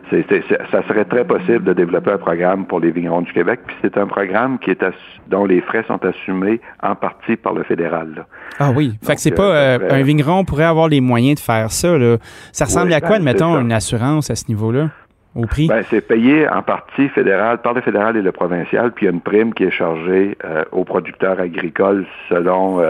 ça 0.10 0.88
serait 0.88 1.06
très 1.06 1.26
possible 1.26 1.64
de 1.64 1.74
développer 1.74 2.12
un 2.12 2.18
programme 2.18 2.66
pour 2.66 2.80
les 2.80 2.92
vignerons 2.92 3.22
du 3.22 3.32
Québec, 3.32 3.62
puis 3.66 3.76
c'est 3.82 3.98
un 3.98 4.08
programme 4.08 4.60
qui 4.60 4.72
est 4.72 4.84
dont 5.28 5.46
les 5.46 5.62
frais 5.62 5.84
sont 5.88 6.04
assumés 6.06 6.62
en 6.82 6.96
partie 6.96 7.36
par 7.36 7.54
le 7.54 7.64
fédéral. 7.64 8.26
Ah 8.60 8.72
oui, 8.76 8.98
fait 9.04 9.16
que 9.16 9.22
c'est 9.22 9.32
pas 9.32 9.44
euh, 9.44 9.80
euh, 9.82 9.90
un 9.92 10.02
vigneron 10.04 10.46
pourrait 10.46 10.66
avoir 10.66 10.88
les 10.88 11.02
moyens 11.02 11.36
de 11.36 11.40
faire 11.40 11.72
ça. 11.72 11.98
Là. 11.98 12.18
Ça 12.52 12.66
ressemble 12.66 12.94
à 12.94 13.00
quoi, 13.00 13.12
ben, 13.12 13.28
admettons, 13.28 13.60
une 13.60 13.72
assurance 13.72 14.30
à 14.30 14.36
ce 14.36 14.46
niveau-là? 14.50 14.90
Au 15.36 15.48
prix? 15.48 15.68
Ben, 15.68 15.84
c'est 15.90 16.08
payé 16.08 16.48
en 16.48 16.62
partie 16.62 17.10
fédéral, 17.10 17.60
par 17.60 17.74
le 17.74 17.82
fédéral 17.82 18.16
et 18.18 18.22
le 18.22 18.32
provincial, 18.32 18.92
puis 18.92 19.06
il 19.06 19.10
y 19.10 19.12
a 19.12 19.14
une 19.14 19.22
prime 19.22 19.54
qui 19.54 19.64
est 19.64 19.72
chargée 19.72 20.38
euh, 20.46 20.64
aux 20.72 20.84
producteurs 20.84 21.40
agricoles 21.40 22.06
selon 22.30 22.82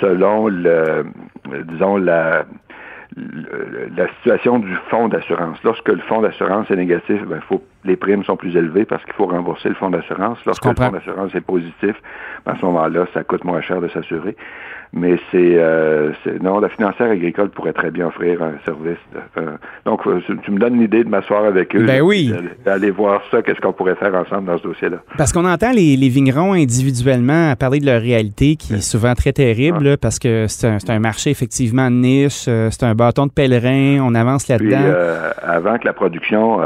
selon 0.00 0.46
le 0.46 1.04
disons 1.64 1.96
la 1.96 2.44
la 3.16 4.08
situation 4.16 4.58
du 4.58 4.74
fonds 4.88 5.08
d'assurance. 5.08 5.58
Lorsque 5.64 5.88
le 5.88 6.00
fonds 6.00 6.20
d'assurance 6.20 6.70
est 6.70 6.76
négatif, 6.76 7.22
ben, 7.26 7.40
faut, 7.48 7.62
les 7.84 7.96
primes 7.96 8.22
sont 8.24 8.36
plus 8.36 8.56
élevées 8.56 8.84
parce 8.84 9.04
qu'il 9.04 9.14
faut 9.14 9.26
rembourser 9.26 9.68
le 9.68 9.74
fonds 9.74 9.90
d'assurance. 9.90 10.38
Lorsque 10.46 10.64
le 10.64 10.74
fonds 10.74 10.92
d'assurance 10.92 11.34
est 11.34 11.40
positif, 11.40 11.96
ben, 12.46 12.52
à 12.52 12.56
ce 12.56 12.64
moment-là, 12.66 13.06
ça 13.12 13.24
coûte 13.24 13.44
moins 13.44 13.60
cher 13.60 13.80
de 13.80 13.88
s'assurer. 13.88 14.36
Mais 14.92 15.20
euh, 15.34 16.10
c'est, 16.24 16.42
non, 16.42 16.58
la 16.58 16.68
financière 16.68 17.10
agricole 17.10 17.50
pourrait 17.50 17.72
très 17.72 17.92
bien 17.92 18.08
offrir 18.08 18.42
un 18.42 18.54
service. 18.64 18.98
donc, 19.84 20.04
euh, 20.06 20.20
tu 20.42 20.50
me 20.50 20.58
donnes 20.58 20.80
l'idée 20.80 21.04
de 21.04 21.08
m'asseoir 21.08 21.44
avec 21.44 21.76
eux, 21.76 21.84
ben 21.84 22.00
oui. 22.00 22.34
d'aller 22.64 22.90
voir 22.90 23.22
ça, 23.30 23.40
qu'est-ce 23.42 23.60
qu'on 23.60 23.72
pourrait 23.72 23.94
faire 23.94 24.12
ensemble 24.14 24.46
dans 24.46 24.58
ce 24.58 24.64
dossier-là. 24.64 24.96
Parce 25.16 25.32
qu'on 25.32 25.44
entend 25.44 25.70
les, 25.70 25.96
les, 25.96 26.08
vignerons 26.08 26.54
individuellement 26.54 27.54
parler 27.54 27.78
de 27.78 27.86
leur 27.86 28.00
réalité 28.00 28.56
qui 28.56 28.74
est 28.74 28.80
souvent 28.80 29.14
très 29.14 29.32
terrible, 29.32 29.96
parce 29.96 30.18
que 30.18 30.46
c'est 30.48 30.66
un, 30.66 30.78
un, 30.88 30.98
marché 30.98 31.30
effectivement 31.30 31.88
niche, 31.88 32.46
euh, 32.48 32.68
c'est 32.72 32.84
un 32.84 32.96
bâton 32.96 33.26
de 33.26 33.32
pèlerin, 33.32 34.00
on 34.02 34.14
avance 34.16 34.48
là-dedans. 34.48 34.76
avant 35.40 35.78
que 35.78 35.86
la 35.86 35.92
production 35.92 36.60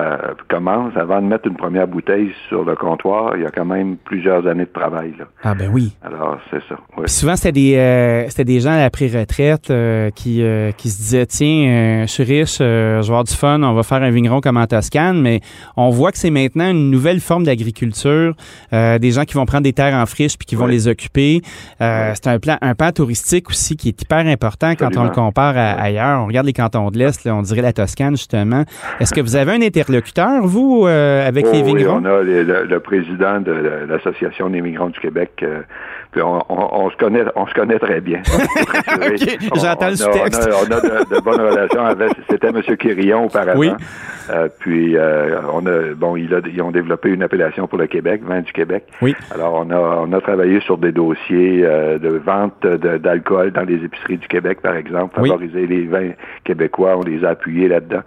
commence, 0.49 0.97
avant 0.97 1.21
de 1.21 1.27
mettre 1.27 1.47
une 1.47 1.57
première 1.57 1.87
bouteille 1.87 2.33
sur 2.49 2.65
le 2.65 2.75
comptoir, 2.75 3.37
il 3.37 3.43
y 3.43 3.47
a 3.47 3.51
quand 3.51 3.67
même 3.67 3.97
plusieurs 3.97 4.47
années 4.47 4.65
de 4.65 4.73
travail. 4.73 5.15
Là. 5.19 5.27
Ah 5.43 5.55
ben 5.55 5.71
oui. 5.71 5.95
Alors, 6.03 6.39
c'est 6.51 6.63
ça. 6.69 6.77
souvent, 7.07 7.37
c'était 7.37 7.53
des 7.53 7.75
euh, 8.15 8.27
c'était 8.29 8.45
des 8.45 8.61
gens 8.61 8.71
à 8.71 8.79
la 8.79 8.91
pré-retraite 8.91 9.71
euh, 9.71 10.11
qui, 10.11 10.43
euh, 10.43 10.73
qui 10.73 10.89
se 10.89 10.99
disaient 10.99 11.27
tiens, 11.27 12.05
je 12.07 12.11
suis 12.11 12.23
riche, 12.23 12.59
je 12.59 12.65
vais 13.01 13.07
avoir 13.07 13.25
du 13.25 13.35
fun, 13.35 13.63
on 13.63 13.75
va 13.75 13.83
faire 13.83 14.03
un 14.03 14.11
vigneron 14.11 14.41
comme 14.41 14.57
en 14.57 14.67
Toscane, 14.67 15.21
mais 15.21 15.41
on 15.77 15.91
voit 15.91 16.13
que 16.13 16.19
c'est 16.19 16.31
maintenant 16.31 16.71
une 16.71 16.91
nouvelle 16.91 17.21
forme 17.21 17.45
d'agriculture, 17.45 18.35
des 18.73 19.11
gens 19.11 19.25
qui 19.25 19.35
vont 19.35 19.47
prendre 19.47 19.65
des 19.65 19.73
terres 19.73 19.95
en 19.95 20.07
friche 20.07 20.37
puis 20.37 20.47
qui 20.47 20.55
vont 20.55 20.67
les 20.67 20.89
occuper. 20.89 21.41
C'est 21.79 22.27
un 22.27 22.39
plan, 22.39 22.57
un 22.61 22.75
pan 22.75 22.91
touristique 22.93 23.51
aussi 23.51 23.77
qui 23.77 23.89
est 23.89 24.03
hyper 24.03 24.27
important 24.27 24.75
quand 24.75 24.97
on 24.97 25.05
le 25.05 25.11
compare 25.11 25.57
à, 25.57 25.73
ailleurs. 25.73 26.23
On 26.23 26.27
regarde 26.27 26.47
les 26.47 26.53
cantons 26.53 26.91
de 26.91 26.99
l'Est, 26.99 27.27
on 27.27 27.43
dirait 27.43 27.63
la 27.63 27.73
Toscane 27.73 28.17
justement. 28.17 28.65
Est-ce 29.01 29.15
que 29.15 29.21
vous 29.21 29.37
avez 29.37 29.53
un 29.53 29.63
interlocuteur, 29.63 30.47
vous, 30.47 30.87
avec 30.87 31.47
les 31.53 31.63
vignerons? 31.63 31.99
Oui, 31.99 32.05
on 32.05 32.19
a 32.19 32.23
le, 32.23 32.81
président 32.81 33.41
de 33.41 33.53
l'Association 33.89 34.51
des 34.51 34.61
migrants 34.61 34.91
du 34.91 35.01
Québec 35.01 35.45
on, 36.23 36.91
se 36.91 36.97
connaît, 36.97 37.25
on 37.35 37.47
se 37.47 37.55
connaît 37.55 37.79
très 37.79 38.01
bien. 38.01 38.04
J'entends 39.55 39.89
le 39.89 40.13
texte. 40.13 40.51
On 40.51 40.71
a, 40.71 40.81
de, 41.05 41.21
bonnes 41.21 41.41
relations 41.51 41.85
avec. 41.85 42.13
C'était 42.29 42.49
M. 42.49 42.63
Quirillon 42.77 43.27
auparavant. 43.27 43.59
Oui. 43.59 43.71
Euh, 44.31 44.49
puis 44.59 44.97
euh, 44.97 45.41
on 45.53 45.67
a 45.67 45.95
bon, 45.95 46.17
il 46.17 46.35
a, 46.35 46.41
ils 46.47 46.63
ont 46.63 46.71
développé 46.71 47.11
une 47.11 47.23
appellation 47.23 47.67
pour 47.67 47.79
le 47.79 47.87
Québec, 47.87 48.23
vin 48.25 48.41
du 48.41 48.53
Québec. 48.53 48.85
Oui. 49.03 49.15
Alors 49.31 49.55
on 49.55 49.71
a 49.71 49.77
on 49.77 50.13
a 50.13 50.21
travaillé 50.21 50.61
sur 50.61 50.79
des 50.79 50.93
dossiers 50.93 51.63
euh, 51.65 51.99
de 51.99 52.09
vente 52.09 52.67
d'alcool 52.67 53.51
dans 53.53 53.65
les 53.65 53.85
épiceries 53.85 54.19
du 54.19 54.29
Québec, 54.29 54.61
par 54.63 54.77
exemple, 54.77 55.15
favoriser 55.17 55.67
les 55.67 55.87
vins 55.87 56.11
québécois. 56.45 56.97
On 56.97 57.03
les 57.03 57.25
a 57.25 57.31
appuyés 57.31 57.69
là-dedans. 57.69 58.03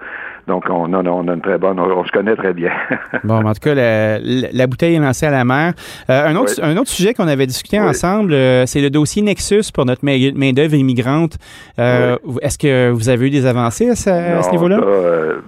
Donc, 0.48 0.66
on 0.70 0.94
a, 0.94 1.04
on 1.04 1.28
a 1.28 1.34
une 1.34 1.42
très 1.42 1.58
bonne, 1.58 1.80
on, 1.80 2.06
se 2.06 2.12
connaît 2.12 2.36
très 2.36 2.54
bien. 2.54 2.72
bon, 3.24 3.46
en 3.46 3.54
tout 3.54 3.60
cas, 3.62 3.76
la, 3.76 4.68
bouteille 4.68 4.96
est 4.96 5.00
lancée 5.00 5.26
à 5.26 5.32
la 5.32 5.46
mer. 5.46 5.74
un, 6.08 6.36
autre, 6.36 6.54
un 6.62 6.78
autre 6.78 6.90
sujet 6.90 7.14
qu'on 7.14 7.28
avait 7.28 7.48
discuté 7.48 7.80
ensemble, 7.80 8.32
c'est 8.66 8.82
le 8.82 8.90
dossier 8.90 9.22
Nexus 9.22 9.72
pour 9.74 9.86
notre 9.86 10.04
main-d'œuvre 10.04 10.76
immigrante. 10.76 11.38
Est-ce 11.78 12.58
que 12.58 12.90
vous 12.92 13.10
avez 13.10 13.28
eu 13.28 13.30
des 13.30 13.46
avancées 13.46 13.90
à 13.90 13.96
ce, 13.96 14.52
niveau-là? 14.52 14.80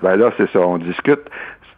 ben 0.02 0.16
là, 0.16 0.32
c'est 0.38 0.50
ça 0.52 0.60
on 0.60 0.78
discute. 0.78 1.22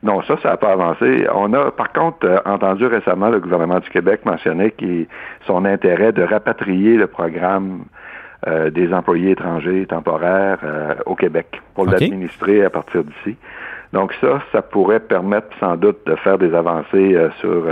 Non, 0.04 0.22
ça, 0.24 0.36
ça 0.42 0.50
n'a 0.50 0.58
pas 0.58 0.72
avancé. 0.72 1.28
On 1.34 1.54
a, 1.54 1.70
par 1.72 1.94
contre, 1.94 2.26
euh, 2.26 2.40
entendu 2.46 2.86
récemment 2.88 3.30
le 3.30 3.40
gouvernement 3.40 3.80
du 3.80 3.90
Québec 3.90 4.22
mentionner 4.26 4.72
qui, 4.72 5.08
son 5.46 5.64
intérêt 5.64 6.12
de 6.12 6.24
rapatrier 6.24 6.98
le 6.98 7.06
programme 7.06 7.82
euh, 7.82 7.86
des 8.48 8.94
employés 8.94 9.32
étrangers 9.32 9.86
temporaires 9.86 10.60
euh, 10.64 10.96
au 11.06 11.16
Québec 11.16 11.62
pour 11.76 11.86
l'administrer 11.86 12.66
à 12.66 12.70
partir 12.70 13.04
d'ici. 13.04 13.38
Donc 13.94 14.14
ça, 14.22 14.42
ça 14.52 14.62
pourrait 14.62 15.02
permettre 15.02 15.48
sans 15.60 15.76
doute 15.76 16.00
de 16.06 16.16
faire 16.16 16.38
des 16.38 16.54
avancées 16.54 17.18
sur 17.42 17.66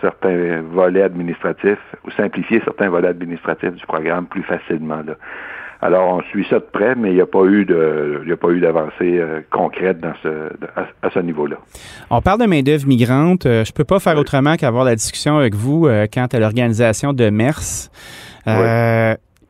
certains 0.00 0.62
volets 0.62 1.02
administratifs 1.02 1.78
ou 2.06 2.10
simplifier 2.12 2.62
certains 2.64 2.88
volets 2.88 3.08
administratifs 3.08 3.74
du 3.74 3.84
programme 3.84 4.24
plus 4.26 4.42
facilement. 4.42 5.02
Là. 5.06 5.16
Alors, 5.82 6.14
on 6.14 6.22
suit 6.22 6.46
ça 6.48 6.58
de 6.58 6.64
près, 6.64 6.94
mais 6.94 7.10
il 7.10 7.16
n'y 7.16 7.20
a 7.20 7.26
pas 7.26 7.44
eu 7.44 7.64
de, 7.64 8.22
il 8.24 8.32
a 8.32 8.36
pas 8.36 8.48
eu 8.48 8.60
d'avancée 8.60 9.18
euh, 9.18 9.40
concrète 9.50 10.00
dans 10.00 10.14
ce, 10.22 10.50
à, 11.02 11.10
ce 11.10 11.18
niveau-là. 11.18 11.56
On 12.10 12.22
parle 12.22 12.40
de 12.40 12.46
main-d'œuvre 12.46 12.86
migrante. 12.86 13.44
Euh, 13.46 13.64
je 13.64 13.72
peux 13.72 13.84
pas 13.84 14.00
faire 14.00 14.16
autrement 14.16 14.56
qu'avoir 14.56 14.84
la 14.84 14.94
discussion 14.94 15.36
avec 15.36 15.54
vous 15.54 15.86
euh, 15.86 16.06
quant 16.12 16.26
à 16.32 16.38
l'organisation 16.38 17.12
de 17.12 17.28
MERS. 17.28 17.90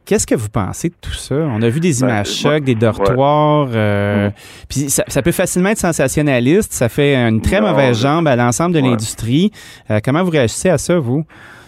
Qu'est-ce 0.07 0.27
que 0.27 0.35
vous 0.35 0.49
pensez 0.49 0.89
de 0.89 0.95
tout 1.01 1.13
ça? 1.13 1.35
On 1.35 1.61
a 1.63 1.69
vu 1.69 1.81
des 1.81 1.93
ben, 2.01 2.09
images 2.09 2.33
chocs, 2.33 2.65
des 2.65 2.75
dortoirs. 2.75 3.67
Mm. 3.67 4.31
Puis 4.69 4.89
ça, 4.89 5.23
peut 5.23 5.33
facilement 5.33 5.71
être 5.71 5.79
sensationnaliste. 5.79 6.73
Ça 6.73 6.89
fait 6.89 7.17
une 7.17 7.43
très 7.43 7.61
mauvaise 7.61 8.01
jambe 8.01 8.29
à 8.29 8.37
l'ensemble 8.37 8.75
de 8.75 8.81
l'industrie. 8.81 9.51
comment 10.05 10.23
vous 10.23 10.31
réagissez 10.31 10.71
à 10.71 10.79
ça, 10.79 10.99
vous? 10.99 11.25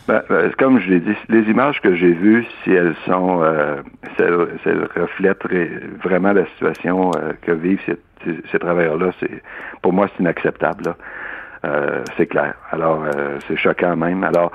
Ben, 0.08 0.22
ben, 0.30 0.50
comme 0.58 0.80
je 0.80 0.88
l'ai 0.88 1.00
dit, 1.00 1.14
les 1.28 1.42
images 1.50 1.82
que 1.82 1.94
j'ai 1.94 2.14
vues, 2.14 2.46
si 2.64 2.70
elles 2.70 2.96
sont, 3.04 3.42
euh, 3.42 3.82
si, 4.16 4.22
elles, 4.22 4.88
reflètent 4.96 5.46
vraiment 6.02 6.32
la 6.32 6.46
situation 6.46 7.10
euh, 7.10 7.32
que 7.42 7.52
vivent 7.52 7.80
ces, 7.84 7.98
ces, 8.50 8.58
travailleurs-là, 8.58 9.10
c'est, 9.20 9.42
pour 9.82 9.92
moi, 9.92 10.08
c'est 10.08 10.22
inacceptable. 10.22 10.94
Euh, 11.66 12.02
c'est 12.16 12.26
clair. 12.26 12.54
Alors, 12.70 13.04
euh, 13.04 13.38
c'est 13.46 13.56
choquant 13.56 13.96
même. 13.96 14.24
Alors, 14.24 14.50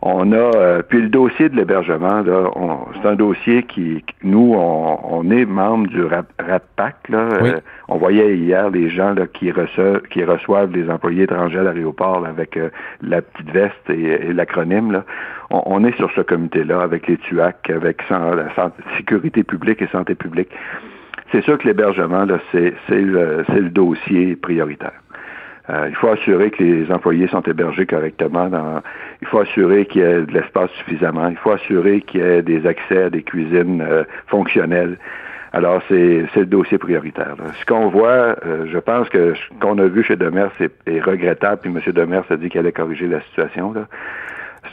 on 0.00 0.30
a 0.32 0.36
euh, 0.36 0.82
puis 0.88 1.02
le 1.02 1.08
dossier 1.08 1.48
de 1.48 1.56
l'hébergement, 1.56 2.20
là, 2.20 2.50
c'est 2.94 3.08
un 3.08 3.16
dossier 3.16 3.64
qui, 3.64 4.04
nous, 4.22 4.54
on, 4.54 5.28
est 5.30 5.44
membre 5.44 5.88
du 5.88 6.04
RAPAC. 6.04 7.08
Là, 7.08 7.18
euh, 7.18 7.60
on 7.88 7.98
voyait 7.98 8.36
hier 8.36 8.70
les 8.70 8.90
gens 8.90 9.12
là, 9.12 9.26
qui 9.26 9.50
reçoivent 9.50 10.02
qui 10.02 10.22
reçoivent 10.22 10.72
les 10.72 10.88
employés 10.88 11.24
étrangers 11.24 11.58
à 11.58 11.62
l'aéroport 11.64 12.24
avec 12.24 12.56
euh, 12.56 12.70
la 13.02 13.22
petite 13.22 13.50
veste 13.50 13.90
et, 13.90 14.32
l'acronyme. 14.32 14.92
Là. 14.92 15.04
On, 15.50 15.84
est 15.84 15.96
sur 15.96 16.10
ce 16.12 16.20
comité-là 16.20 16.80
avec 16.80 17.08
les 17.08 17.16
TUAC, 17.16 17.70
avec 17.70 18.08
la 18.10 18.54
santé, 18.54 18.82
sécurité 18.96 19.42
publique 19.42 19.82
et 19.82 19.88
santé 19.88 20.14
publique. 20.14 20.50
C'est 21.32 21.42
sûr 21.42 21.58
que 21.58 21.66
l'hébergement, 21.66 22.24
là, 22.24 22.38
c'est, 22.52 22.74
c'est, 22.88 23.00
le, 23.00 23.44
c'est 23.48 23.60
le 23.60 23.70
dossier 23.70 24.36
prioritaire. 24.36 24.92
Euh, 25.70 25.86
il 25.88 25.94
faut 25.96 26.08
assurer 26.08 26.50
que 26.50 26.62
les 26.62 26.90
employés 26.90 27.28
sont 27.28 27.42
hébergés 27.42 27.86
correctement. 27.86 28.48
Dans, 28.48 28.80
il 29.20 29.28
faut 29.28 29.40
assurer 29.40 29.86
qu'il 29.86 30.00
y 30.00 30.04
ait 30.04 30.22
de 30.22 30.32
l'espace 30.32 30.70
suffisamment. 30.78 31.28
Il 31.28 31.36
faut 31.36 31.52
assurer 31.52 32.00
qu'il 32.00 32.20
y 32.20 32.24
ait 32.24 32.42
des 32.42 32.66
accès 32.66 33.04
à 33.04 33.10
des 33.10 33.22
cuisines 33.22 33.82
euh, 33.82 34.04
fonctionnelles. 34.26 34.98
Alors, 35.52 35.82
c'est, 35.88 36.26
le 36.36 36.46
dossier 36.46 36.78
prioritaire. 36.78 37.34
Ce 37.60 37.64
qu'on 37.64 37.88
voit, 37.88 38.36
euh, 38.44 38.66
je 38.70 38.78
pense 38.78 39.08
que 39.08 39.34
ce 39.34 39.60
qu'on 39.60 39.78
a 39.78 39.86
vu 39.86 40.02
chez 40.04 40.16
Demers 40.16 40.52
est, 40.60 40.72
est 40.86 41.00
regrettable, 41.00 41.62
puis 41.62 41.70
M. 41.70 41.92
Demers 41.92 42.24
a 42.30 42.36
dit 42.36 42.48
qu'il 42.50 42.60
allait 42.60 42.72
corriger 42.72 43.06
la 43.06 43.20
situation. 43.22 43.72
Là. 43.72 43.86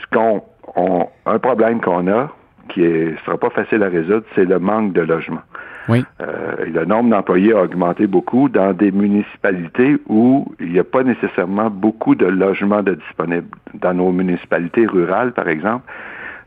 Ce 0.00 0.16
qu'on 0.16 0.42
on, 0.74 1.08
un 1.24 1.38
problème 1.38 1.80
qu'on 1.80 2.06
a, 2.08 2.30
qui 2.68 2.80
ne 2.82 3.16
sera 3.24 3.36
pas 3.38 3.50
facile 3.50 3.82
à 3.82 3.88
résoudre, 3.88 4.24
c'est 4.34 4.44
le 4.44 4.58
manque 4.58 4.92
de 4.92 5.02
logement. 5.02 5.42
Oui. 5.88 6.04
Euh, 6.20 6.64
le 6.66 6.84
nombre 6.84 7.10
d'employés 7.10 7.52
a 7.52 7.62
augmenté 7.62 8.06
beaucoup 8.06 8.48
dans 8.48 8.72
des 8.72 8.90
municipalités 8.90 9.96
où 10.08 10.52
il 10.58 10.72
n'y 10.72 10.78
a 10.78 10.84
pas 10.84 11.04
nécessairement 11.04 11.70
beaucoup 11.70 12.14
de 12.14 12.26
logements 12.26 12.82
de 12.82 12.94
disponibles. 12.94 13.46
Dans 13.74 13.94
nos 13.94 14.10
municipalités 14.10 14.86
rurales, 14.86 15.32
par 15.32 15.48
exemple, 15.48 15.84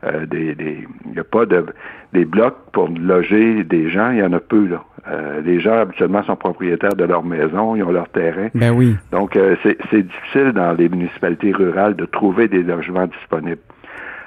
euh, 0.04 0.26
des, 0.26 0.54
des, 0.54 0.86
il 1.06 1.12
n'y 1.12 1.18
a 1.18 1.24
pas 1.24 1.46
de 1.46 1.64
des 2.12 2.24
blocs 2.24 2.56
pour 2.72 2.88
loger 2.88 3.64
des 3.64 3.88
gens, 3.90 4.10
il 4.10 4.18
y 4.18 4.22
en 4.22 4.32
a 4.32 4.40
peu 4.40 4.66
là. 4.66 4.82
Euh, 5.08 5.40
les 5.42 5.60
gens 5.60 5.78
habituellement 5.78 6.22
sont 6.24 6.36
propriétaires 6.36 6.94
de 6.94 7.04
leur 7.04 7.22
maison, 7.22 7.76
ils 7.76 7.82
ont 7.82 7.90
leur 7.90 8.08
terrain. 8.08 8.48
Ben 8.54 8.70
oui. 8.70 8.96
Donc 9.12 9.36
euh, 9.36 9.56
c'est 9.62 10.02
difficile 10.02 10.52
dans 10.52 10.72
les 10.72 10.88
municipalités 10.88 11.52
rurales 11.52 11.96
de 11.96 12.04
trouver 12.04 12.48
des 12.48 12.62
logements 12.62 13.06
disponibles. 13.06 13.60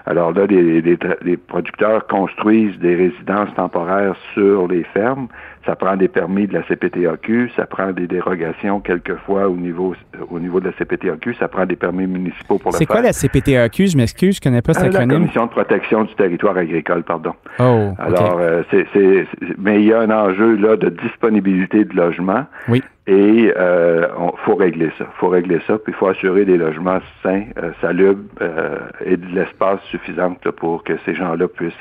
Alors 0.06 0.34
là, 0.34 0.46
les, 0.46 0.82
les, 0.82 1.38
producteurs 1.38 2.06
construisent 2.08 2.78
des 2.80 2.96
résidences 2.96 3.54
temporaires 3.56 4.16
sur 4.34 4.68
les 4.68 4.84
fermes. 4.84 5.28
Ça 5.66 5.76
prend 5.78 5.96
des 5.96 6.10
permis 6.10 6.46
de 6.46 6.54
la 6.54 6.64
CPTAQ, 6.64 7.52
ça 7.56 7.66
prend 7.66 7.92
des 7.92 8.06
dérogations 8.06 8.82
quelquefois 8.82 9.48
au 9.48 9.56
niveau 9.56 9.96
au 10.30 10.40
niveau 10.40 10.60
de 10.60 10.66
la 10.68 10.74
CPTAQ, 10.74 11.36
ça 11.36 11.48
prend 11.48 11.66
des 11.66 11.78
permis 11.78 12.06
municipaux 12.06 12.58
pour 12.58 12.72
le 12.72 12.78
C'est 12.78 12.86
quoi 12.86 13.02
la 13.02 13.14
CPTAQ? 13.14 13.88
Je 13.88 13.96
m'excuse, 13.98 14.36
je 14.36 14.42
connais 14.42 14.62
pas 14.62 14.74
cet 14.74 14.84
Euh, 14.84 14.88
acronyme. 14.88 15.10
La 15.12 15.16
Commission 15.20 15.46
de 15.46 15.52
protection 15.52 16.04
du 16.04 16.14
territoire 16.16 16.58
agricole, 16.58 17.04
pardon. 17.04 17.34
Oh. 17.60 17.94
Alors, 17.98 18.38
euh, 18.40 18.64
c'est, 18.72 18.86
c'est- 18.94 19.26
mais 19.58 19.80
il 19.82 19.86
y 19.88 19.94
a 19.94 20.02
un 20.02 20.12
enjeu 20.12 20.56
là 20.58 20.76
de 20.76 20.90
disponibilité 20.90 21.86
de 21.86 21.96
logement. 21.96 22.46
Oui. 22.68 22.84
Et 23.08 23.54
euh, 23.58 24.08
on, 24.18 24.32
faut 24.46 24.56
régler 24.56 24.90
ça. 24.98 25.06
faut 25.18 25.28
régler 25.30 25.60
ça, 25.68 25.78
puis 25.78 25.94
il 25.94 25.96
faut 25.96 26.08
assurer 26.08 26.46
des 26.46 26.58
logements 26.58 27.00
sains, 27.22 27.44
euh, 27.62 27.72
salubres 27.82 28.24
euh, 28.42 28.80
et 29.06 29.18
de 29.18 29.26
l'espace 29.36 29.80
suffisant 29.92 30.36
là, 30.44 30.52
pour 30.52 30.84
que 30.84 30.94
ces 31.06 31.14
gens-là 31.14 31.48
puissent 31.48 31.74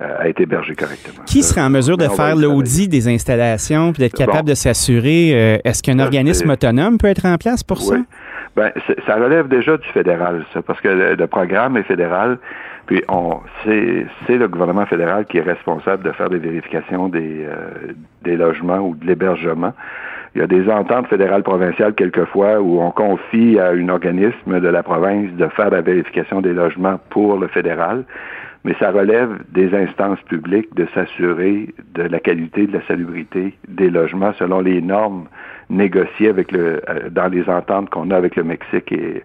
euh, 0.00 0.04
euh, 0.04 0.24
être 0.24 0.40
hébergés 0.40 0.74
correctement. 0.74 1.24
Qui 1.24 1.42
serait 1.42 1.60
en 1.62 1.70
mesure 1.70 1.96
de 1.96 2.08
faire 2.08 2.34
l'audit 2.36 2.88
des 2.88 3.08
installations 3.08 3.92
puis 3.92 4.00
d'être 4.02 4.16
Bon. 4.18 4.24
capable 4.26 4.48
de 4.48 4.54
s'assurer? 4.54 5.30
euh, 5.34 5.58
Est-ce 5.64 5.82
qu'un 5.82 5.98
organisme 6.00 6.50
autonome 6.50 6.98
peut 6.98 7.06
être 7.08 7.26
en 7.26 7.36
place 7.36 7.62
pour 7.62 7.80
ça? 7.80 7.96
Ben, 8.56 8.70
ça 9.06 9.16
relève 9.16 9.48
déjà 9.48 9.76
du 9.76 9.88
fédéral, 9.88 10.44
ça, 10.52 10.62
parce 10.62 10.80
que 10.80 10.86
le, 10.88 11.14
le 11.16 11.26
programme 11.26 11.76
est 11.76 11.82
fédéral, 11.82 12.38
puis 12.86 13.02
on 13.08 13.40
c'est 13.64 14.06
c'est 14.26 14.36
le 14.36 14.46
gouvernement 14.46 14.86
fédéral 14.86 15.24
qui 15.26 15.38
est 15.38 15.42
responsable 15.42 16.04
de 16.04 16.12
faire 16.12 16.30
des 16.30 16.38
vérifications 16.38 17.08
des, 17.08 17.44
euh, 17.48 17.92
des 18.22 18.36
logements 18.36 18.78
ou 18.78 18.94
de 18.94 19.06
l'hébergement. 19.06 19.72
Il 20.34 20.40
y 20.40 20.42
a 20.42 20.46
des 20.48 20.68
ententes 20.68 21.06
fédérales 21.06 21.44
provinciales 21.44 21.94
quelquefois 21.94 22.60
où 22.60 22.80
on 22.80 22.90
confie 22.90 23.58
à 23.58 23.68
un 23.68 23.88
organisme 23.88 24.60
de 24.60 24.68
la 24.68 24.82
province 24.82 25.30
de 25.38 25.46
faire 25.48 25.70
la 25.70 25.80
vérification 25.80 26.40
des 26.40 26.52
logements 26.52 26.98
pour 27.10 27.38
le 27.38 27.46
fédéral, 27.46 28.04
mais 28.64 28.74
ça 28.80 28.90
relève 28.90 29.30
des 29.52 29.72
instances 29.76 30.18
publiques 30.28 30.74
de 30.74 30.86
s'assurer 30.94 31.68
de 31.94 32.02
la 32.02 32.18
qualité, 32.18 32.66
de 32.66 32.72
la 32.78 32.86
salubrité 32.88 33.54
des 33.68 33.90
logements 33.90 34.32
selon 34.38 34.60
les 34.60 34.80
normes 34.82 35.26
négociées 35.70 36.28
avec 36.30 36.50
le 36.50 36.80
euh, 36.88 37.10
dans 37.10 37.28
les 37.28 37.48
ententes 37.48 37.90
qu'on 37.90 38.10
a 38.10 38.16
avec 38.16 38.34
le 38.36 38.42
Mexique 38.44 38.90
et 38.90 39.22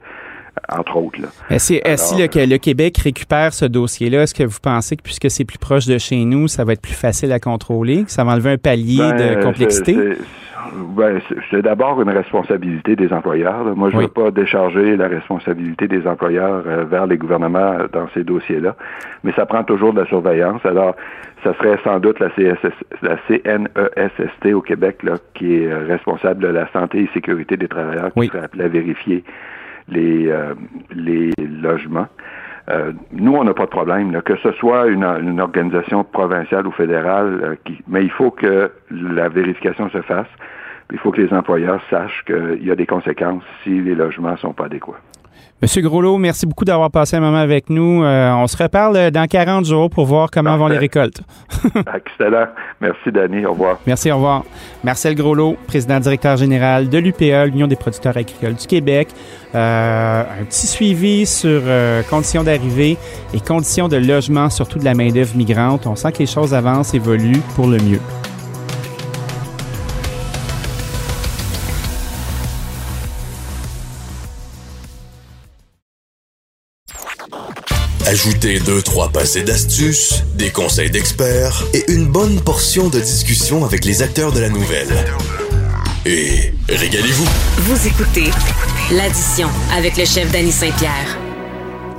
entre 0.77 0.97
autres. 0.97 1.21
Là. 1.21 1.27
Est-ce 1.49 1.73
est-ce 1.73 2.15
Alors, 2.15 2.27
le, 2.35 2.45
le 2.45 2.57
Québec 2.57 2.97
récupère 2.97 3.53
ce 3.53 3.65
dossier-là? 3.65 4.23
Est-ce 4.23 4.33
que 4.35 4.43
vous 4.43 4.59
pensez 4.61 4.95
que 4.97 5.03
puisque 5.03 5.29
c'est 5.31 5.45
plus 5.45 5.57
proche 5.57 5.85
de 5.87 5.97
chez 5.97 6.23
nous, 6.25 6.47
ça 6.47 6.65
va 6.65 6.73
être 6.73 6.81
plus 6.81 6.93
facile 6.93 7.31
à 7.31 7.39
contrôler? 7.39 8.03
Que 8.03 8.11
ça 8.11 8.23
va 8.23 8.33
enlever 8.33 8.51
un 8.51 8.57
palier 8.57 8.97
Ben, 8.99 9.37
de 9.39 9.43
complexité? 9.43 9.95
c'est- 9.95 10.17
ben, 10.95 11.19
c'est- 11.51 11.61
d'abord 11.61 12.01
une 12.01 12.09
responsabilité 12.09 12.95
des 12.95 13.11
employeurs. 13.13 13.63
là. 13.63 13.73
Moi, 13.75 13.89
je 13.89 13.95
ne 13.95 14.01
Oui. 14.01 14.05
veux 14.07 14.23
pas 14.23 14.31
décharger 14.31 14.95
la 14.97 15.07
responsabilité 15.07 15.87
des 15.87 16.05
employeurs 16.07 16.63
euh, 16.67 16.85
vers 16.85 17.07
les 17.07 17.17
gouvernements 17.17 17.75
dans 17.91 18.07
ces 18.13 18.23
dossiers-là, 18.23 18.75
mais 19.23 19.31
ça 19.33 19.45
prend 19.45 19.63
toujours 19.63 19.93
de 19.93 20.01
la 20.01 20.05
surveillance. 20.07 20.65
Alors, 20.65 20.95
ça 21.43 21.53
serait 21.55 21.77
sans 21.83 21.99
doute 21.99 22.19
la, 22.19 22.29
CSS, 22.31 22.73
la 23.01 23.17
CNESST 23.27 24.53
au 24.53 24.61
Québec 24.61 25.03
là, 25.03 25.13
qui 25.33 25.55
est 25.63 25.67
euh, 25.71 25.85
responsable 25.87 26.41
de 26.41 26.47
la 26.49 26.67
santé 26.71 26.99
et 27.03 27.09
sécurité 27.13 27.57
des 27.57 27.67
travailleurs, 27.67 28.11
qui 28.13 28.19
Oui. 28.19 28.27
serait 28.27 28.43
appelée 28.43 28.65
à 28.65 28.69
vérifier 28.69 29.23
les, 29.87 30.27
euh, 30.29 30.53
les 30.93 31.31
logements. 31.39 32.07
Euh, 32.69 32.91
nous, 33.11 33.35
on 33.35 33.43
n'a 33.43 33.53
pas 33.53 33.65
de 33.65 33.69
problème, 33.69 34.21
que 34.21 34.35
ce 34.37 34.51
soit 34.53 34.87
une, 34.87 35.03
une 35.03 35.41
organisation 35.41 36.03
provinciale 36.03 36.67
ou 36.67 36.71
fédérale, 36.71 37.39
euh, 37.43 37.55
qui, 37.65 37.81
mais 37.87 38.03
il 38.03 38.11
faut 38.11 38.31
que 38.31 38.71
la 38.91 39.29
vérification 39.29 39.89
se 39.89 40.01
fasse. 40.01 40.27
Il 40.91 40.97
faut 40.99 41.11
que 41.11 41.21
les 41.21 41.33
employeurs 41.33 41.81
sachent 41.89 42.23
qu'il 42.25 42.63
y 42.63 42.71
a 42.71 42.75
des 42.75 42.85
conséquences 42.85 43.43
si 43.63 43.81
les 43.81 43.95
logements 43.95 44.37
sont 44.37 44.53
pas 44.53 44.65
adéquats. 44.65 44.99
Monsieur 45.61 45.81
Groslot, 45.81 46.17
merci 46.17 46.45
beaucoup 46.45 46.63
d'avoir 46.63 46.89
passé 46.89 47.17
un 47.17 47.19
moment 47.19 47.37
avec 47.37 47.69
nous. 47.69 48.01
Euh, 48.01 48.31
on 48.31 48.47
se 48.47 48.55
reparle 48.55 48.95
euh, 48.95 49.11
dans 49.11 49.27
40 49.27 49.65
jours 49.65 49.89
pour 49.89 50.05
voir 50.05 50.31
comment 50.31 50.55
vont 50.55 50.67
les 50.67 50.77
récoltes. 50.77 51.21
Excellent. 51.95 52.47
Merci, 52.79 53.11
Danny. 53.11 53.45
Au 53.45 53.51
revoir. 53.51 53.77
Merci, 53.85 54.09
au 54.09 54.15
revoir. 54.15 54.45
Marcel 54.85 55.15
Groslot, 55.15 55.57
président 55.67 55.99
directeur 55.99 56.37
général 56.37 56.87
de 56.87 56.97
l'UPA, 56.97 57.45
l'Union 57.47 57.67
des 57.67 57.75
producteurs 57.75 58.15
agricoles 58.15 58.55
du 58.55 58.67
Québec. 58.67 59.09
Euh, 59.53 60.23
un 60.41 60.45
petit 60.45 60.67
suivi 60.67 61.25
sur 61.25 61.61
euh, 61.65 62.03
conditions 62.03 62.43
d'arrivée 62.43 62.97
et 63.33 63.41
conditions 63.41 63.89
de 63.89 63.97
logement, 63.97 64.49
surtout 64.49 64.79
de 64.79 64.85
la 64.85 64.93
main-d'œuvre 64.93 65.35
migrante. 65.35 65.87
On 65.87 65.95
sent 65.97 66.13
que 66.13 66.19
les 66.19 66.25
choses 66.25 66.53
avancent, 66.53 66.93
évoluent 66.93 67.41
pour 67.55 67.67
le 67.67 67.79
mieux. 67.79 67.99
Ajoutez 78.21 78.59
deux, 78.59 78.81
trois 78.81 79.07
passés 79.07 79.43
d'astuces, 79.43 80.25
des 80.35 80.49
conseils 80.49 80.91
d'experts 80.91 81.63
et 81.73 81.89
une 81.89 82.05
bonne 82.05 82.41
portion 82.41 82.89
de 82.89 82.99
discussion 82.99 83.63
avec 83.63 83.85
les 83.85 84.01
acteurs 84.01 84.33
de 84.33 84.41
la 84.41 84.49
nouvelle. 84.49 84.93
Et 86.05 86.53
régalez-vous. 86.67 87.29
Vous 87.59 87.87
écoutez 87.87 88.29
l'addition 88.91 89.47
avec 89.73 89.95
le 89.95 90.03
chef 90.03 90.29
Danny 90.33 90.51
Saint-Pierre. 90.51 91.28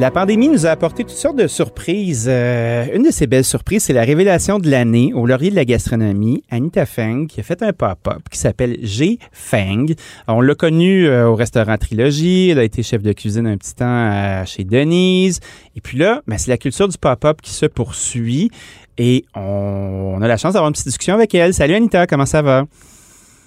La 0.01 0.11
pandémie 0.11 0.49
nous 0.49 0.65
a 0.65 0.71
apporté 0.71 1.05
toutes 1.05 1.11
sortes 1.11 1.37
de 1.37 1.47
surprises. 1.47 2.27
Euh, 2.27 2.87
une 2.95 3.03
de 3.03 3.11
ces 3.11 3.27
belles 3.27 3.45
surprises, 3.45 3.85
c'est 3.85 3.93
la 3.93 4.01
révélation 4.01 4.59
de 4.59 4.71
l'année 4.71 5.13
au 5.13 5.27
laurier 5.27 5.51
de 5.51 5.55
la 5.55 5.67
gastronomie, 5.67 6.43
Anita 6.51 6.87
Feng, 6.87 7.27
qui 7.27 7.41
a 7.41 7.43
fait 7.43 7.63
un 7.63 7.75
pop-up 7.75 8.23
qui 8.31 8.39
s'appelle 8.39 8.79
G 8.81 9.19
Feng. 9.31 9.89
On 10.27 10.41
l'a 10.41 10.55
connue 10.55 11.07
euh, 11.07 11.29
au 11.29 11.35
restaurant 11.35 11.77
Trilogie. 11.77 12.49
Elle 12.49 12.61
a 12.61 12.65
été 12.65 12.83
chef 12.83 13.03
de 13.03 13.13
cuisine 13.13 13.47
un 13.47 13.59
petit 13.59 13.75
temps 13.75 13.85
euh, 13.85 14.43
chez 14.47 14.65
Denise. 14.65 15.41
Et 15.77 15.83
puis 15.83 15.99
là, 15.99 16.23
ben, 16.27 16.39
c'est 16.39 16.51
la 16.51 16.57
culture 16.57 16.89
du 16.89 16.97
pop-up 16.97 17.43
qui 17.43 17.51
se 17.51 17.67
poursuit. 17.67 18.51
Et 18.97 19.27
on, 19.35 20.15
on 20.17 20.23
a 20.23 20.29
la 20.29 20.39
chance 20.39 20.55
d'avoir 20.55 20.69
une 20.69 20.73
petite 20.73 20.87
discussion 20.87 21.13
avec 21.13 21.35
elle. 21.35 21.53
Salut 21.53 21.75
Anita, 21.75 22.07
comment 22.07 22.25
ça 22.25 22.41
va? 22.41 22.65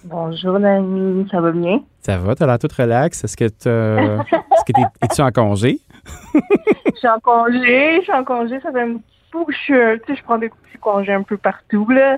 Bonjour 0.03 0.59
Nani, 0.59 1.25
ça 1.31 1.41
va 1.41 1.51
bien? 1.51 1.81
Ça 2.01 2.17
va, 2.17 2.35
t'as 2.35 2.45
l'air 2.45 2.59
toute 2.59 2.73
relax. 2.73 3.23
Est-ce 3.23 3.37
que 3.37 3.45
est-ce 3.45 4.65
que 4.67 4.71
t'es, 4.71 4.83
es-tu 5.01 5.21
en 5.23 5.31
congé? 5.31 5.79
Je 6.05 6.95
suis 6.97 7.07
en 7.07 7.19
congé, 7.19 7.97
je 7.97 8.03
suis 8.03 8.11
en 8.13 8.23
congé, 8.23 8.59
ça 8.61 8.71
fait 8.71 8.81
un 8.81 8.93
petit 8.97 9.03
bout 9.31 9.45
que 9.45 9.53
je 9.53 9.57
suis, 9.57 9.73
tu 10.05 10.13
sais, 10.13 10.19
je 10.19 10.23
prends 10.23 10.37
des 10.37 10.49
petits 10.49 10.77
congés 10.79 11.13
un 11.13 11.23
peu 11.23 11.37
partout, 11.37 11.87
là. 11.89 12.17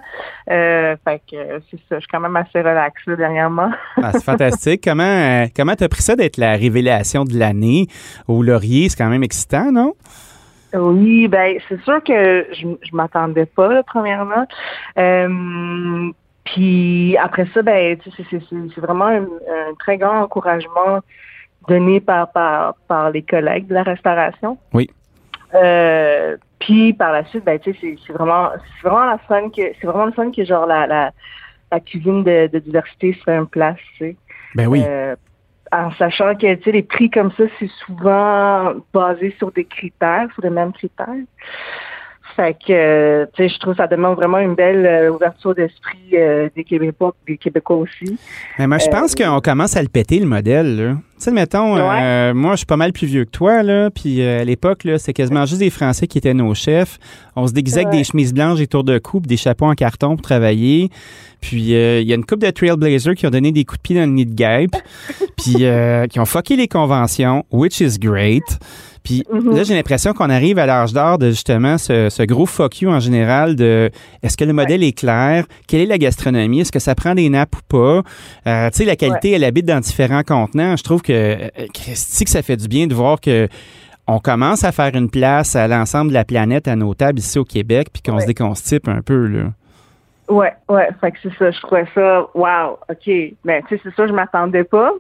Euh, 0.50 0.96
fait 1.04 1.22
que 1.32 1.62
c'est 1.70 1.78
ça, 1.88 1.96
je 1.96 2.00
suis 2.00 2.08
quand 2.12 2.20
même 2.20 2.36
assez 2.36 2.60
relax, 2.60 2.94
là, 3.06 3.16
dernièrement. 3.16 3.72
Ah, 4.02 4.12
c'est 4.14 4.24
fantastique. 4.24 4.82
Comment 4.84 5.04
euh, 5.04 5.46
comment 5.56 5.76
t'as 5.76 5.88
pris 5.88 6.02
ça 6.02 6.16
d'être 6.16 6.38
la 6.38 6.54
révélation 6.54 7.24
de 7.24 7.38
l'année? 7.38 7.88
Au 8.28 8.42
laurier? 8.44 8.90
C'est 8.90 8.98
quand 8.98 9.10
même 9.10 9.24
excitant, 9.24 9.72
non? 9.72 9.94
Oui, 10.74 11.30
ben 11.30 11.58
c'est 11.70 11.82
sûr 11.84 12.04
que 12.04 12.48
je, 12.52 12.68
je 12.82 12.96
m'attendais 12.96 13.46
pas, 13.46 13.72
là, 13.72 13.84
premièrement. 13.84 14.46
Euh, 14.98 16.10
puis 16.44 17.16
après 17.18 17.48
ça, 17.54 17.62
ben 17.62 17.98
c'est- 18.18 18.82
vraiment 18.82 19.06
un, 19.06 19.22
un 19.24 19.74
très 19.80 19.98
grand 19.98 20.20
encouragement 20.22 21.00
donné 21.68 22.00
par, 22.00 22.32
par, 22.32 22.76
par 22.88 23.12
les 23.12 23.22
collègues 23.22 23.68
de 23.68 23.74
la 23.74 23.84
restauration. 23.84 24.58
Oui. 24.74 24.90
Euh, 25.54 26.38
puis 26.60 26.94
par 26.94 27.12
la 27.12 27.26
suite, 27.26 27.46
ben 27.46 27.60
tu 27.60 27.74
sais, 27.74 27.96
c'est 28.06 28.14
vraiment 28.14 28.50
vraiment 28.84 29.06
la 29.06 29.18
fun 29.20 29.50
que 29.50 29.62
c'est 29.80 29.88
vraiment 29.88 30.06
le 30.06 30.12
fun 30.12 30.32
que 30.32 30.44
genre 30.44 30.66
la, 30.66 30.88
la, 30.88 31.12
la 31.72 31.80
cuisine 31.80 32.24
de, 32.24 32.48
de 32.48 32.60
diversité 32.60 33.14
se 33.14 33.24
fait 33.24 33.36
une 33.36 33.48
place, 33.48 33.78
tu 33.98 34.06
sais. 34.06 34.16
Ben 34.56 34.68
oui. 34.68 34.84
Euh, 34.86 35.16
en 35.72 35.92
sachant 35.94 36.36
que 36.36 36.54
tu 36.56 36.64
sais, 36.64 36.72
les 36.72 36.84
prix 36.84 37.10
comme 37.10 37.32
ça, 37.34 37.44
c'est 37.60 37.70
souvent 37.86 38.74
basé 38.94 39.36
sur 39.38 39.52
des 39.52 39.66
critères, 39.66 40.28
sur 40.34 40.44
les 40.44 40.50
mêmes 40.50 40.74
critères. 40.74 41.08
Fait 42.36 42.54
que, 42.54 42.74
euh, 42.74 43.26
tu 43.34 43.44
sais, 43.44 43.50
je 43.50 43.60
trouve 43.60 43.76
que 43.76 43.78
ça 43.78 43.88
demande 43.88 44.16
vraiment 44.16 44.40
une 44.40 44.56
belle 44.56 44.86
euh, 44.86 45.10
ouverture 45.12 45.56
d'esprit 45.56 46.10
euh, 46.14 46.50
des 46.54 46.66
Québécois, 46.66 47.14
des 47.26 47.38
Québécois 47.38 47.78
aussi. 47.78 48.20
Mais 48.60 48.68
moi, 48.68 48.78
je 48.78 48.90
pense 48.90 49.16
euh, 49.20 49.24
qu'on 49.24 49.40
commence 49.40 49.78
à 49.78 49.82
le 49.82 49.88
péter, 49.88 50.20
le 50.20 50.26
modèle. 50.26 50.76
là. 50.76 50.94
Tu 51.18 51.24
sais, 51.24 51.32
mettons, 51.32 51.78
euh, 51.78 52.34
moi, 52.34 52.52
je 52.52 52.58
suis 52.58 52.66
pas 52.66 52.76
mal 52.76 52.92
plus 52.92 53.08
vieux 53.08 53.24
que 53.24 53.30
toi, 53.30 53.64
là, 53.64 53.90
puis 53.90 54.22
euh, 54.22 54.42
à 54.42 54.44
l'époque, 54.44 54.84
là, 54.84 54.98
c'était 55.00 55.14
quasiment 55.14 55.46
juste 55.46 55.60
des 55.60 55.70
Français 55.70 56.08
qui 56.08 56.18
étaient 56.18 56.34
nos 56.34 56.54
chefs. 56.54 57.00
On 57.38 57.48
se 57.48 57.54
déguisait 57.54 57.86
avec 57.86 57.92
des 57.98 58.04
chemises 58.04 58.34
blanches, 58.34 58.60
des 58.60 58.68
tours 58.68 58.84
de 58.84 58.98
coupe, 58.98 59.26
des 59.26 59.38
chapeaux 59.38 59.66
en 59.66 59.76
carton 59.76 60.18
pour 60.18 60.22
travailler. 60.24 60.90
Puis 61.40 61.74
euh, 61.74 62.02
il 62.02 62.08
y 62.08 62.12
a 62.12 62.16
une 62.16 62.26
couple 62.26 62.46
de 62.46 62.52
Trailblazers 62.52 63.16
qui 63.16 63.26
ont 63.28 63.30
donné 63.30 63.52
des 63.54 63.64
coups 63.64 63.78
de 63.80 63.82
pied 63.84 63.96
dans 63.96 64.02
le 64.06 64.12
nid 64.12 64.26
de 64.26 64.34
guêpe. 64.36 64.76
puis 65.38 65.66
qui 66.10 66.20
ont 66.20 66.26
fucké 66.26 66.56
les 66.58 66.68
conventions, 66.68 67.46
which 67.52 67.80
is 67.80 67.98
great. 67.98 68.44
Puis 69.04 69.24
Mhm. 69.32 69.56
là, 69.56 69.62
j'ai 69.64 69.76
l'impression 69.76 70.14
qu'on 70.14 70.32
arrive 70.32 70.58
à 70.58 70.66
l'âge 70.66 70.92
d'or 70.92 71.20
de 71.20 71.30
justement 71.30 71.78
ce, 71.78 72.10
ce 72.10 72.24
gros 72.24 72.48
fuck 72.48 72.82
you 72.82 72.90
en 72.90 73.00
général 73.00 73.56
de 73.56 73.92
est-ce 74.24 74.36
que 74.36 74.44
le 74.46 74.54
modèle 74.54 74.82
est 74.84 74.98
clair? 74.98 75.46
Quelle 75.68 75.82
est 75.82 75.86
la 75.86 76.00
gastronomie? 76.00 76.62
Est-ce 76.62 76.72
que 76.72 76.80
ça 76.80 76.96
prend 76.96 77.14
des 77.14 77.30
nappes 77.30 77.56
ou 77.56 77.60
pas? 77.68 78.02
Tu 78.72 78.78
sais, 78.80 78.86
la 78.86 78.96
qualité, 78.96 79.30
elle 79.34 79.44
habite 79.44 79.68
dans 79.68 79.80
différents 79.80 80.24
contenants. 80.24 80.76
Je 80.76 80.82
trouve 80.82 81.04
que, 81.04 81.12
euh, 81.16 81.68
Christy, 81.74 82.26
que 82.26 82.30
ça 82.30 82.42
fait 82.42 82.58
du 82.58 82.68
bien 82.68 82.88
de 82.88 82.94
voir 82.94 83.20
que 83.22 83.48
on 84.08 84.20
commence 84.20 84.64
à 84.64 84.72
faire 84.72 84.94
une 84.96 85.10
place 85.10 85.56
à 85.56 85.68
l'ensemble 85.68 86.10
de 86.10 86.14
la 86.14 86.26
planète 86.26 86.68
à 86.68 86.76
nos 86.76 86.94
tables 86.94 87.18
ici 87.20 87.40
au 87.40 87.44
Québec, 87.46 87.88
puis 87.92 88.02
qu'on 88.04 88.16
Ouais. 88.18 88.22
se 88.22 88.28
déconstipe 88.28 88.88
un 88.88 89.02
peu, 89.02 89.26
là. 89.28 89.44
Ouais, 90.28 90.54
ouais, 90.70 90.90
fait 91.02 91.12
que 91.12 91.18
c'est 91.24 91.34
ça, 91.38 91.52
je 91.52 91.60
trouvais 91.62 91.86
ça, 91.94 92.22
wow, 92.34 92.78
ok, 92.90 93.12
mais 93.44 93.62
tu 93.68 93.76
sais, 93.76 93.82
c'est 93.84 93.96
ça, 93.96 94.08
je 94.08 94.14
m'attendais 94.14 94.64
pas, 94.64 94.92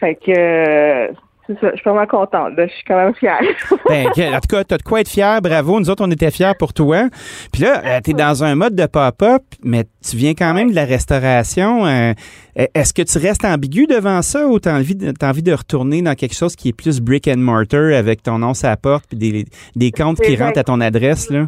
fait 0.00 0.14
que, 0.16 0.30
euh, 0.30 1.08
c'est 1.46 1.58
ça, 1.60 1.70
je 1.72 1.76
suis 1.80 1.88
vraiment 1.90 2.06
contente, 2.06 2.52
je 2.58 2.66
suis 2.66 2.84
quand 2.86 2.96
même 2.96 3.14
fière. 3.14 3.40
Ben, 3.88 4.06
en 4.08 4.40
tout 4.40 4.48
cas, 4.48 4.64
t'as 4.64 4.78
de 4.78 4.82
quoi 4.82 5.00
être 5.00 5.08
fier, 5.08 5.40
bravo. 5.40 5.78
Nous 5.78 5.88
autres, 5.90 6.04
on 6.04 6.10
était 6.10 6.30
fiers 6.30 6.52
pour 6.58 6.72
toi. 6.72 7.08
Puis 7.52 7.62
là, 7.62 7.82
euh, 7.84 8.00
t'es 8.02 8.12
dans 8.14 8.42
un 8.42 8.54
mode 8.56 8.74
de 8.74 8.86
pop-up, 8.86 9.42
mais 9.62 9.84
tu 10.08 10.16
viens 10.16 10.34
quand 10.34 10.52
même 10.54 10.70
de 10.70 10.74
la 10.74 10.84
restauration. 10.84 11.86
Euh, 11.86 12.12
Est-ce 12.56 12.92
que 12.92 13.02
tu 13.02 13.18
restes 13.18 13.44
ambigu 13.44 13.86
devant 13.86 14.22
ça 14.22 14.46
ou 14.48 14.58
t'as 14.58 14.76
envie, 14.76 14.96
de- 14.96 15.12
t'as 15.12 15.28
envie 15.28 15.42
de 15.42 15.52
retourner 15.52 16.02
dans 16.02 16.14
quelque 16.14 16.34
chose 16.34 16.56
qui 16.56 16.70
est 16.70 16.72
plus 16.76 17.00
brick 17.00 17.28
and 17.28 17.36
mortar 17.38 17.92
avec 17.94 18.22
ton 18.22 18.38
nom 18.38 18.54
sur 18.54 18.68
la 18.68 18.76
porte 18.76 19.04
puis 19.08 19.16
des, 19.18 19.44
des 19.76 19.90
comptes 19.92 20.18
qui 20.20 20.36
rentrent 20.36 20.58
à 20.58 20.64
ton 20.64 20.80
adresse, 20.80 21.30
là? 21.30 21.46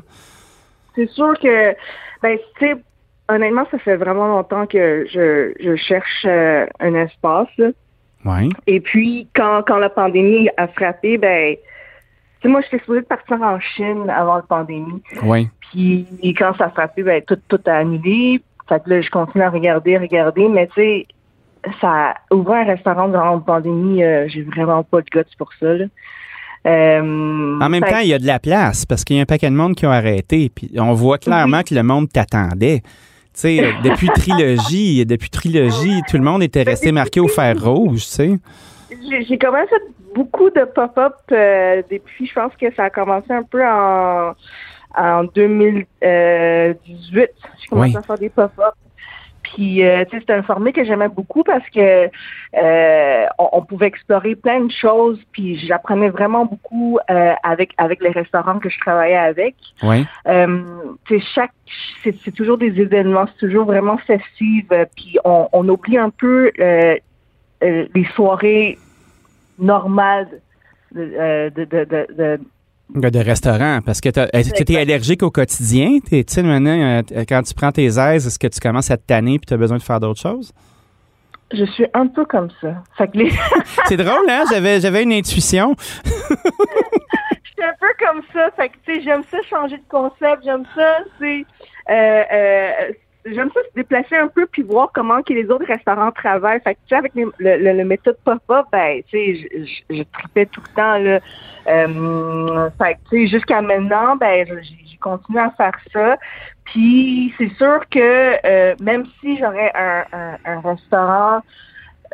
c'est 0.94 1.08
sûr 1.10 1.32
que, 1.40 1.70
ben, 2.22 2.36
tu 2.58 2.66
sais, 2.66 2.74
honnêtement, 3.28 3.64
ça 3.70 3.78
fait 3.78 3.96
vraiment 3.96 4.26
longtemps 4.26 4.66
que 4.66 5.06
je, 5.12 5.52
je 5.60 5.76
cherche 5.76 6.24
euh, 6.24 6.66
un 6.80 6.94
espace, 6.94 7.48
là. 7.58 7.68
Et 8.66 8.80
puis, 8.80 9.28
quand, 9.34 9.62
quand 9.66 9.78
la 9.78 9.88
pandémie 9.88 10.48
a 10.56 10.68
frappé, 10.68 11.18
ben, 11.18 11.54
tu 11.54 12.42
sais, 12.42 12.48
moi, 12.48 12.60
j'étais 12.62 12.78
supposée 12.78 13.00
de 13.00 13.06
partir 13.06 13.40
en 13.42 13.58
Chine 13.60 14.10
avant 14.10 14.36
la 14.36 14.42
pandémie. 14.42 15.02
Oui. 15.22 15.48
Puis 15.70 16.06
quand 16.38 16.56
ça 16.56 16.66
a 16.66 16.70
frappé, 16.70 17.02
ben 17.02 17.22
tout, 17.22 17.38
tout 17.48 17.60
a 17.66 17.72
annulé. 17.72 18.40
Fait 18.68 18.82
que 18.82 18.90
là, 18.90 19.00
je 19.00 19.10
continue 19.10 19.44
à 19.44 19.50
regarder, 19.50 19.96
regarder, 19.98 20.48
mais 20.48 20.66
tu 20.68 20.74
sais, 20.74 21.06
ça 21.80 22.14
ouvrir 22.30 22.58
un 22.58 22.64
restaurant 22.64 23.08
durant 23.08 23.34
la 23.34 23.40
pandémie, 23.40 24.02
euh, 24.02 24.28
j'ai 24.28 24.42
vraiment 24.42 24.82
pas 24.82 25.00
de 25.00 25.06
guts 25.10 25.36
pour 25.38 25.50
ça. 25.58 25.74
Là. 25.74 25.86
Euh, 26.66 27.58
En 27.60 27.68
même 27.68 27.82
temps, 27.82 27.98
il 27.98 28.08
y 28.08 28.14
a 28.14 28.18
de 28.18 28.26
la 28.26 28.38
place 28.38 28.84
parce 28.84 29.04
qu'il 29.04 29.16
y 29.16 29.18
a 29.18 29.22
un 29.22 29.26
paquet 29.26 29.48
de 29.48 29.54
monde 29.54 29.74
qui 29.74 29.86
ont 29.86 29.90
arrêté. 29.90 30.50
Puis 30.54 30.70
on 30.76 30.92
voit 30.92 31.18
clairement 31.18 31.62
que 31.62 31.74
le 31.74 31.82
monde 31.82 32.08
t'attendait. 32.10 32.82
Tu 33.38 33.42
sais, 33.42 33.64
euh, 33.64 33.70
depuis 33.84 34.08
trilogie, 34.08 35.06
depuis 35.06 35.30
trilogie, 35.30 36.02
tout 36.08 36.16
le 36.16 36.24
monde 36.24 36.42
était 36.42 36.64
resté 36.64 36.90
marqué 36.90 37.20
au 37.20 37.28
fer 37.28 37.54
rouge, 37.62 38.00
tu 38.00 38.06
sais. 38.08 38.30
J'ai 39.08 39.24
fait 39.68 39.82
beaucoup 40.12 40.50
de 40.50 40.64
pop-up 40.64 41.14
euh, 41.30 41.80
depuis, 41.88 42.26
je 42.26 42.34
pense 42.34 42.52
que 42.60 42.66
ça 42.74 42.84
a 42.86 42.90
commencé 42.90 43.30
un 43.30 43.44
peu 43.44 43.64
en, 43.64 44.32
en 44.96 45.22
2018. 45.22 45.86
J'ai 46.02 47.28
commencé 47.70 47.90
Oui. 47.90 47.96
à 47.96 48.02
faire 48.02 48.18
des 48.18 48.28
pop-up. 48.28 48.74
Puis, 49.54 49.84
euh, 49.84 50.04
tu 50.04 50.10
sais, 50.10 50.20
c'était 50.20 50.34
un 50.34 50.42
format 50.42 50.72
que 50.72 50.84
j'aimais 50.84 51.08
beaucoup 51.08 51.42
parce 51.42 51.68
que 51.70 52.08
euh, 52.56 53.26
on, 53.38 53.48
on 53.52 53.62
pouvait 53.62 53.86
explorer 53.86 54.34
plein 54.34 54.60
de 54.60 54.72
choses. 54.72 55.20
Puis, 55.32 55.58
j'apprenais 55.58 56.10
vraiment 56.10 56.44
beaucoup 56.44 56.98
euh, 57.10 57.32
avec 57.42 57.72
avec 57.78 58.02
les 58.02 58.10
restaurants 58.10 58.58
que 58.58 58.68
je 58.68 58.78
travaillais 58.80 59.16
avec. 59.16 59.54
Oui. 59.82 60.06
Tu 61.06 61.20
sais, 61.20 61.26
chaque, 61.34 61.52
c'est 62.02 62.14
c'est 62.24 62.32
toujours 62.32 62.58
des 62.58 62.80
événements, 62.80 63.26
c'est 63.26 63.46
toujours 63.46 63.66
vraiment 63.66 63.98
festif. 63.98 64.66
Puis 64.96 65.18
on, 65.24 65.48
on 65.52 65.68
oublie 65.68 65.98
un 65.98 66.10
peu 66.10 66.52
les 67.60 68.04
soirées 68.14 68.78
normales 69.58 70.28
de, 70.92 71.50
de, 71.50 71.64
de, 71.64 71.84
de, 71.84 72.40
de- 72.94 73.18
restaurant, 73.18 73.80
parce 73.84 74.00
que 74.00 74.08
tu 74.08 74.72
es 74.72 74.78
allergique 74.78 75.22
au 75.22 75.30
quotidien? 75.30 75.98
T'es- 76.00 76.24
Tu 76.24 76.34
sais, 76.34 76.42
maintenant, 76.42 77.02
euh, 77.12 77.24
quand 77.28 77.42
tu 77.42 77.54
prends 77.54 77.72
tes 77.72 77.84
aises, 77.86 78.26
est-ce 78.26 78.38
que 78.38 78.46
tu 78.48 78.60
commences 78.60 78.90
à 78.90 78.96
te 78.96 79.02
tanner 79.06 79.34
et 79.34 79.38
tu 79.38 79.52
as 79.54 79.56
besoin 79.56 79.76
de 79.78 79.82
faire 79.82 80.00
d'autres 80.00 80.20
choses? 80.20 80.52
Je 81.52 81.64
suis 81.64 81.86
un 81.94 82.06
peu 82.06 82.24
comme 82.26 82.48
ça. 82.60 82.82
Les, 83.14 83.30
C'est 83.86 83.96
drôle, 83.96 84.28
hein? 84.28 84.44
J'avais, 84.50 84.80
j'avais 84.80 85.02
une 85.02 85.12
intuition. 85.12 85.74
je 86.04 86.10
suis 86.10 87.62
un 87.62 87.74
peu 87.80 87.88
comme 88.06 88.22
ça. 88.34 88.50
Fait 88.56 88.68
que 88.68 88.74
tu 88.86 88.94
sais, 88.96 89.02
j'aime 89.02 89.22
ça 89.30 89.38
changer 89.48 89.76
de 89.78 89.82
concept. 89.88 90.42
J'aime 90.44 90.64
ça, 90.74 90.98
c'est 91.18 91.44
euh, 91.90 92.22
euh, 92.32 92.92
j'aime 93.34 93.50
ça 93.52 93.60
se 93.60 93.74
déplacer 93.74 94.16
un 94.16 94.28
peu 94.28 94.46
puis 94.46 94.62
voir 94.62 94.90
comment 94.92 95.22
que 95.22 95.32
les 95.32 95.50
autres 95.50 95.66
restaurants 95.66 96.10
travaillent. 96.12 96.60
Fait 96.60 96.74
tu 96.74 96.80
sais, 96.88 96.96
avec 96.96 97.14
les- 97.14 97.26
le, 97.38 97.72
le, 97.72 97.84
méthode 97.84 98.16
pop-up, 98.24 98.66
ben 98.72 99.02
tu 99.08 99.18
sais, 99.34 99.68
je, 99.90 100.02
tripais 100.02 100.46
tout 100.46 100.60
le 100.60 100.74
temps 100.74 100.98
là. 100.98 101.20
Euh, 101.68 102.70
fait 102.78 102.98
tu 103.10 103.26
sais, 103.26 103.26
jusqu'à 103.28 103.60
maintenant, 103.62 104.16
ben 104.16 104.46
j'ai 104.46 104.96
continué 105.00 105.40
à 105.40 105.50
faire 105.50 105.78
ça. 105.92 106.16
Puis 106.64 107.32
c'est 107.38 107.52
sûr 107.54 107.80
que 107.90 108.46
euh, 108.46 108.74
même 108.80 109.04
si 109.20 109.38
j'aurais 109.38 109.72
un, 109.74 110.04
un, 110.44 110.60
restaurant 110.60 111.42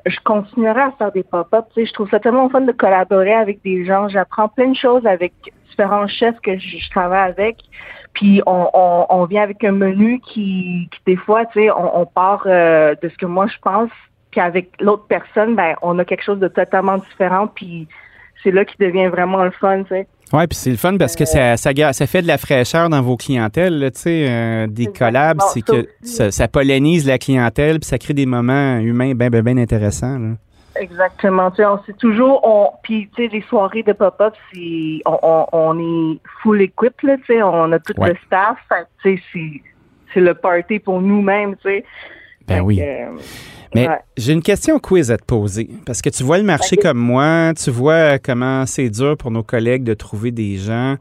je 0.06 0.18
continuerai 0.22 0.82
à 0.82 0.92
faire 0.92 1.12
des 1.12 1.22
pop-up. 1.22 1.66
Tu 1.74 1.80
sais, 1.80 1.86
je 1.86 1.92
trouve 1.94 2.10
ça 2.10 2.20
tellement 2.20 2.48
fun 2.50 2.60
de 2.60 2.72
collaborer 2.72 3.32
avec 3.32 3.62
des 3.62 3.86
gens. 3.86 4.08
J'apprends 4.08 4.48
plein 4.48 4.68
de 4.68 4.76
choses 4.76 5.06
avec 5.06 5.32
différents 5.70 6.06
chefs 6.08 6.38
que 6.40 6.58
je 6.58 6.90
travaille 6.90 7.30
avec. 7.30 7.56
Puis 8.14 8.40
on, 8.46 8.68
on, 8.72 9.06
on 9.10 9.24
vient 9.26 9.42
avec 9.42 9.62
un 9.64 9.72
menu 9.72 10.20
qui, 10.20 10.88
qui 10.90 11.00
des 11.06 11.16
fois, 11.16 11.44
tu 11.46 11.60
sais, 11.60 11.70
on, 11.70 12.00
on 12.00 12.06
part 12.06 12.44
euh, 12.46 12.94
de 13.02 13.08
ce 13.08 13.16
que 13.16 13.26
moi 13.26 13.46
je 13.46 13.58
pense. 13.62 13.90
Puis 14.30 14.40
avec 14.40 14.70
l'autre 14.80 15.04
personne, 15.08 15.54
ben, 15.54 15.74
on 15.82 15.98
a 15.98 16.04
quelque 16.04 16.24
chose 16.24 16.38
de 16.38 16.48
totalement 16.48 16.98
différent. 16.98 17.48
Puis 17.48 17.86
c'est 18.42 18.50
là 18.50 18.64
qui 18.64 18.76
devient 18.78 19.08
vraiment 19.08 19.44
le 19.44 19.50
fun, 19.50 19.82
tu 19.82 19.88
sais. 19.90 20.06
Oui, 20.32 20.46
puis 20.46 20.56
c'est 20.56 20.70
le 20.70 20.76
fun 20.76 20.96
parce 20.96 21.14
que 21.14 21.24
ça, 21.24 21.56
ça, 21.56 21.70
ça 21.92 22.06
fait 22.06 22.22
de 22.22 22.26
la 22.26 22.38
fraîcheur 22.38 22.88
dans 22.88 23.02
vos 23.02 23.16
clientèles, 23.16 23.90
tu 23.94 24.00
sais, 24.00 24.26
euh, 24.28 24.66
des 24.66 24.86
collabs, 24.86 25.40
c'est 25.52 25.64
Ça 25.64 25.72
que 25.72 25.88
ça, 26.02 26.30
ça 26.30 26.48
pollinise 26.48 27.06
la 27.06 27.18
clientèle 27.18 27.78
puis 27.78 27.86
ça 27.88 27.98
crée 27.98 28.14
des 28.14 28.26
moments 28.26 28.78
humains 28.78 29.14
bien, 29.14 29.28
bien, 29.28 29.42
bien 29.42 29.58
intéressants. 29.58 30.18
là. 30.18 30.28
Exactement. 30.76 31.50
Tu 31.50 31.56
sais, 31.58 31.66
on 31.66 31.82
sait 31.84 31.92
toujours, 31.94 32.40
on, 32.44 32.70
puis 32.82 33.08
tu 33.14 33.22
sais, 33.24 33.28
les 33.32 33.42
soirées 33.42 33.82
de 33.82 33.92
pop-up, 33.92 34.34
c'est, 34.52 35.00
on, 35.06 35.18
on, 35.22 35.46
on 35.52 35.78
est 36.14 36.18
full 36.42 36.60
équipe 36.62 37.00
là, 37.02 37.16
tu 37.18 37.24
sais, 37.34 37.42
on 37.42 37.70
a 37.72 37.78
tout 37.78 37.92
Ouais. 37.96 38.10
le 38.10 38.16
staff, 38.26 38.58
tu 39.02 39.16
sais, 39.16 39.22
c'est, 39.32 39.62
c'est 40.12 40.20
le 40.20 40.34
party 40.34 40.78
pour 40.80 41.00
nous-mêmes, 41.00 41.54
tu 41.56 41.62
sais. 41.68 41.84
Ben 42.46 42.56
Fait 42.56 42.60
oui. 42.60 42.80
euh, 42.82 43.06
Mais 43.74 43.88
ouais. 43.88 43.98
j'ai 44.16 44.32
une 44.32 44.42
question 44.42 44.78
quiz 44.78 45.10
à 45.10 45.16
te 45.16 45.24
poser. 45.24 45.68
Parce 45.86 46.02
que 46.02 46.10
tu 46.10 46.22
vois 46.22 46.38
le 46.38 46.44
marché 46.44 46.76
comme 46.76 46.98
moi, 46.98 47.52
tu 47.56 47.70
vois 47.70 48.18
comment 48.18 48.66
c'est 48.66 48.90
dur 48.90 49.16
pour 49.16 49.30
nos 49.30 49.42
collègues 49.42 49.82
de 49.84 49.94
trouver 49.94 50.30
des 50.30 50.56
gens. 50.56 50.96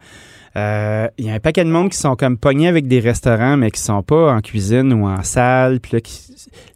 Euh, 0.56 1.08
Il 1.18 1.26
y 1.26 1.30
a 1.32 1.34
un 1.34 1.40
paquet 1.40 1.64
de 1.64 1.70
monde 1.70 1.90
qui 1.90 1.98
sont 1.98 2.16
comme 2.16 2.38
pognés 2.38 2.68
avec 2.68 2.88
des 2.88 3.00
restaurants, 3.00 3.58
mais 3.58 3.72
qui 3.72 3.80
sont 3.82 4.04
pas 4.04 4.32
en 4.34 4.40
cuisine 4.42 4.94
ou 4.94 5.08
en 5.08 5.24
salle. 5.24 5.80
Puis 5.80 5.94
là, 5.94 6.02
qui- 6.02 6.22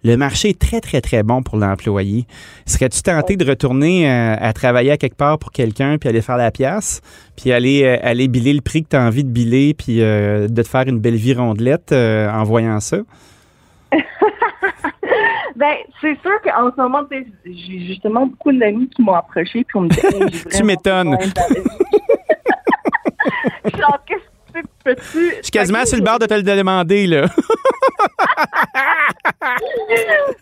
le 0.03 0.17
marché 0.17 0.49
est 0.49 0.59
très, 0.59 0.80
très, 0.82 0.99
très 1.01 1.21
bon 1.21 1.43
pour 1.43 1.57
l'employé. 1.57 2.25
Serais-tu 2.65 3.01
tenté 3.03 3.36
de 3.36 3.45
retourner 3.47 4.09
euh, 4.09 4.36
à 4.39 4.51
travailler 4.53 4.91
à 4.91 4.97
quelque 4.97 5.15
part 5.17 5.38
pour 5.38 5.51
quelqu'un, 5.51 5.97
puis 5.99 6.09
aller 6.09 6.21
faire 6.23 6.38
la 6.38 6.49
pièce, 6.49 7.01
puis 7.36 7.51
aller, 7.51 7.84
euh, 7.84 7.97
aller 8.01 8.28
biller 8.28 8.53
le 8.53 8.61
prix 8.61 8.84
que 8.84 8.89
tu 8.89 8.95
as 8.95 9.01
envie 9.03 9.23
de 9.23 9.30
biller, 9.30 9.75
puis 9.75 10.01
euh, 10.01 10.47
de 10.47 10.61
te 10.63 10.67
faire 10.67 10.88
une 10.88 10.99
belle 10.99 11.15
vie 11.15 11.34
rondelette 11.36 11.91
euh, 11.91 12.32
en 12.32 12.43
voyant 12.43 12.80
ça? 12.80 12.97
Ben, 15.55 15.73
c'est 16.01 16.15
sûr 16.21 16.39
qu'en 16.43 16.69
ce 16.69 16.80
moment, 16.80 17.01
j'ai 17.43 17.88
justement 17.88 18.28
beaucoup 18.28 18.51
d'amis 18.51 18.88
qui 18.95 19.01
m'ont 19.01 19.13
approché 19.15 19.63
puis 19.63 19.75
on 19.75 19.82
me 19.82 19.89
dit, 19.89 19.99
Hey, 20.03 20.30
Tu 20.55 20.63
m'étonnes. 20.63 21.17
besoin 21.17 21.32
d'aller- 21.34 21.63
Je 21.63 21.63
suis 21.63 23.16
genre, 23.78 23.99
qu'est-ce 24.05 24.53
que 24.53 24.59
tu 24.59 24.67
peux-tu? 24.84 25.30
Je 25.38 25.43
suis 25.43 25.51
quasiment 25.51 25.86
sur 25.86 25.97
le 25.97 26.03
bord 26.03 26.19
de 26.19 26.25
te 26.25 26.34
le 26.34 26.43
demander, 26.43 27.07
là. 27.07 27.25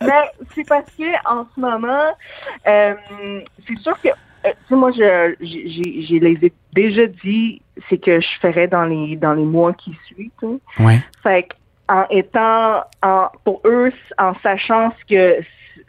Mais 0.02 0.32
c'est 0.54 0.68
parce 0.68 0.90
que 0.98 1.30
en 1.30 1.46
ce 1.54 1.60
moment, 1.60 2.16
euh, 2.68 2.94
c'est 3.68 3.80
sûr 3.80 4.00
que, 4.02 4.10
euh, 4.10 4.14
tu 4.44 4.56
sais, 4.70 4.76
moi, 4.76 4.92
je, 4.92 5.36
j'ai, 5.42 6.20
les 6.20 6.46
ai 6.46 6.54
déjà 6.74 7.08
dit, 7.08 7.62
c'est 7.90 7.98
que 7.98 8.20
je 8.22 8.28
ferais 8.42 8.68
dans 8.68 8.86
les 8.86 9.16
dans 9.16 9.34
les 9.34 9.44
mois 9.44 9.74
qui 9.74 9.98
suivent. 10.06 10.32
tu 10.40 10.60
sais. 10.78 10.84
Ouais. 10.84 11.00
Fait 11.24 11.44
que, 11.44 11.56
en 11.88 12.06
étant, 12.10 12.84
en, 13.04 13.28
pour 13.44 13.62
eux, 13.66 13.92
en 14.18 14.34
sachant 14.42 14.92
ce 15.00 15.06
que 15.14 15.44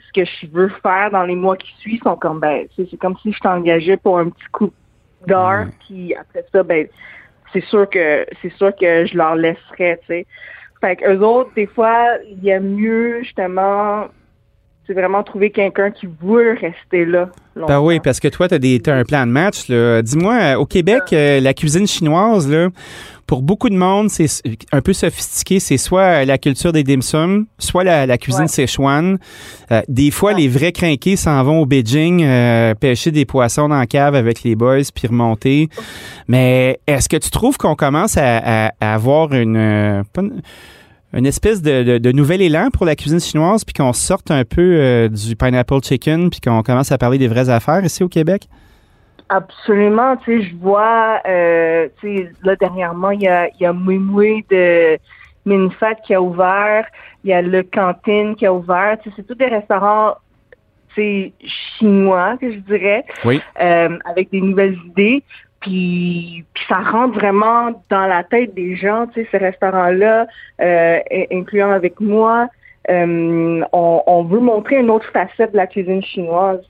ce 0.07 0.13
que 0.21 0.25
je 0.25 0.47
veux 0.47 0.71
faire 0.83 1.11
dans 1.11 1.25
les 1.25 1.35
mois 1.35 1.57
qui 1.57 1.73
suivent, 1.79 2.01
ils 2.01 2.03
sont 2.03 2.17
comme 2.17 2.41
ben, 2.41 2.67
c'est 2.77 2.97
comme 2.99 3.17
si 3.23 3.33
je 3.33 3.41
t'engageais 3.41 3.97
pour 3.97 4.19
un 4.19 4.31
petit 4.31 4.47
coup 4.53 4.73
d'heure, 5.27 5.67
Ouais. 5.67 5.73
puis 5.87 6.15
après 6.15 6.45
ça, 6.53 6.63
ben, 6.63 6.87
c'est 7.53 7.65
sûr 7.65 7.89
que 7.89 8.27
c'est 8.43 8.53
sûr 8.55 8.75
que 8.77 9.07
je 9.07 9.17
leur 9.17 9.37
laisserais, 9.37 9.99
tu 10.01 10.07
sais. 10.07 10.27
Fait 10.81 10.97
que 10.97 11.11
eux 11.11 11.21
autres, 11.25 11.51
des 11.55 11.67
fois, 11.67 12.19
il 12.29 12.45
y 12.45 12.53
a 12.53 12.61
mieux 12.61 13.23
justement 13.23 14.07
c'est 14.87 14.95
vraiment 14.95 15.23
trouver 15.23 15.51
quelqu'un 15.51 15.91
qui 15.91 16.07
veut 16.07 16.57
rester 16.61 17.05
là. 17.05 17.29
Ben 17.57 17.81
oui, 17.81 18.01
parce 18.01 18.21
que 18.21 18.29
toi, 18.29 18.49
tu 18.49 18.55
as, 18.55 18.95
un 18.95 19.05
plan 19.05 19.27
de 19.27 19.33
match. 19.33 19.69
Dis-moi, 19.69 20.35
euh, 20.35 20.57
au 20.57 20.67
Québec, 20.67 21.05
euh, 21.13 21.41
la 21.41 21.55
cuisine 21.55 21.87
chinoise, 21.87 22.47
là, 22.51 22.69
pour 23.27 23.41
beaucoup 23.41 23.71
de 23.71 23.77
monde, 23.77 24.11
c'est 24.11 24.27
un 24.73 24.83
peu 24.83 24.93
sophistiqué. 24.93 25.59
C'est 25.59 25.79
soit 25.79 26.27
la 26.27 26.37
culture 26.37 26.73
des 26.73 26.85
dim 26.85 27.01
sum, 27.01 27.47
soit 27.59 27.83
la, 27.83 28.19
cuisine 28.19 28.43
ouais. 28.43 28.49
Sichuan. 28.49 29.19
Euh, 29.73 29.81
des 29.89 30.11
fois, 30.11 30.35
les 30.35 30.49
vrais 30.49 30.73
crinqués 30.73 31.17
s'en 31.17 31.43
vont 31.43 31.61
au 31.61 31.67
Beijing 31.67 32.25
pêcher 32.77 33.11
des 33.11 33.25
poissons 33.25 33.69
dans 33.69 33.79
la 33.79 33.87
cave 33.87 34.15
avec 34.15 34.43
les 34.43 34.55
boys 34.55 34.83
puis 34.95 35.09
remonter. 35.09 35.69
Mais 36.29 36.79
est-ce 36.87 37.09
que 37.09 37.17
tu 37.17 37.31
trouves 37.31 37.57
qu'on 37.57 37.75
commence 37.75 38.17
à, 38.19 38.73
avoir 38.81 39.33
une 39.33 39.57
une 39.57 40.43
espèce 41.25 41.63
de, 41.63 42.13
nouvel 42.13 42.43
élan 42.43 42.69
pour 42.71 42.85
la 42.85 42.95
cuisine 42.95 43.21
chinoise, 43.21 43.65
puis 43.65 43.73
qu'on 43.73 43.93
sorte 43.93 44.31
un 44.31 44.45
peu 44.45 44.61
euh, 44.63 45.09
du 45.09 45.37
pineapple 45.37 45.83
chicken, 45.83 46.31
puis 46.31 46.41
qu'on 46.41 46.63
commence 46.63 46.93
à 46.93 46.99
parler 46.99 47.19
des 47.19 47.29
vraies 47.29 47.49
affaires 47.49 47.85
ici 47.85 48.03
au 48.05 48.09
Québec? 48.09 48.49
Absolument. 49.29 50.17
Tu 50.19 50.43
sais, 50.43 50.49
je 50.49 50.57
vois, 50.57 51.21
euh, 51.27 51.89
tu 52.01 52.19
sais, 52.19 52.33
là, 52.43 52.55
dernièrement, 52.57 53.11
il 53.11 53.23
y 53.23 53.29
a, 53.29 53.49
y 53.59 53.67
a 53.67 53.73
de 53.73 54.99
Minfat 55.45 55.95
qui 56.07 56.15
a 56.15 56.21
ouvert, 56.21 56.87
il 57.25 57.31
y 57.31 57.33
a 57.33 57.43
le 57.43 57.63
Cantine 57.63 58.37
qui 58.37 58.47
a 58.47 58.53
ouvert. 58.53 58.99
Tu 59.03 59.09
sais, 59.09 59.17
c'est 59.17 59.27
tous 59.27 59.35
des 59.35 59.47
restaurants, 59.47 60.15
tu 60.95 61.33
chinois, 61.79 62.37
que 62.41 62.53
je 62.53 62.59
dirais, 62.59 63.05
oui. 63.25 63.41
Euh, 63.61 63.99
avec 64.05 64.31
des 64.31 64.41
nouvelles 64.41 64.79
idées. 64.87 65.23
Puis, 65.67 66.45
ça 66.69 66.77
rentre 66.77 67.15
vraiment 67.15 67.73
dans 67.91 68.07
la 68.07 68.23
tête 68.23 68.55
des 68.55 68.77
gens, 68.77 69.09
tu 69.09 69.23
sais, 69.23 69.29
ces 69.33 69.39
restaurants-là, 69.39 70.29
euh, 70.61 70.99
incluant 71.33 71.73
avec 71.73 71.99
moi. 71.99 72.49
Euh, 72.89 73.65
on, 73.73 74.23
veut 74.23 74.39
montrer 74.39 74.77
une 74.77 74.91
autre 74.91 75.11
facette 75.11 75.51
de 75.51 75.57
la 75.57 75.67
cuisine 75.67 76.05
chinoise. 76.05 76.61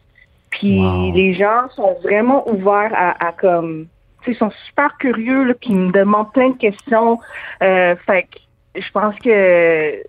Puis 0.48 0.80
les 1.12 1.34
gens 1.34 1.68
sont 1.74 1.98
vraiment 2.02 2.48
ouverts 2.48 2.92
à, 2.94 3.32
comme, 3.32 3.86
tu 4.22 4.24
sais, 4.24 4.32
ils 4.32 4.38
sont 4.38 4.52
super 4.66 4.96
curieux, 4.96 5.44
là, 5.44 5.52
puis 5.52 5.72
ils 5.72 5.76
me 5.76 5.92
demandent 5.92 6.32
plein 6.32 6.50
de 6.50 6.56
questions. 6.56 7.18
Euh, 7.62 7.96
fait 8.06 8.22
que 8.22 8.80
je 8.80 8.90
pense 8.92 9.14
que 9.16 10.02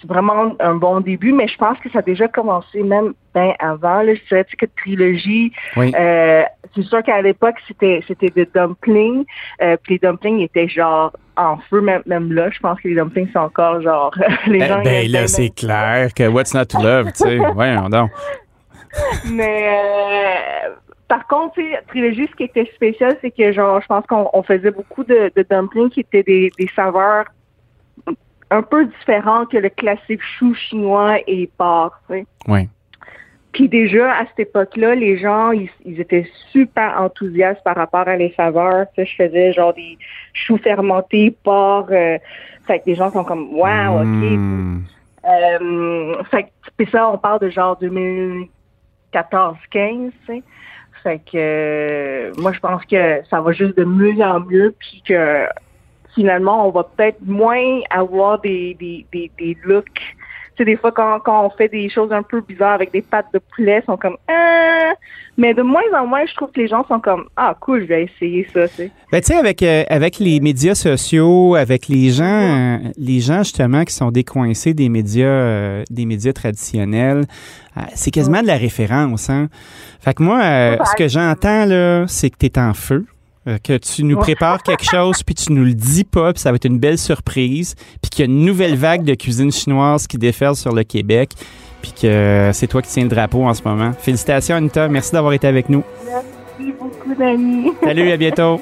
c'est 0.00 0.08
vraiment 0.08 0.54
un 0.60 0.74
bon 0.74 1.00
début, 1.00 1.32
mais 1.32 1.48
je 1.48 1.56
pense 1.56 1.78
que 1.78 1.90
ça 1.90 2.00
a 2.00 2.02
déjà 2.02 2.28
commencé 2.28 2.82
même 2.82 3.14
bien 3.34 3.54
avant. 3.58 4.02
Là. 4.02 4.12
Que 4.30 4.66
trilogie, 4.76 5.52
euh, 5.76 6.42
c'est 6.74 6.82
sûr 6.82 7.02
qu'à 7.02 7.20
l'époque, 7.22 7.56
c'était 7.68 8.02
c'était 8.06 8.30
des 8.30 8.46
dumplings. 8.46 9.24
Euh, 9.62 9.76
puis 9.82 9.94
les 9.94 10.08
dumplings 10.08 10.40
étaient 10.40 10.68
genre 10.68 11.12
en 11.36 11.58
feu, 11.70 11.80
même, 11.80 12.02
même 12.06 12.32
là. 12.32 12.50
Je 12.50 12.58
pense 12.60 12.80
que 12.80 12.88
les 12.88 12.94
dumplings 12.94 13.30
sont 13.32 13.40
encore 13.40 13.80
genre... 13.82 14.12
les 14.46 14.60
gens 14.60 14.82
ben 14.82 15.10
là, 15.10 15.26
c'est 15.26 15.50
clair 15.50 16.14
que 16.14 16.26
What's 16.26 16.54
Not 16.54 16.66
to 16.66 16.82
Love, 16.82 17.12
tu 17.12 17.24
sais. 17.24 17.36
Voyons 17.54 17.88
donc. 17.88 18.10
Mais... 19.30 19.68
Euh, 19.68 20.70
par 21.08 21.24
contre, 21.28 21.60
trilogie, 21.86 22.26
ce 22.28 22.34
qui 22.34 22.44
était 22.44 22.68
spécial, 22.74 23.16
c'est 23.20 23.30
que 23.30 23.52
genre, 23.52 23.80
je 23.80 23.86
pense 23.86 24.04
qu'on 24.06 24.42
faisait 24.42 24.72
beaucoup 24.72 25.04
de, 25.04 25.30
de 25.36 25.46
dumplings 25.48 25.90
qui 25.90 26.00
étaient 26.00 26.24
des, 26.24 26.50
des 26.58 26.68
saveurs 26.74 27.26
un 28.50 28.62
peu 28.62 28.86
différent 28.86 29.46
que 29.46 29.56
le 29.56 29.68
classique 29.68 30.22
chou 30.22 30.54
chinois 30.54 31.18
et 31.26 31.50
porc. 31.58 32.00
Oui. 32.48 32.68
Puis 33.52 33.68
déjà, 33.70 34.12
à 34.12 34.26
cette 34.26 34.40
époque-là, 34.40 34.94
les 34.94 35.16
gens, 35.16 35.50
ils, 35.50 35.70
étaient 35.98 36.30
super 36.52 37.00
enthousiastes 37.00 37.64
par 37.64 37.74
rapport 37.74 38.06
à 38.06 38.14
les 38.16 38.34
saveurs. 38.36 38.84
je 38.98 39.14
faisais 39.16 39.54
genre 39.54 39.72
des 39.72 39.96
choux 40.34 40.58
fermentés, 40.58 41.34
porc. 41.42 41.86
Euh, 41.90 42.18
fait 42.66 42.80
que 42.80 42.84
les 42.86 42.96
gens 42.96 43.10
sont 43.10 43.24
comme, 43.24 43.54
wow, 43.54 44.02
OK. 44.02 44.38
Euh, 45.24 46.22
fait 46.24 46.52
que, 46.78 46.90
ça, 46.90 47.10
on 47.10 47.16
parle 47.16 47.40
de 47.40 47.48
genre 47.48 47.80
2014-15, 47.80 50.10
Fait 51.02 51.20
que, 51.20 51.30
euh, 51.34 52.30
moi, 52.36 52.52
je 52.52 52.60
pense 52.60 52.84
que 52.84 53.22
ça 53.30 53.40
va 53.40 53.52
juste 53.52 53.78
de 53.78 53.84
mieux 53.84 54.22
en 54.22 54.40
mieux, 54.40 54.74
puis 54.78 55.02
que 55.06 55.46
finalement, 56.16 56.66
on 56.66 56.70
va 56.70 56.82
peut-être 56.82 57.18
moins 57.24 57.80
avoir 57.90 58.40
des, 58.40 58.74
des, 58.80 59.06
des, 59.12 59.30
des 59.38 59.56
looks. 59.62 59.86
Tu 60.56 60.62
sais, 60.62 60.64
des 60.64 60.76
fois, 60.76 60.90
quand, 60.90 61.20
quand 61.20 61.44
on 61.44 61.50
fait 61.50 61.68
des 61.68 61.88
choses 61.90 62.10
un 62.12 62.22
peu 62.22 62.40
bizarres 62.40 62.72
avec 62.72 62.90
des 62.90 63.02
pattes 63.02 63.26
de 63.34 63.38
poulet, 63.54 63.82
ils 63.82 63.86
sont 63.86 63.98
comme 63.98 64.16
ah! 64.26 64.94
Mais 65.36 65.52
de 65.52 65.60
moins 65.60 65.82
en 65.94 66.06
moins, 66.06 66.24
je 66.24 66.34
trouve 66.34 66.50
que 66.50 66.60
les 66.60 66.66
gens 66.66 66.82
sont 66.88 66.98
comme 66.98 67.26
Ah, 67.36 67.54
cool, 67.60 67.82
je 67.82 67.86
vais 67.88 68.04
essayer 68.04 68.48
ça. 68.54 68.66
Tu 68.68 68.74
sais, 68.74 68.90
ben, 69.12 69.20
tu 69.20 69.26
sais 69.26 69.34
avec, 69.34 69.62
euh, 69.62 69.84
avec 69.90 70.18
les 70.18 70.40
médias 70.40 70.74
sociaux, 70.74 71.56
avec 71.56 71.88
les 71.88 72.08
gens, 72.08 72.24
euh, 72.24 72.78
les 72.96 73.20
gens 73.20 73.42
justement 73.42 73.84
qui 73.84 73.92
sont 73.92 74.10
décoincés 74.10 74.72
des 74.72 74.88
médias, 74.88 75.26
euh, 75.26 75.82
des 75.90 76.06
médias 76.06 76.32
traditionnels, 76.32 77.24
c'est 77.94 78.10
quasiment 78.10 78.40
de 78.40 78.46
la 78.46 78.56
référence. 78.56 79.28
Hein? 79.28 79.48
Fait 80.00 80.14
que 80.14 80.22
moi, 80.22 80.40
ce 80.82 80.96
que 80.96 81.08
j'entends, 81.08 81.66
là, 81.66 82.06
c'est 82.06 82.30
que 82.30 82.36
tu 82.38 82.46
es 82.46 82.58
en 82.58 82.72
feu. 82.72 83.04
Euh, 83.48 83.58
que 83.62 83.76
tu 83.76 84.02
nous 84.02 84.16
prépares 84.16 84.60
quelque 84.64 84.84
chose, 84.84 85.22
puis 85.22 85.36
tu 85.36 85.52
nous 85.52 85.64
le 85.64 85.74
dis 85.74 86.02
pas, 86.02 86.32
puis 86.32 86.42
ça 86.42 86.50
va 86.50 86.56
être 86.56 86.64
une 86.64 86.80
belle 86.80 86.98
surprise, 86.98 87.76
puis 88.02 88.10
qu'il 88.10 88.24
y 88.24 88.28
a 88.28 88.32
une 88.32 88.44
nouvelle 88.44 88.74
vague 88.74 89.04
de 89.04 89.14
cuisine 89.14 89.52
chinoise 89.52 90.08
qui 90.08 90.18
déferle 90.18 90.56
sur 90.56 90.74
le 90.74 90.82
Québec, 90.82 91.30
puis 91.80 91.92
que 91.92 92.50
c'est 92.52 92.66
toi 92.66 92.82
qui 92.82 92.90
tiens 92.90 93.04
le 93.04 93.08
drapeau 93.08 93.44
en 93.44 93.54
ce 93.54 93.62
moment. 93.64 93.92
Félicitations, 94.00 94.56
Anita. 94.56 94.88
Merci 94.88 95.12
d'avoir 95.12 95.32
été 95.32 95.46
avec 95.46 95.68
nous. 95.68 95.84
Merci 96.04 96.72
beaucoup, 96.76 97.14
Dani. 97.16 97.70
Salut, 97.84 98.10
à 98.10 98.16
bientôt. 98.16 98.60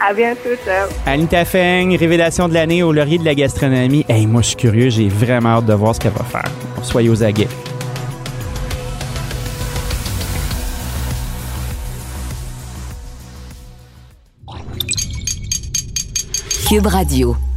À 0.00 0.14
bientôt, 0.14 0.50
ciao. 0.64 0.88
Anita 1.06 1.44
Feng, 1.44 1.96
révélation 1.96 2.48
de 2.48 2.54
l'année 2.54 2.84
au 2.84 2.92
laurier 2.92 3.18
de 3.18 3.24
la 3.24 3.34
gastronomie. 3.34 4.04
Hey, 4.08 4.26
moi, 4.26 4.42
je 4.42 4.48
suis 4.48 4.56
curieux, 4.56 4.90
j'ai 4.90 5.08
vraiment 5.08 5.56
hâte 5.56 5.66
de 5.66 5.74
voir 5.74 5.92
ce 5.92 5.98
qu'elle 5.98 6.12
va 6.12 6.24
faire. 6.24 6.52
Soyez 6.82 7.08
aux 7.08 7.24
aguets. 7.24 7.48
Cube 16.74 16.88
Radio. 16.88 17.53